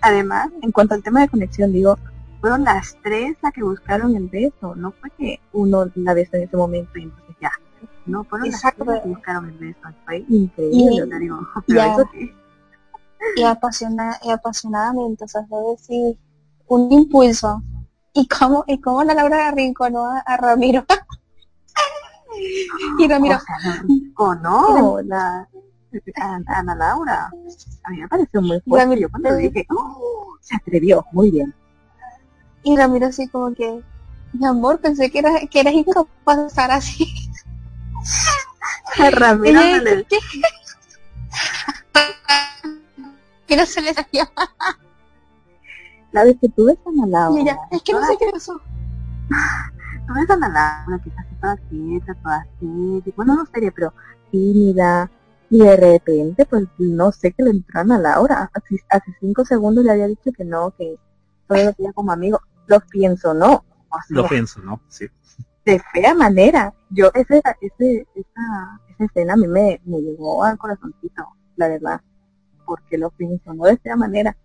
además, 0.00 0.50
en 0.62 0.72
cuanto 0.72 0.94
al 0.94 1.02
tema 1.02 1.20
de 1.20 1.28
conexión, 1.28 1.72
digo, 1.72 1.98
fueron 2.40 2.64
las 2.64 2.96
tres 3.02 3.36
las 3.42 3.52
que 3.52 3.62
buscaron 3.62 4.14
el 4.16 4.28
beso, 4.28 4.74
no 4.76 4.92
fue 5.00 5.10
que 5.18 5.40
uno 5.52 5.90
la 5.94 6.14
besó 6.14 6.36
en 6.36 6.42
ese 6.42 6.56
momento 6.56 6.98
y 6.98 7.02
entonces 7.04 7.36
ya. 7.40 7.50
No, 8.06 8.24
fueron 8.24 8.46
Exacto. 8.48 8.84
las 8.84 8.86
tres 8.86 8.94
las 8.96 9.02
que 9.02 9.08
buscaron 9.08 9.48
el 9.48 9.58
beso, 9.58 9.80
fue 10.04 10.24
increíble, 10.28 10.94
Y- 10.96 11.00
o 11.00 11.06
sea, 11.06 11.18
digo, 11.18 11.40
pero 11.66 11.80
eso 11.82 12.10
qué? 12.12 12.34
Y, 13.36 13.42
apasiona, 13.42 14.18
y 14.22 14.30
apasionadamente, 14.30 15.24
o 15.24 15.28
sea, 15.28 15.44
fue 15.46 15.72
decir, 15.72 16.18
un 16.68 16.90
impulso. 16.92 17.62
Y 18.12 18.26
cómo, 18.28 18.64
y 18.66 18.80
cómo 18.80 19.04
la 19.04 19.14
Laura 19.14 19.48
arrinconó 19.48 20.06
a, 20.06 20.18
a 20.20 20.36
Ramiro. 20.38 20.84
y 22.98 23.08
Ramiro, 23.08 23.36
O 23.36 23.40
sea, 23.40 23.56
no, 24.42 25.00
la, 25.02 25.48
Ana, 26.16 26.44
Ana 26.46 26.74
Laura, 26.74 27.30
a 27.84 27.90
mí 27.90 27.98
me 28.00 28.08
pareció 28.08 28.40
muy 28.42 28.60
fuerte, 28.60 28.84
Ramiro- 28.86 29.00
yo 29.02 29.10
cuando 29.10 29.34
dije, 29.36 29.66
"Oh, 29.70 30.34
se 30.40 30.56
atrevió, 30.56 31.04
muy 31.12 31.30
bien. 31.30 31.54
y 32.62 32.76
Ramiro 32.76 33.06
así 33.06 33.28
como 33.28 33.54
que, 33.54 33.82
mi 34.32 34.46
amor, 34.46 34.80
pensé 34.80 35.10
que 35.10 35.18
eras, 35.20 35.42
que 35.50 35.60
eras 35.60 35.74
incapaz 35.74 36.36
de 36.38 36.46
estar 36.46 36.70
así. 36.70 37.06
A 38.98 39.10
Ramiro 39.10 39.60
le- 39.82 40.06
que 43.46 43.56
no 43.56 43.66
se 43.66 43.80
le 43.82 43.94
salía. 43.94 44.30
la 46.12 46.24
vez 46.24 46.36
que 46.40 46.48
tú 46.48 46.66
ves 46.66 46.78
a 46.84 46.88
Ana 46.90 47.06
Laura, 47.06 47.42
Mira, 47.42 47.58
es 47.70 47.82
que 47.82 47.92
no 47.92 48.04
sé 48.06 48.16
qué 48.18 48.26
pasó. 48.32 48.60
tú 50.06 50.14
ves 50.14 50.30
a 50.30 50.34
Ana 50.34 50.48
Laura 50.48 51.02
que 51.02 51.08
está 51.10 51.22
así 51.22 51.34
toda 51.40 51.56
quieta, 51.68 52.14
toda 52.22 52.46
seria, 52.60 53.12
bueno, 53.16 53.34
no 53.36 53.46
seria, 53.46 53.70
pero 53.74 53.92
tímida, 54.30 55.10
y 55.48 55.58
de 55.60 55.76
repente, 55.76 56.44
pues 56.46 56.64
no 56.78 57.12
sé 57.12 57.32
qué 57.32 57.44
le 57.44 57.50
entró 57.50 57.78
a 57.78 57.82
Ana 57.82 57.98
Laura. 57.98 58.50
Hace, 58.52 58.82
hace 58.88 59.14
cinco 59.20 59.44
segundos 59.44 59.84
le 59.84 59.92
había 59.92 60.08
dicho 60.08 60.32
que 60.36 60.44
no, 60.44 60.72
que 60.72 60.96
solo 61.46 61.64
lo 61.64 61.72
quería 61.74 61.92
como 61.92 62.12
amigo. 62.12 62.40
Lo 62.66 62.80
pienso, 62.80 63.32
no. 63.32 63.64
O 63.88 63.98
sea, 64.06 64.16
Lo 64.22 64.28
pienso, 64.28 64.60
¿no? 64.60 64.80
Sí. 64.88 65.06
de 65.64 65.80
fea 65.92 66.14
manera. 66.14 66.74
Yo, 66.90 67.10
ese, 67.14 67.40
ese, 67.60 68.06
esa, 68.14 68.80
esa 68.88 69.04
escena 69.04 69.34
a 69.34 69.36
mí 69.36 69.46
me, 69.46 69.80
me 69.84 70.00
llegó 70.00 70.42
al 70.42 70.58
corazoncito, 70.58 71.24
la 71.56 71.68
verdad. 71.68 72.00
Porque 72.66 72.98
lo 72.98 73.10
pienso, 73.10 73.54
no 73.54 73.64
de 73.64 73.78
fea 73.78 73.96
manera. 73.96 74.36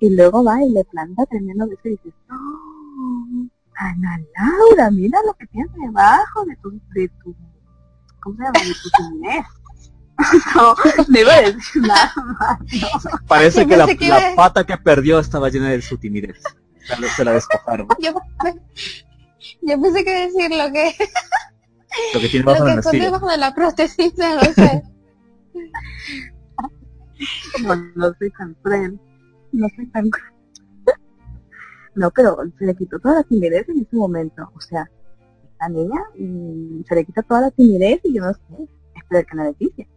Y 0.00 0.10
luego 0.14 0.44
va 0.44 0.62
y 0.62 0.70
le 0.70 0.84
planta 0.84 1.24
tremendo 1.26 1.66
beso 1.68 1.80
y 1.84 1.90
dices, 1.90 2.12
¡Oh! 2.30 3.46
Ana 3.80 4.18
Laura, 4.36 4.90
mira 4.90 5.20
lo 5.24 5.34
que 5.34 5.46
tienes 5.46 5.72
debajo 5.74 6.44
de 6.44 6.56
tu, 6.56 6.70
de 6.94 7.08
tu, 7.22 7.34
¿cómo 8.20 8.36
se 8.36 8.42
llama? 8.42 8.58
De 8.58 8.74
tu 8.74 8.90
timidez. 8.90 9.46
no, 10.56 10.74
no 11.08 11.18
iba 11.20 11.32
a 11.34 11.40
decir 11.42 11.82
nada 11.82 12.12
más. 12.16 12.58
no. 12.60 13.18
Parece 13.28 13.66
que 13.66 13.76
la, 13.76 13.86
que 13.86 14.10
pata 14.34 14.64
que 14.66 14.76
perdió 14.78 15.20
estaba 15.20 15.48
llena 15.48 15.68
de 15.70 15.80
su 15.80 15.96
timidez. 15.96 16.42
Se 16.86 17.00
la- 17.00 17.08
Se 17.14 17.24
la 17.24 17.32
despojaron. 17.32 17.86
Yo, 18.00 18.12
yo 19.62 19.80
pensé 19.80 20.04
que 20.04 20.26
decir 20.26 20.50
lo 20.50 20.72
que, 20.72 20.92
Lo 22.14 22.20
que 22.20 22.28
tiene 22.28 22.44
lo 22.46 22.52
bajo 22.52 22.64
que 22.64 22.70
la 22.70 22.80
esconde 22.80 22.98
nacilla. 22.98 23.04
debajo 23.04 23.28
de 23.30 23.36
la 23.38 23.54
prótesis, 23.54 24.12
no 24.18 24.40
sé. 24.54 24.82
No, 27.62 27.74
no 27.94 28.14
soy 28.18 28.30
tan 28.30 28.54
cruel. 28.54 29.00
No 29.52 29.66
soy 29.74 29.86
tan. 29.88 30.10
No, 31.94 32.10
pero 32.10 32.36
se 32.58 32.64
le 32.64 32.76
quitó 32.76 32.98
toda 32.98 33.16
la 33.16 33.22
timidez 33.24 33.68
en 33.68 33.80
ese 33.80 33.96
momento. 33.96 34.50
O 34.54 34.60
sea, 34.60 34.88
esta 35.50 35.68
niña 35.68 36.00
mm, 36.16 36.84
se 36.84 36.94
le 36.94 37.04
quita 37.04 37.22
toda 37.22 37.40
la 37.42 37.50
timidez 37.50 38.00
y 38.04 38.14
yo 38.14 38.22
no 38.22 38.32
sé, 38.32 38.68
espero 38.94 39.26
que 39.26 39.36
la 39.36 39.44
Leticia. 39.44 39.88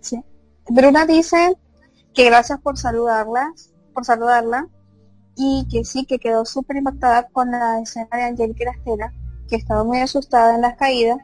Sí. 0.00 0.24
Bruna 0.68 1.06
dice 1.06 1.56
que 2.14 2.26
gracias 2.26 2.60
por 2.60 2.78
saludarlas, 2.78 3.72
por 3.94 4.04
saludarla, 4.04 4.68
y 5.36 5.66
que 5.70 5.84
sí, 5.84 6.04
que 6.04 6.18
quedó 6.18 6.44
súper 6.44 6.76
impactada 6.76 7.28
con 7.28 7.50
la 7.50 7.80
escena 7.80 8.08
de 8.12 8.22
Angélica 8.22 8.70
Estela, 8.70 9.12
que 9.48 9.56
estaba 9.56 9.84
muy 9.84 9.98
asustada 9.98 10.54
en 10.54 10.62
las 10.62 10.76
caídas, 10.76 11.18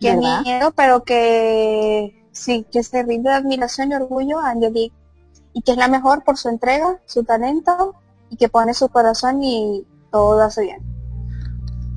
que 0.00 0.14
¿Verdad? 0.14 0.42
miedo, 0.42 0.72
pero 0.74 1.04
que 1.04 2.19
sí, 2.40 2.66
que 2.72 2.82
se 2.82 3.02
rinde 3.02 3.30
de 3.30 3.36
admiración 3.36 3.92
y 3.92 3.94
orgullo 3.94 4.40
a 4.40 4.50
Angelique, 4.50 4.96
y 5.52 5.62
que 5.62 5.72
es 5.72 5.78
la 5.78 5.88
mejor 5.88 6.24
por 6.24 6.36
su 6.38 6.48
entrega, 6.48 7.00
su 7.06 7.24
talento, 7.24 7.94
y 8.30 8.36
que 8.36 8.48
pone 8.48 8.74
su 8.74 8.88
corazón 8.88 9.42
y 9.42 9.86
todo 10.10 10.40
hace 10.40 10.62
bien. 10.62 10.82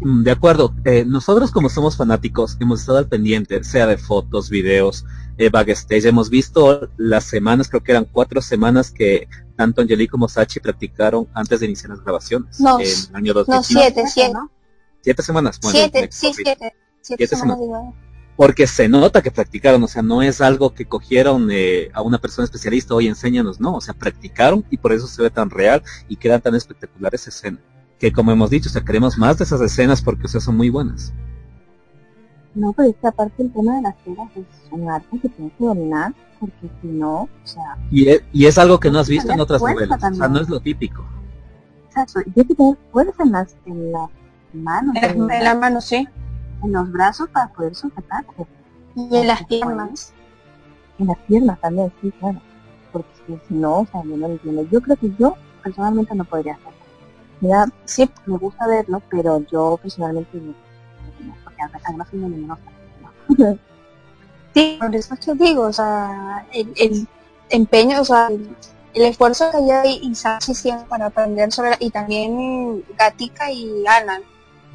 Mm, 0.01 0.23
De 0.23 0.31
acuerdo, 0.31 0.73
eh, 0.85 1.05
nosotros 1.05 1.51
como 1.51 1.69
somos 1.69 1.95
fanáticos 1.97 2.57
hemos 2.59 2.81
estado 2.81 2.97
al 2.99 3.07
pendiente, 3.07 3.63
sea 3.63 3.87
de 3.87 3.97
fotos, 3.97 4.49
videos, 4.49 5.05
eh, 5.37 5.49
backstage, 5.49 6.05
hemos 6.05 6.29
visto 6.29 6.89
las 6.97 7.23
semanas, 7.25 7.69
creo 7.69 7.83
que 7.83 7.91
eran 7.91 8.05
cuatro 8.05 8.41
semanas 8.41 8.91
que 8.91 9.27
tanto 9.55 9.81
Angelique 9.81 10.11
como 10.11 10.27
Sachi 10.27 10.59
practicaron 10.59 11.27
antes 11.33 11.59
de 11.59 11.67
iniciar 11.67 11.91
las 11.91 12.01
grabaciones. 12.03 12.59
No, 12.59 12.79
en 12.79 12.85
el 12.87 13.15
año 13.15 13.33
No, 13.33 13.61
2015. 13.63 13.73
siete, 13.73 14.07
siete, 14.07 14.33
¿no? 14.33 14.51
Siete 15.01 15.23
semanas. 15.23 15.59
Bueno, 15.61 15.79
siete, 15.79 16.09
sí, 16.11 16.33
siete, 16.33 16.75
siete 17.01 17.27
Siete 17.27 17.35
semanas 17.35 17.59
digo. 17.59 17.93
Porque 18.35 18.65
se 18.65 18.89
nota 18.89 19.21
que 19.21 19.29
practicaron, 19.29 19.83
o 19.83 19.87
sea, 19.87 20.01
no 20.01 20.21
es 20.21 20.41
algo 20.41 20.73
que 20.73 20.85
cogieron 20.85 21.49
eh, 21.51 21.89
a 21.93 22.01
una 22.01 22.17
persona 22.17 22.45
especialista, 22.45 22.95
hoy 22.95 23.07
enséñanos, 23.07 23.59
no, 23.59 23.75
o 23.75 23.81
sea, 23.81 23.93
practicaron 23.93 24.65
y 24.71 24.77
por 24.77 24.91
eso 24.91 25.07
se 25.07 25.21
ve 25.21 25.29
tan 25.29 25.51
real 25.51 25.83
y 26.07 26.15
queda 26.15 26.39
tan 26.39 26.55
espectacular 26.55 27.13
esa 27.13 27.29
escena. 27.29 27.59
Que 27.99 28.11
como 28.11 28.31
hemos 28.31 28.49
dicho, 28.49 28.69
o 28.69 28.71
sea, 28.71 28.83
queremos 28.83 29.17
más 29.17 29.37
de 29.37 29.43
esas 29.43 29.61
escenas 29.61 30.01
porque, 30.01 30.25
o 30.25 30.27
sea, 30.27 30.41
son 30.41 30.57
muy 30.57 30.69
buenas. 30.69 31.13
No, 32.55 32.73
pero 32.73 32.89
es 32.89 32.95
que 32.95 33.07
aparte 33.07 33.43
el 33.43 33.51
tema 33.51 33.75
de 33.75 33.81
las 33.83 33.97
telas 34.03 34.29
es 34.35 34.45
un 34.71 34.89
arte 34.89 35.19
que 35.19 35.29
tienes 35.29 35.53
que 35.57 35.65
dominar, 35.65 36.13
porque 36.39 36.69
si 36.81 36.87
no, 36.87 37.21
o 37.21 37.29
sea, 37.43 37.77
Y 37.89 38.09
es, 38.09 38.23
y 38.31 38.45
es 38.45 38.57
algo 38.57 38.79
que 38.79 38.91
no 38.91 38.99
has 38.99 39.09
visto 39.09 39.31
en 39.31 39.39
otras 39.39 39.61
novelas, 39.61 40.03
o 40.03 40.13
sea, 40.15 40.27
no 40.27 40.39
es 40.39 40.49
lo 40.49 40.59
típico. 40.59 41.05
exacto, 41.87 42.21
y 42.21 42.31
tienes 42.31 42.49
que 42.49 42.55
tener 42.55 42.77
fuerza 42.91 43.23
en 43.23 43.31
las, 43.31 43.55
en 43.65 43.91
las 43.91 44.09
manos, 44.53 44.95
en, 45.01 45.31
En 45.31 45.43
la 45.43 45.55
mano, 45.55 45.81
sí. 45.81 46.07
En 46.63 46.71
los 46.71 46.91
brazos 46.91 47.29
para 47.29 47.47
poder 47.53 47.75
sujetarte. 47.75 48.47
Y 48.95 49.15
en 49.15 49.27
las 49.27 49.43
piernas. 49.45 50.13
En 50.99 51.07
las 51.07 51.17
piernas 51.19 51.59
también, 51.59 51.91
sí, 52.01 52.11
claro. 52.19 52.41
Porque 52.91 53.09
si, 53.47 53.53
no, 53.53 53.79
o 53.79 53.85
sea, 53.85 54.03
yo 54.03 54.17
no 54.17 54.27
lo 54.27 54.33
entiendo. 54.33 54.63
Yo 54.71 54.81
creo 54.81 54.95
que 54.97 55.11
yo 55.17 55.35
personalmente 55.63 56.13
no 56.15 56.23
podría 56.25 56.53
hacerlo. 56.53 56.71
Mira, 57.41 57.65
sí, 57.85 58.09
me 58.25 58.37
gusta 58.37 58.67
verlo, 58.67 59.01
pero 59.09 59.39
yo 59.51 59.77
personalmente 59.81 60.37
no. 60.37 60.53
Porque 61.43 61.61
además 61.83 62.07
soy 62.09 62.19
muy. 62.19 62.41
¿no? 62.41 62.57
Sí, 64.53 64.77
por 64.79 64.95
eso 64.95 65.15
te 65.15 65.33
digo, 65.35 65.63
o 65.63 65.73
sea, 65.73 66.45
el, 66.53 66.71
el- 66.77 67.07
empeño, 67.49 68.01
o 68.01 68.05
sea, 68.05 68.27
el, 68.27 68.55
esfuerzo 69.01 69.49
que 69.51 69.57
ella 69.57 69.83
y 69.85 70.13
Sachi 70.13 70.51
hicieron 70.51 70.85
para 70.85 71.07
aprender 71.07 71.51
sobre, 71.51 71.75
y 71.79 71.89
también 71.89 72.83
Gatica 72.97 73.51
y 73.51 73.83
Alan, 73.87 74.21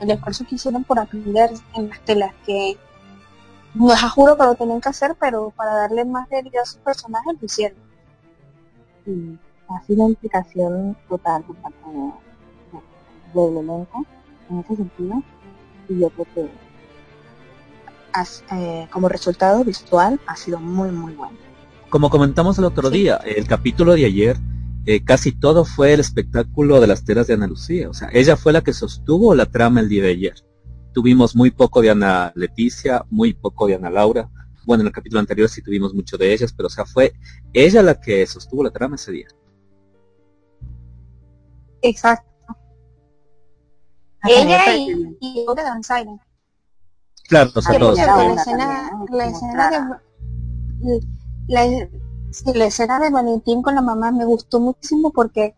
el 0.01 0.11
esfuerzo 0.11 0.45
que 0.47 0.55
hicieron 0.57 0.85
por 0.85 0.99
aprender 0.99 1.51
en 1.75 1.89
las 1.89 2.01
telas, 2.01 2.33
que 2.47 2.77
no 3.75 3.93
es 3.93 4.03
a 4.03 4.09
juro 4.09 4.37
que 4.37 4.45
lo 4.45 4.55
tenían 4.55 4.81
que 4.81 4.89
hacer, 4.89 5.17
pero 5.19 5.51
para 5.51 5.75
darle 5.75 6.05
más 6.05 6.29
realidad 6.29 6.63
a 6.63 6.67
sus 6.67 6.79
personajes 6.79 7.35
lo 7.41 7.47
hicieron. 7.47 7.79
Sí, 9.05 9.39
ha 9.69 9.83
sido 9.83 10.05
una 10.05 10.11
implicación 10.11 10.97
total 11.09 11.43
por 11.43 11.57
parte 11.57 11.79
del 13.35 13.59
elenco 13.59 14.07
en 14.51 14.59
ese 14.61 14.77
sentido, 14.77 15.23
y 15.89 16.01
yo 16.01 16.11
creo 16.11 16.27
que 16.35 16.51
eh, 18.51 18.89
como 18.91 19.09
resultado 19.09 19.63
visual 19.65 20.19
ha 20.27 20.35
sido 20.35 20.59
muy 20.59 20.91
muy 20.91 21.13
bueno. 21.13 21.37
Como 21.91 22.11
comentamos 22.11 22.59
el 22.59 22.65
otro 22.65 22.91
día, 22.91 23.17
el 23.25 23.47
capítulo 23.47 23.95
de 23.95 24.07
ayer, 24.07 24.37
eh, 24.87 25.05
casi 25.05 25.33
todo 25.33 25.65
fue 25.65 25.93
el 25.93 26.01
espectáculo 26.01 26.81
de 26.81 26.87
las 26.87 27.05
telas 27.05 27.27
de 27.27 27.35
Ana 27.35 27.47
Lucía. 27.47 27.89
O 27.89 27.95
sea, 27.95 28.09
ella 28.13 28.37
fue 28.37 28.53
la 28.53 28.63
que 28.63 28.73
sostuvo 28.73 29.35
la 29.35 29.47
trama 29.47 29.81
el 29.81 29.89
día 29.89 30.03
de 30.03 30.11
ayer. 30.11 30.35
Tuvimos 30.93 31.37
muy 31.37 31.51
poco 31.51 31.83
de 31.83 31.91
Ana 31.91 32.33
Leticia, 32.35 33.05
muy 33.11 33.35
poco 33.35 33.67
de 33.67 33.75
Ana 33.75 33.91
Laura. 33.91 34.31
Bueno, 34.65 34.83
en 34.83 34.89
el 34.89 34.93
capítulo 34.93 35.21
anterior 35.21 35.49
sí 35.49 35.63
tuvimos 35.63 35.95
mucho 35.95 36.17
de 36.17 36.33
ellas, 36.33 36.53
pero 36.53 36.67
o 36.67 36.71
sea, 36.71 36.85
fue 36.85 37.13
ella 37.53 37.83
la 37.83 38.01
que 38.01 38.27
sostuvo 38.27 38.63
la 38.63 38.71
trama 38.71 38.97
ese 38.97 39.13
día. 39.13 39.29
Exacto. 41.83 42.27
Ella 44.25 44.77
y, 44.77 45.17
y 45.21 45.47
de 45.55 45.63
Danzaire. 45.63 46.11
Claro, 47.29 47.51
nosotros. 47.55 47.97
La 47.97 48.35
escena, 48.35 48.91
la 49.11 49.27
escena 49.27 49.71
de 49.71 51.01
la, 51.47 51.89
la, 52.55 52.67
escena 52.67 52.99
de 53.01 53.11
Valentín 53.11 53.63
con 53.63 53.75
la 53.75 53.83
mamá 53.83 54.11
me 54.13 54.25
gustó 54.25 54.61
muchísimo 54.61 55.13
porque 55.13 55.55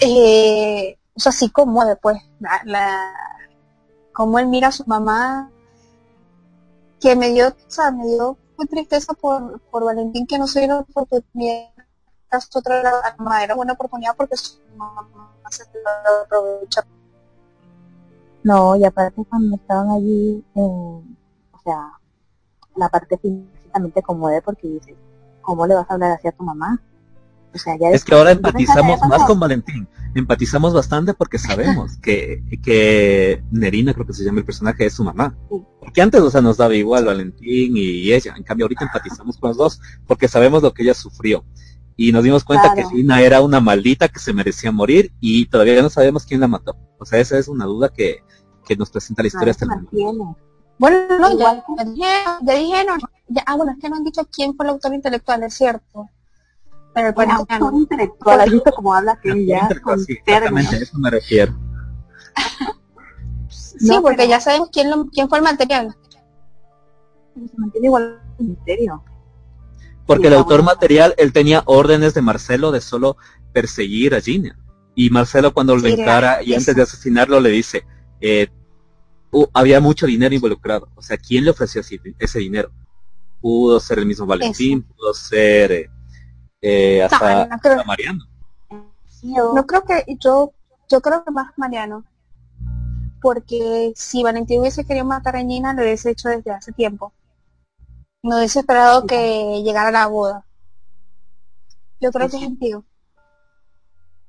eh, 0.00 0.98
o 1.14 1.20
sea, 1.20 1.32
sí 1.32 1.50
conmueve 1.50 1.96
pues 1.96 2.18
la, 2.40 2.60
la 2.64 3.14
como 4.12 4.38
él 4.38 4.48
mira 4.48 4.68
a 4.68 4.72
su 4.72 4.84
mamá 4.86 5.50
que 7.00 7.14
me 7.16 7.30
dio, 7.30 7.48
o 7.48 7.92
me 7.92 8.06
dio 8.06 8.38
tristeza 8.70 9.14
por, 9.14 9.60
por 9.70 9.84
Valentín 9.84 10.26
que 10.26 10.38
no 10.38 10.46
se 10.46 10.60
dio 10.60 10.68
la 10.68 10.80
oportunidad 10.80 11.70
otra 12.54 12.82
era 13.42 13.54
buena 13.54 13.72
oportunidad 13.72 14.14
porque 14.16 14.36
su 14.36 14.58
mamá 14.76 15.08
se 15.50 15.64
lo 15.72 16.22
aprovechó 16.24 16.82
no, 18.42 18.76
y 18.76 18.84
aparte 18.84 19.22
cuando 19.28 19.56
estaban 19.56 19.90
allí, 19.90 20.42
o 20.54 21.02
sea, 21.64 21.92
la 22.76 22.88
parte 22.88 23.18
físicamente 23.18 24.02
conmueve 24.02 24.40
porque 24.42 24.68
dices, 24.68 24.96
¿cómo 25.48 25.66
le 25.66 25.74
vas 25.74 25.88
a 25.88 25.94
hablar 25.94 26.12
así 26.12 26.28
a 26.28 26.32
tu 26.32 26.44
mamá? 26.44 26.78
O 27.54 27.58
sea, 27.58 27.74
ya 27.80 27.88
es 27.88 28.04
que 28.04 28.14
ahora 28.14 28.32
empatizamos 28.32 29.00
más 29.08 29.24
con 29.24 29.40
Valentín, 29.40 29.88
empatizamos 30.14 30.74
bastante 30.74 31.14
porque 31.14 31.38
sabemos 31.38 31.96
que, 31.96 32.44
que 32.62 33.42
Nerina, 33.50 33.94
creo 33.94 34.06
que 34.06 34.12
se 34.12 34.24
llama 34.24 34.40
el 34.40 34.44
personaje, 34.44 34.84
es 34.84 34.92
su 34.92 35.04
mamá. 35.04 35.34
Porque 35.80 36.02
antes, 36.02 36.20
o 36.20 36.30
sea, 36.30 36.42
nos 36.42 36.58
daba 36.58 36.74
igual 36.74 37.06
Valentín 37.06 37.78
y 37.78 38.12
ella, 38.12 38.34
en 38.36 38.42
cambio 38.42 38.66
ahorita 38.66 38.84
empatizamos 38.84 39.38
con 39.38 39.48
los 39.48 39.56
dos 39.56 39.80
porque 40.06 40.28
sabemos 40.28 40.62
lo 40.62 40.74
que 40.74 40.82
ella 40.82 40.92
sufrió. 40.92 41.46
Y 41.96 42.12
nos 42.12 42.22
dimos 42.22 42.44
cuenta 42.44 42.74
que 42.74 42.84
Lina 42.94 43.22
era 43.22 43.40
una 43.40 43.60
maldita 43.60 44.08
que 44.08 44.20
se 44.20 44.34
merecía 44.34 44.70
morir 44.70 45.12
y 45.18 45.46
todavía 45.46 45.80
no 45.80 45.88
sabemos 45.88 46.26
quién 46.26 46.40
la 46.40 46.46
mató. 46.46 46.76
O 46.98 47.06
sea, 47.06 47.18
esa 47.18 47.38
es 47.38 47.48
una 47.48 47.64
duda 47.64 47.88
que, 47.88 48.18
que 48.66 48.76
nos 48.76 48.90
presenta 48.90 49.22
la 49.22 49.28
historia 49.28 49.52
hasta 49.52 49.64
el 49.64 49.70
momento. 49.70 50.36
Bueno, 50.78 51.18
no, 51.18 51.32
igual, 51.32 51.64
ya, 51.96 52.38
dijeron, 52.40 53.00
ya, 53.28 53.42
ah, 53.46 53.56
bueno, 53.56 53.72
es 53.72 53.78
que 53.78 53.88
no 53.88 53.96
han 53.96 54.04
dicho 54.04 54.24
quién 54.30 54.54
fue 54.54 54.66
el 54.66 54.70
autor 54.70 54.94
intelectual, 54.94 55.42
es 55.42 55.54
cierto. 55.54 56.08
Pero 56.94 57.08
el, 57.20 57.30
autor 57.30 57.74
intelectual, 57.74 58.40
has 58.40 58.50
visto 58.50 58.72
cómo 58.72 58.94
habla 58.94 59.18
que 59.20 59.46
ya 59.46 59.68
con 59.82 60.00
Exactamente, 60.00 60.76
a 60.76 60.78
eso 60.78 60.98
me 60.98 61.10
refiero. 61.10 61.54
sí, 63.48 63.92
porque 64.00 64.28
ya 64.28 64.40
sabemos 64.40 64.70
quién, 64.72 64.90
lo, 64.90 65.06
quién 65.06 65.28
fue 65.28 65.38
el 65.38 65.44
material. 65.44 65.94
Pero 67.34 67.48
se 67.48 67.56
mantiene 67.56 67.86
igual 67.86 68.20
el 68.38 68.46
misterio. 68.46 69.04
Porque 70.06 70.28
el 70.28 70.34
autor 70.34 70.62
material, 70.62 71.14
él 71.18 71.32
tenía 71.32 71.62
órdenes 71.66 72.14
de 72.14 72.22
Marcelo 72.22 72.72
de 72.72 72.80
solo 72.80 73.16
perseguir 73.52 74.14
a 74.14 74.20
Gina. 74.20 74.58
Y 74.94 75.10
Marcelo 75.10 75.52
cuando 75.52 75.76
lo 75.76 75.86
encara 75.86 76.42
y 76.42 76.54
antes 76.54 76.74
de 76.74 76.82
asesinarlo 76.82 77.40
le 77.40 77.50
dice, 77.50 77.84
eh, 78.20 78.48
había 79.52 79.80
mucho 79.80 80.06
dinero 80.06 80.34
involucrado. 80.34 80.88
O 80.94 81.02
sea, 81.02 81.16
¿quién 81.16 81.44
le 81.44 81.50
ofreció 81.50 81.82
ese, 82.18 82.38
dinero? 82.38 82.70
Pudo 83.40 83.78
ser 83.80 83.98
el 83.98 84.06
mismo 84.06 84.26
Valentín, 84.26 84.82
pudo 84.82 85.14
ser 85.14 85.72
eh, 85.72 85.90
eh, 86.60 87.02
hasta, 87.02 87.46
no, 87.46 87.58
creo, 87.58 87.84
Mariano. 87.84 88.24
No 89.22 89.66
creo 89.66 89.84
que 89.84 90.04
yo, 90.18 90.52
yo 90.88 91.00
creo 91.00 91.24
que 91.24 91.30
más 91.30 91.52
Mariano. 91.56 92.04
Porque 93.20 93.92
si 93.96 94.22
Valentín 94.22 94.60
hubiese 94.60 94.84
querido 94.84 95.04
matar 95.04 95.36
a 95.36 95.42
Nina, 95.42 95.74
lo 95.74 95.82
hubiese 95.82 96.10
hecho 96.10 96.28
desde 96.28 96.52
hace 96.52 96.72
tiempo. 96.72 97.12
No 98.22 98.36
hubiese 98.38 98.60
esperado 98.60 99.06
que 99.06 99.62
llegara 99.64 99.90
la 99.90 100.06
boda. 100.06 100.44
Yo 102.00 102.12
creo 102.12 102.28
que 102.28 102.36
es 102.36 102.58
tío 102.58 102.84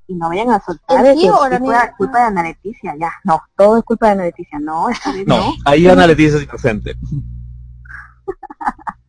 y 0.10 0.16
no 0.16 0.28
vayan 0.28 0.50
a 0.50 0.60
soltar 0.60 1.04
tío, 1.14 1.46
es 1.46 1.60
culpa, 1.60 1.96
culpa, 1.96 2.20
de 2.20 2.26
Ana 2.26 2.44
Leticia, 2.44 2.96
ya, 3.00 3.12
no, 3.24 3.40
todo 3.56 3.78
es 3.78 3.84
culpa 3.84 4.08
de 4.08 4.12
Ana 4.14 4.24
Leticia, 4.24 4.60
no, 4.60 4.88
no, 5.28 5.54
ahí 5.66 5.88
Ana 5.88 6.08
Leticia 6.08 6.38
es 6.38 6.44
inocente. 6.44 6.96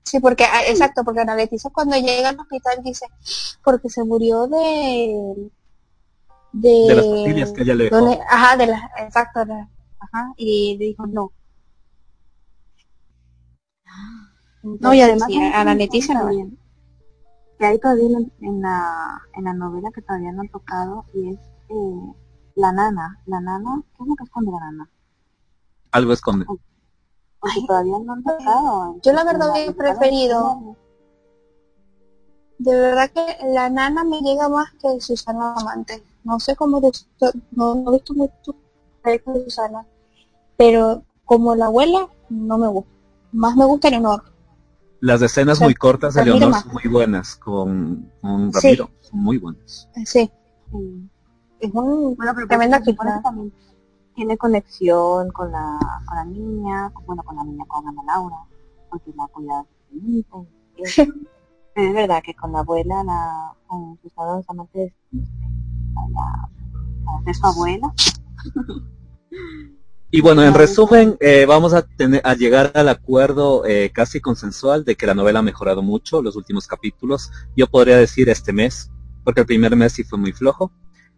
Sí, 0.03 0.19
porque, 0.19 0.43
ah, 0.43 0.63
exacto, 0.67 1.05
porque 1.05 1.21
Ana 1.21 1.37
Leticia 1.37 1.71
cuando 1.73 1.95
llega 1.95 2.31
al 2.31 2.41
hospital 2.41 2.83
dice, 2.83 3.07
porque 3.63 3.89
se 3.89 4.03
murió 4.03 4.49
de... 4.49 5.51
De, 6.53 6.69
de 6.89 6.95
las 6.97 7.05
familias 7.05 7.53
que 7.53 7.63
ella 7.63 7.77
le 7.77 7.85
dejó. 7.85 8.21
ajá, 8.29 8.57
de 8.57 8.67
las, 8.67 8.83
exacto, 8.99 9.39
ajá, 9.41 10.33
y 10.37 10.77
dijo 10.79 11.07
no. 11.07 11.31
no, 14.65 14.95
y 14.95 15.01
además 15.01 15.29
Ana 15.55 15.77
Leticia 15.77 16.15
no 16.15 16.29
que 17.61 17.67
hay 17.67 17.79
todavía 17.79 18.19
en, 18.41 18.63
la, 18.63 19.21
en 19.35 19.45
la 19.45 19.53
novela 19.53 19.91
que 19.95 20.01
todavía 20.01 20.33
no 20.33 20.41
han 20.41 20.49
tocado 20.49 21.05
y 21.13 21.29
es 21.29 21.39
eh, 21.69 22.15
la 22.55 22.73
nana. 22.73 23.21
La 23.27 23.39
nana, 23.39 23.83
¿qué 23.95 24.03
es 24.03 24.09
lo 24.09 24.17
que 24.17 24.25
esconde 24.25 24.51
la 24.51 24.61
nana? 24.61 24.91
Algo 25.91 26.15
esconde. 26.15 26.47
todavía 27.67 27.99
no 27.99 28.15
han 28.15 28.25
tocado. 28.25 28.97
Yo 29.03 29.13
la 29.13 29.25
verdad 29.25 29.51
he 29.59 29.73
preferido. 29.73 30.75
De 32.57 32.75
verdad 32.75 33.11
que 33.11 33.37
la 33.53 33.69
nana 33.69 34.05
me 34.05 34.21
llega 34.23 34.49
más 34.49 34.73
que 34.81 34.99
Susana 34.99 35.53
Amante. 35.55 36.03
No 36.25 36.41
sé 36.41 36.57
cómo 36.57 36.81
de, 36.81 36.91
no, 37.51 37.75
no 37.75 37.91
he 37.91 37.97
visto 37.97 38.15
mucho 38.15 38.55
de 39.05 39.45
Susana, 39.45 39.87
pero 40.57 41.03
como 41.27 41.55
la 41.55 41.67
abuela 41.67 42.09
no 42.31 42.57
me 42.57 42.69
gusta. 42.69 42.91
Más 43.33 43.55
me 43.55 43.67
gusta 43.67 43.91
Leonor. 43.91 44.23
Las 45.01 45.23
escenas 45.23 45.61
muy 45.61 45.75
cortas 45.75 46.15
de 46.15 46.25
Leonor 46.25 46.55
son 46.55 46.73
muy 46.73 46.83
buenas 46.91 47.37
con, 47.37 48.13
con 48.21 48.53
Ramiro, 48.53 48.91
son 49.01 49.21
muy 49.21 49.39
buenas. 49.39 49.89
Sí. 50.05 50.31
Es 51.59 51.71
un 51.73 52.15
bueno, 52.17 52.33
pero 52.35 52.47
tremenda 52.47 52.83
que 52.83 52.95
también 52.95 53.53
tiene 54.15 54.37
conexión 54.37 55.31
con 55.31 55.51
la, 55.51 55.79
con 56.07 56.17
la 56.17 56.25
niña, 56.25 56.93
bueno, 57.07 57.23
con 57.23 57.37
la 57.37 57.45
niña, 57.45 57.65
con 57.67 57.87
Ana 57.87 58.03
Laura, 58.07 58.37
porque 58.91 59.13
la 59.17 59.27
cuidado 59.29 59.67
de 59.91 60.25
es, 60.77 60.99
es 61.75 61.95
verdad 61.95 62.23
que 62.23 62.35
con 62.35 62.53
la 62.53 62.61
abuela, 62.61 63.03
la, 63.03 63.55
con 63.67 63.99
sus 64.03 64.15
dos 64.15 64.45
amantes, 64.49 64.93
para, 65.95 66.49
para 67.05 67.25
ser 67.25 67.35
su 67.35 67.47
abuela. 67.47 67.95
Y 70.13 70.23
bueno, 70.23 70.43
en 70.43 70.55
resumen, 70.55 71.17
eh, 71.21 71.47
vamos 71.47 71.73
a, 71.73 71.83
tener, 71.83 72.21
a 72.25 72.35
llegar 72.35 72.73
al 72.75 72.89
acuerdo 72.89 73.65
eh, 73.65 73.93
casi 73.95 74.21
consensual 74.21 74.85
de 74.85 74.97
que 74.97 75.07
la 75.07 75.15
novela 75.15 75.39
ha 75.39 75.43
mejorado 75.43 75.83
mucho 75.83 76.21
los 76.21 76.35
últimos 76.35 76.67
capítulos. 76.67 77.31
Yo 77.57 77.69
podría 77.69 77.97
decir 77.97 78.29
este 78.29 78.53
mes, 78.53 78.91
porque 79.23 79.43
el 79.43 79.47
primer 79.47 79.77
mes 79.77 79.93
sí 79.93 80.03
fue 80.03 80.19
muy 80.19 80.33
flojo. 80.33 80.73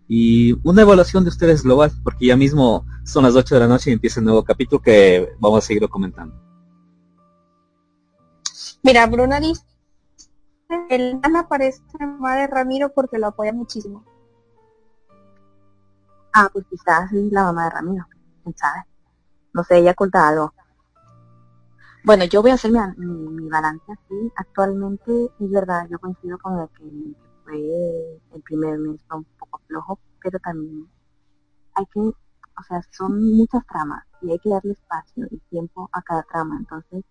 Y 0.09 0.53
una 0.62 0.82
evaluación 0.82 1.24
de 1.24 1.30
ustedes 1.30 1.62
global, 1.62 1.90
porque 2.05 2.26
ya 2.26 2.36
mismo 2.36 2.84
son 3.03 3.24
las 3.24 3.34
8 3.34 3.55
de 3.55 3.61
la 3.61 3.68
noche 3.68 3.88
y 3.88 3.95
empieza 3.95 4.20
el 4.20 4.26
nuevo 4.26 4.45
capítulo 4.45 4.82
que 4.82 5.30
vamos 5.38 5.64
a 5.64 5.66
seguir 5.66 5.88
comentando. 5.88 6.34
Mira, 8.82 9.07
Bruna 9.07 9.40
dice, 9.40 9.64
el 10.90 11.18
Ana 11.22 11.49
parece 11.49 11.80
de 11.99 12.47
Ramiro 12.47 12.93
porque 12.93 13.16
lo 13.16 13.28
apoya 13.28 13.55
muchísimo. 13.55 14.05
Ah, 16.34 16.51
pues 16.53 16.66
quizás 16.68 17.11
es 17.11 17.32
la 17.32 17.45
mamá 17.45 17.64
de 17.64 17.70
Ramiro 17.70 18.11
sabe. 18.57 18.84
No 19.55 19.64
sé, 19.64 19.78
ella 19.78 19.93
oculta 19.93 20.28
algo. 20.28 20.53
Bueno, 22.05 22.24
yo 22.24 22.43
voy 22.43 22.51
a 22.51 22.55
hacer 22.55 22.72
mi, 22.72 23.49
balance 23.49 23.93
así. 23.93 24.32
Actualmente, 24.36 25.12
es 25.38 25.51
verdad, 25.51 25.86
yo 25.88 25.99
coincido 26.01 26.36
con 26.38 26.59
el 26.59 26.68
que 26.70 27.14
fue 27.45 27.57
el 28.34 28.43
primer 28.43 28.78
mes 28.78 29.01
fue 29.07 29.18
un 29.18 29.24
poco 29.38 29.61
flojo, 29.68 29.99
pero 30.20 30.38
también 30.40 30.88
hay 31.74 31.86
que, 31.86 32.01
o 32.01 32.62
sea, 32.66 32.82
son 32.90 33.36
muchas 33.36 33.64
tramas 33.66 34.05
y 34.20 34.32
hay 34.32 34.38
que 34.40 34.51
darle 34.51 34.72
espacio 34.72 35.26
y 35.30 35.38
tiempo 35.51 35.88
a 35.93 36.03
cada 36.03 36.22
trama. 36.24 36.57
Entonces, 36.59 37.05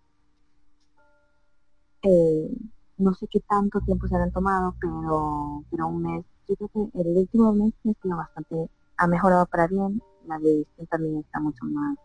eh, 2.02 2.50
no 2.98 3.14
sé 3.14 3.26
qué 3.28 3.40
tanto 3.40 3.80
tiempo 3.80 4.06
se 4.08 4.16
han 4.16 4.32
tomado, 4.32 4.74
pero, 4.80 5.64
pero 5.70 5.86
un 5.88 6.02
mes, 6.02 6.24
yo 6.48 6.56
creo 6.56 6.68
que 6.68 7.00
el 7.00 7.16
último 7.16 7.52
mes 7.52 7.72
ha 7.88 8.02
sido 8.02 8.16
bastante, 8.16 8.70
ha 8.96 9.06
mejorado 9.06 9.46
para 9.46 9.68
bien, 9.68 10.02
la 10.26 10.36
edición 10.36 10.86
también 10.88 11.18
está 11.18 11.40
mucho 11.40 11.64
más. 11.66 11.96
Eh, 11.96 12.00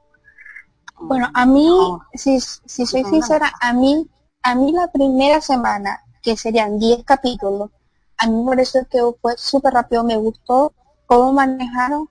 bueno, 1.02 1.30
a 1.34 1.46
mí, 1.46 1.70
si, 2.14 2.40
si 2.40 2.86
soy 2.86 3.04
sincera, 3.04 3.52
a 3.62 3.74
mí, 3.74 4.10
a 4.44 4.56
mí 4.56 4.72
la 4.72 4.92
primera 4.92 5.42
semana, 5.42 6.02
que 6.22 6.36
serían 6.36 6.80
10 6.80 7.04
capítulos, 7.04 7.72
a 8.18 8.28
mí 8.28 8.44
me 8.44 8.50
pareció 8.50 8.88
que 8.90 9.00
fue 9.22 9.38
súper 9.38 9.74
rápido, 9.74 10.04
me 10.04 10.18
gustó 10.18 10.74
cómo 11.06 11.34
manejaron 11.34 12.10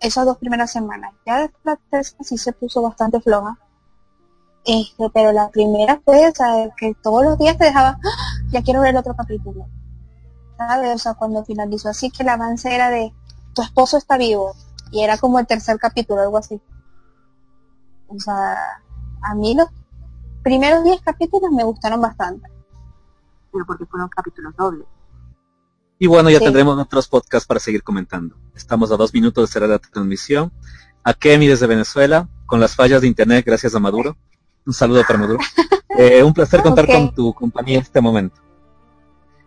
esas 0.00 0.26
dos 0.26 0.38
primeras 0.38 0.70
semanas. 0.70 1.12
Ya 1.26 1.38
después 1.38 1.64
la 1.64 1.76
tercera 1.90 2.24
sí 2.24 2.38
se 2.38 2.52
puso 2.52 2.82
bastante 2.82 3.20
floja. 3.20 3.58
Este, 4.64 5.08
pero 5.14 5.32
la 5.32 5.48
primera 5.48 6.00
fue, 6.04 6.28
o 6.28 6.32
que 6.76 6.94
todos 7.02 7.24
los 7.24 7.38
días 7.38 7.56
te 7.56 7.64
dejaba, 7.64 7.98
¡Ah! 8.04 8.42
ya 8.50 8.62
quiero 8.62 8.80
ver 8.80 8.90
el 8.90 8.98
otro 8.98 9.16
capítulo. 9.16 9.66
¿Sabes? 10.58 10.94
O 10.94 10.98
sea, 10.98 11.14
cuando 11.14 11.44
finalizó 11.44 11.88
así 11.88 12.10
que 12.10 12.22
el 12.22 12.28
avance 12.28 12.74
era 12.74 12.90
de, 12.90 13.12
tu 13.54 13.62
esposo 13.62 13.96
está 13.96 14.18
vivo. 14.18 14.54
Y 14.90 15.02
era 15.02 15.18
como 15.18 15.38
el 15.38 15.46
tercer 15.46 15.78
capítulo, 15.78 16.22
algo 16.22 16.38
así. 16.38 16.60
O 18.08 18.18
sea, 18.18 18.56
a 19.22 19.34
mí 19.34 19.54
los 19.54 19.68
primeros 20.42 20.84
10 20.84 21.02
capítulos 21.02 21.50
me 21.52 21.64
gustaron 21.64 22.00
bastante. 22.00 22.48
Pero 23.52 23.66
porque 23.66 23.86
fueron 23.86 24.08
capítulos 24.08 24.54
dobles. 24.56 24.86
Y 25.98 26.06
bueno, 26.06 26.30
ya 26.30 26.38
tendremos 26.38 26.78
otros 26.78 27.08
podcasts 27.08 27.46
para 27.46 27.60
seguir 27.60 27.82
comentando. 27.82 28.36
Estamos 28.54 28.90
a 28.92 28.96
dos 28.96 29.12
minutos 29.12 29.48
de 29.48 29.52
cerrar 29.52 29.68
la 29.68 29.78
transmisión. 29.78 30.52
A 31.02 31.12
Kemi 31.12 31.46
desde 31.48 31.66
Venezuela, 31.66 32.28
con 32.46 32.60
las 32.60 32.76
fallas 32.76 33.00
de 33.00 33.08
internet 33.08 33.44
gracias 33.44 33.74
a 33.74 33.80
Maduro. 33.80 34.16
Un 34.66 34.72
saludo 34.72 35.02
para 35.06 35.18
Maduro. 35.18 35.40
Eh, 35.98 36.22
un 36.22 36.32
placer 36.32 36.62
contar 36.62 36.86
con 36.86 37.12
tu 37.12 37.34
compañía 37.34 37.76
en 37.76 37.82
este 37.82 38.00
momento. 38.00 38.40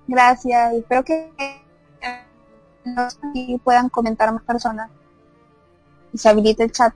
Gracias, 0.05 0.73
espero 0.73 1.01
que 1.01 1.31
eh, 2.01 3.59
puedan 3.63 3.87
comentar 3.87 4.33
más 4.33 4.43
personas 4.43 4.89
y 6.13 6.17
se 6.17 6.29
habilite 6.29 6.63
el 6.63 6.71
chat. 6.71 6.93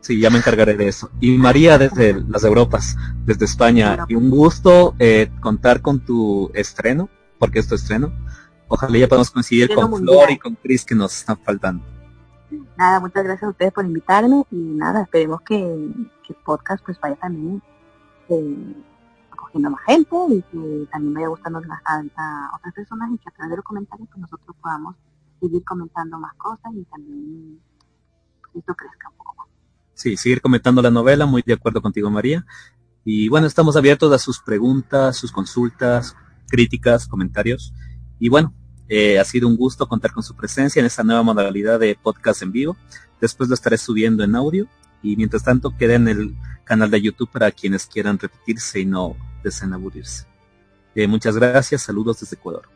Sí, 0.00 0.20
ya 0.20 0.30
me 0.30 0.38
encargaré 0.38 0.74
de 0.74 0.86
eso. 0.86 1.10
Y 1.20 1.36
María 1.36 1.78
desde 1.78 2.14
las 2.28 2.44
Europas, 2.44 2.96
desde 3.24 3.44
España, 3.44 4.04
y 4.08 4.14
un 4.14 4.30
gusto 4.30 4.94
eh, 4.98 5.32
contar 5.40 5.82
con 5.82 5.98
tu 6.04 6.50
estreno 6.54 7.08
porque 7.38 7.58
es 7.58 7.68
tu 7.68 7.74
estreno. 7.74 8.12
Ojalá 8.68 8.98
ya 8.98 9.08
podamos 9.08 9.30
coincidir 9.30 9.74
con 9.74 9.94
Flor 9.96 10.30
y 10.30 10.38
con 10.38 10.54
Chris 10.56 10.84
que 10.84 10.94
nos 10.94 11.16
están 11.16 11.38
faltando. 11.38 11.84
Nada, 12.76 13.00
muchas 13.00 13.24
gracias 13.24 13.44
a 13.44 13.50
ustedes 13.50 13.72
por 13.72 13.84
invitarme 13.84 14.44
y 14.50 14.56
nada, 14.56 15.02
esperemos 15.02 15.40
que, 15.42 15.56
el 15.56 16.10
podcast 16.44 16.84
pues 16.84 16.98
vaya 17.00 17.14
también 17.16 17.62
eh, 18.28 18.74
acogiendo 19.30 19.70
más 19.70 19.82
gente 19.84 20.16
y 20.30 20.42
que 20.42 20.88
también 20.90 21.14
vaya 21.14 21.28
gustando 21.28 21.60
a, 21.84 22.50
otras 22.56 22.74
personas 22.74 23.10
y 23.12 23.18
que 23.18 23.28
a 23.28 23.32
través 23.32 23.50
de 23.50 23.56
los 23.56 23.64
comentarios 23.64 24.08
pues 24.08 24.20
nosotros 24.20 24.56
podamos 24.60 24.96
seguir 25.40 25.64
comentando 25.64 26.18
más 26.18 26.34
cosas 26.36 26.72
y 26.74 26.84
también 26.84 27.60
esto 28.54 28.74
crezca 28.74 29.08
un 29.10 29.16
poco 29.16 29.34
más. 29.36 29.46
Sí, 29.94 30.16
seguir 30.16 30.40
comentando 30.40 30.82
la 30.82 30.90
novela, 30.90 31.26
muy 31.26 31.42
de 31.44 31.54
acuerdo 31.54 31.80
contigo 31.82 32.10
María. 32.10 32.44
Y 33.04 33.28
bueno, 33.28 33.46
estamos 33.46 33.76
abiertos 33.76 34.12
a 34.12 34.18
sus 34.18 34.40
preguntas, 34.40 35.16
sus 35.16 35.30
consultas, 35.30 36.16
críticas, 36.48 37.06
comentarios. 37.06 37.72
Y 38.18 38.28
bueno, 38.28 38.52
eh, 38.88 39.18
ha 39.18 39.24
sido 39.24 39.48
un 39.48 39.56
gusto 39.56 39.88
contar 39.88 40.12
con 40.12 40.22
su 40.22 40.34
presencia 40.34 40.80
en 40.80 40.86
esta 40.86 41.04
nueva 41.04 41.22
modalidad 41.22 41.78
de 41.78 41.96
podcast 42.00 42.42
en 42.42 42.52
vivo. 42.52 42.76
Después 43.20 43.48
lo 43.48 43.54
estaré 43.54 43.78
subiendo 43.78 44.24
en 44.24 44.34
audio 44.34 44.66
y 45.02 45.16
mientras 45.16 45.44
tanto 45.44 45.76
queda 45.76 45.94
en 45.94 46.08
el 46.08 46.36
canal 46.64 46.90
de 46.90 47.00
YouTube 47.00 47.30
para 47.30 47.50
quienes 47.50 47.86
quieran 47.86 48.18
repetirse 48.18 48.80
y 48.80 48.86
no 48.86 49.16
deseen 49.42 49.72
aburrirse. 49.72 50.26
Eh, 50.94 51.06
muchas 51.06 51.36
gracias, 51.36 51.82
saludos 51.82 52.20
desde 52.20 52.36
Ecuador. 52.36 52.75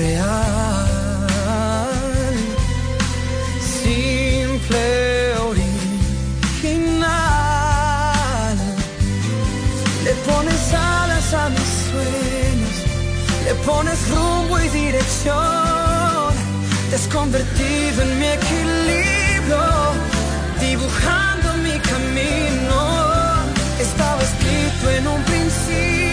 real, 0.00 0.86
simple, 3.60 4.84
original. 5.50 5.76
Le 10.06 10.12
pones 10.28 10.62
alas 10.72 11.34
a 11.42 11.44
mis 11.56 11.70
sueños, 11.88 12.76
le 13.46 13.54
pones 13.66 13.98
rumbo 14.14 14.54
y 14.58 14.68
dirección. 14.68 16.30
Te 16.88 16.94
has 16.96 17.06
convertido 17.18 17.98
en 18.06 18.10
mi 18.20 18.28
equilibrio, 18.38 19.64
dibujando 20.66 21.46
mi 21.66 21.76
camino. 21.90 22.78
Estaba 23.78 24.20
escrito 24.28 24.84
en 24.98 25.04
un 25.14 25.22
principio. 25.24 26.09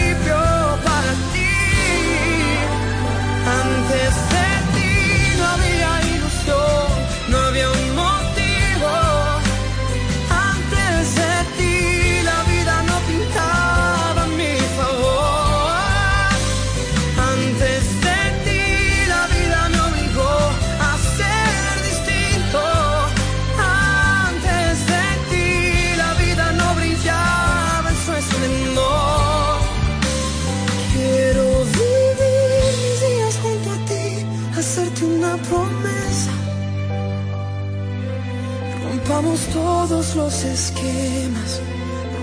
Todos 40.08 40.16
los 40.16 40.44
esquemas, 40.44 41.60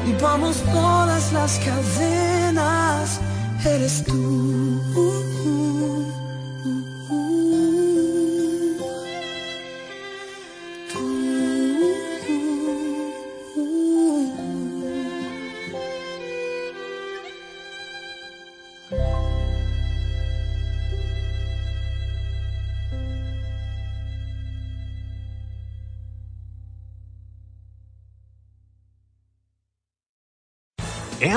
rompamos 0.06 0.58
todas 0.74 1.34
las 1.34 1.60
cadenas. 1.60 3.20
Eres 3.64 4.04
tú. 4.04 4.65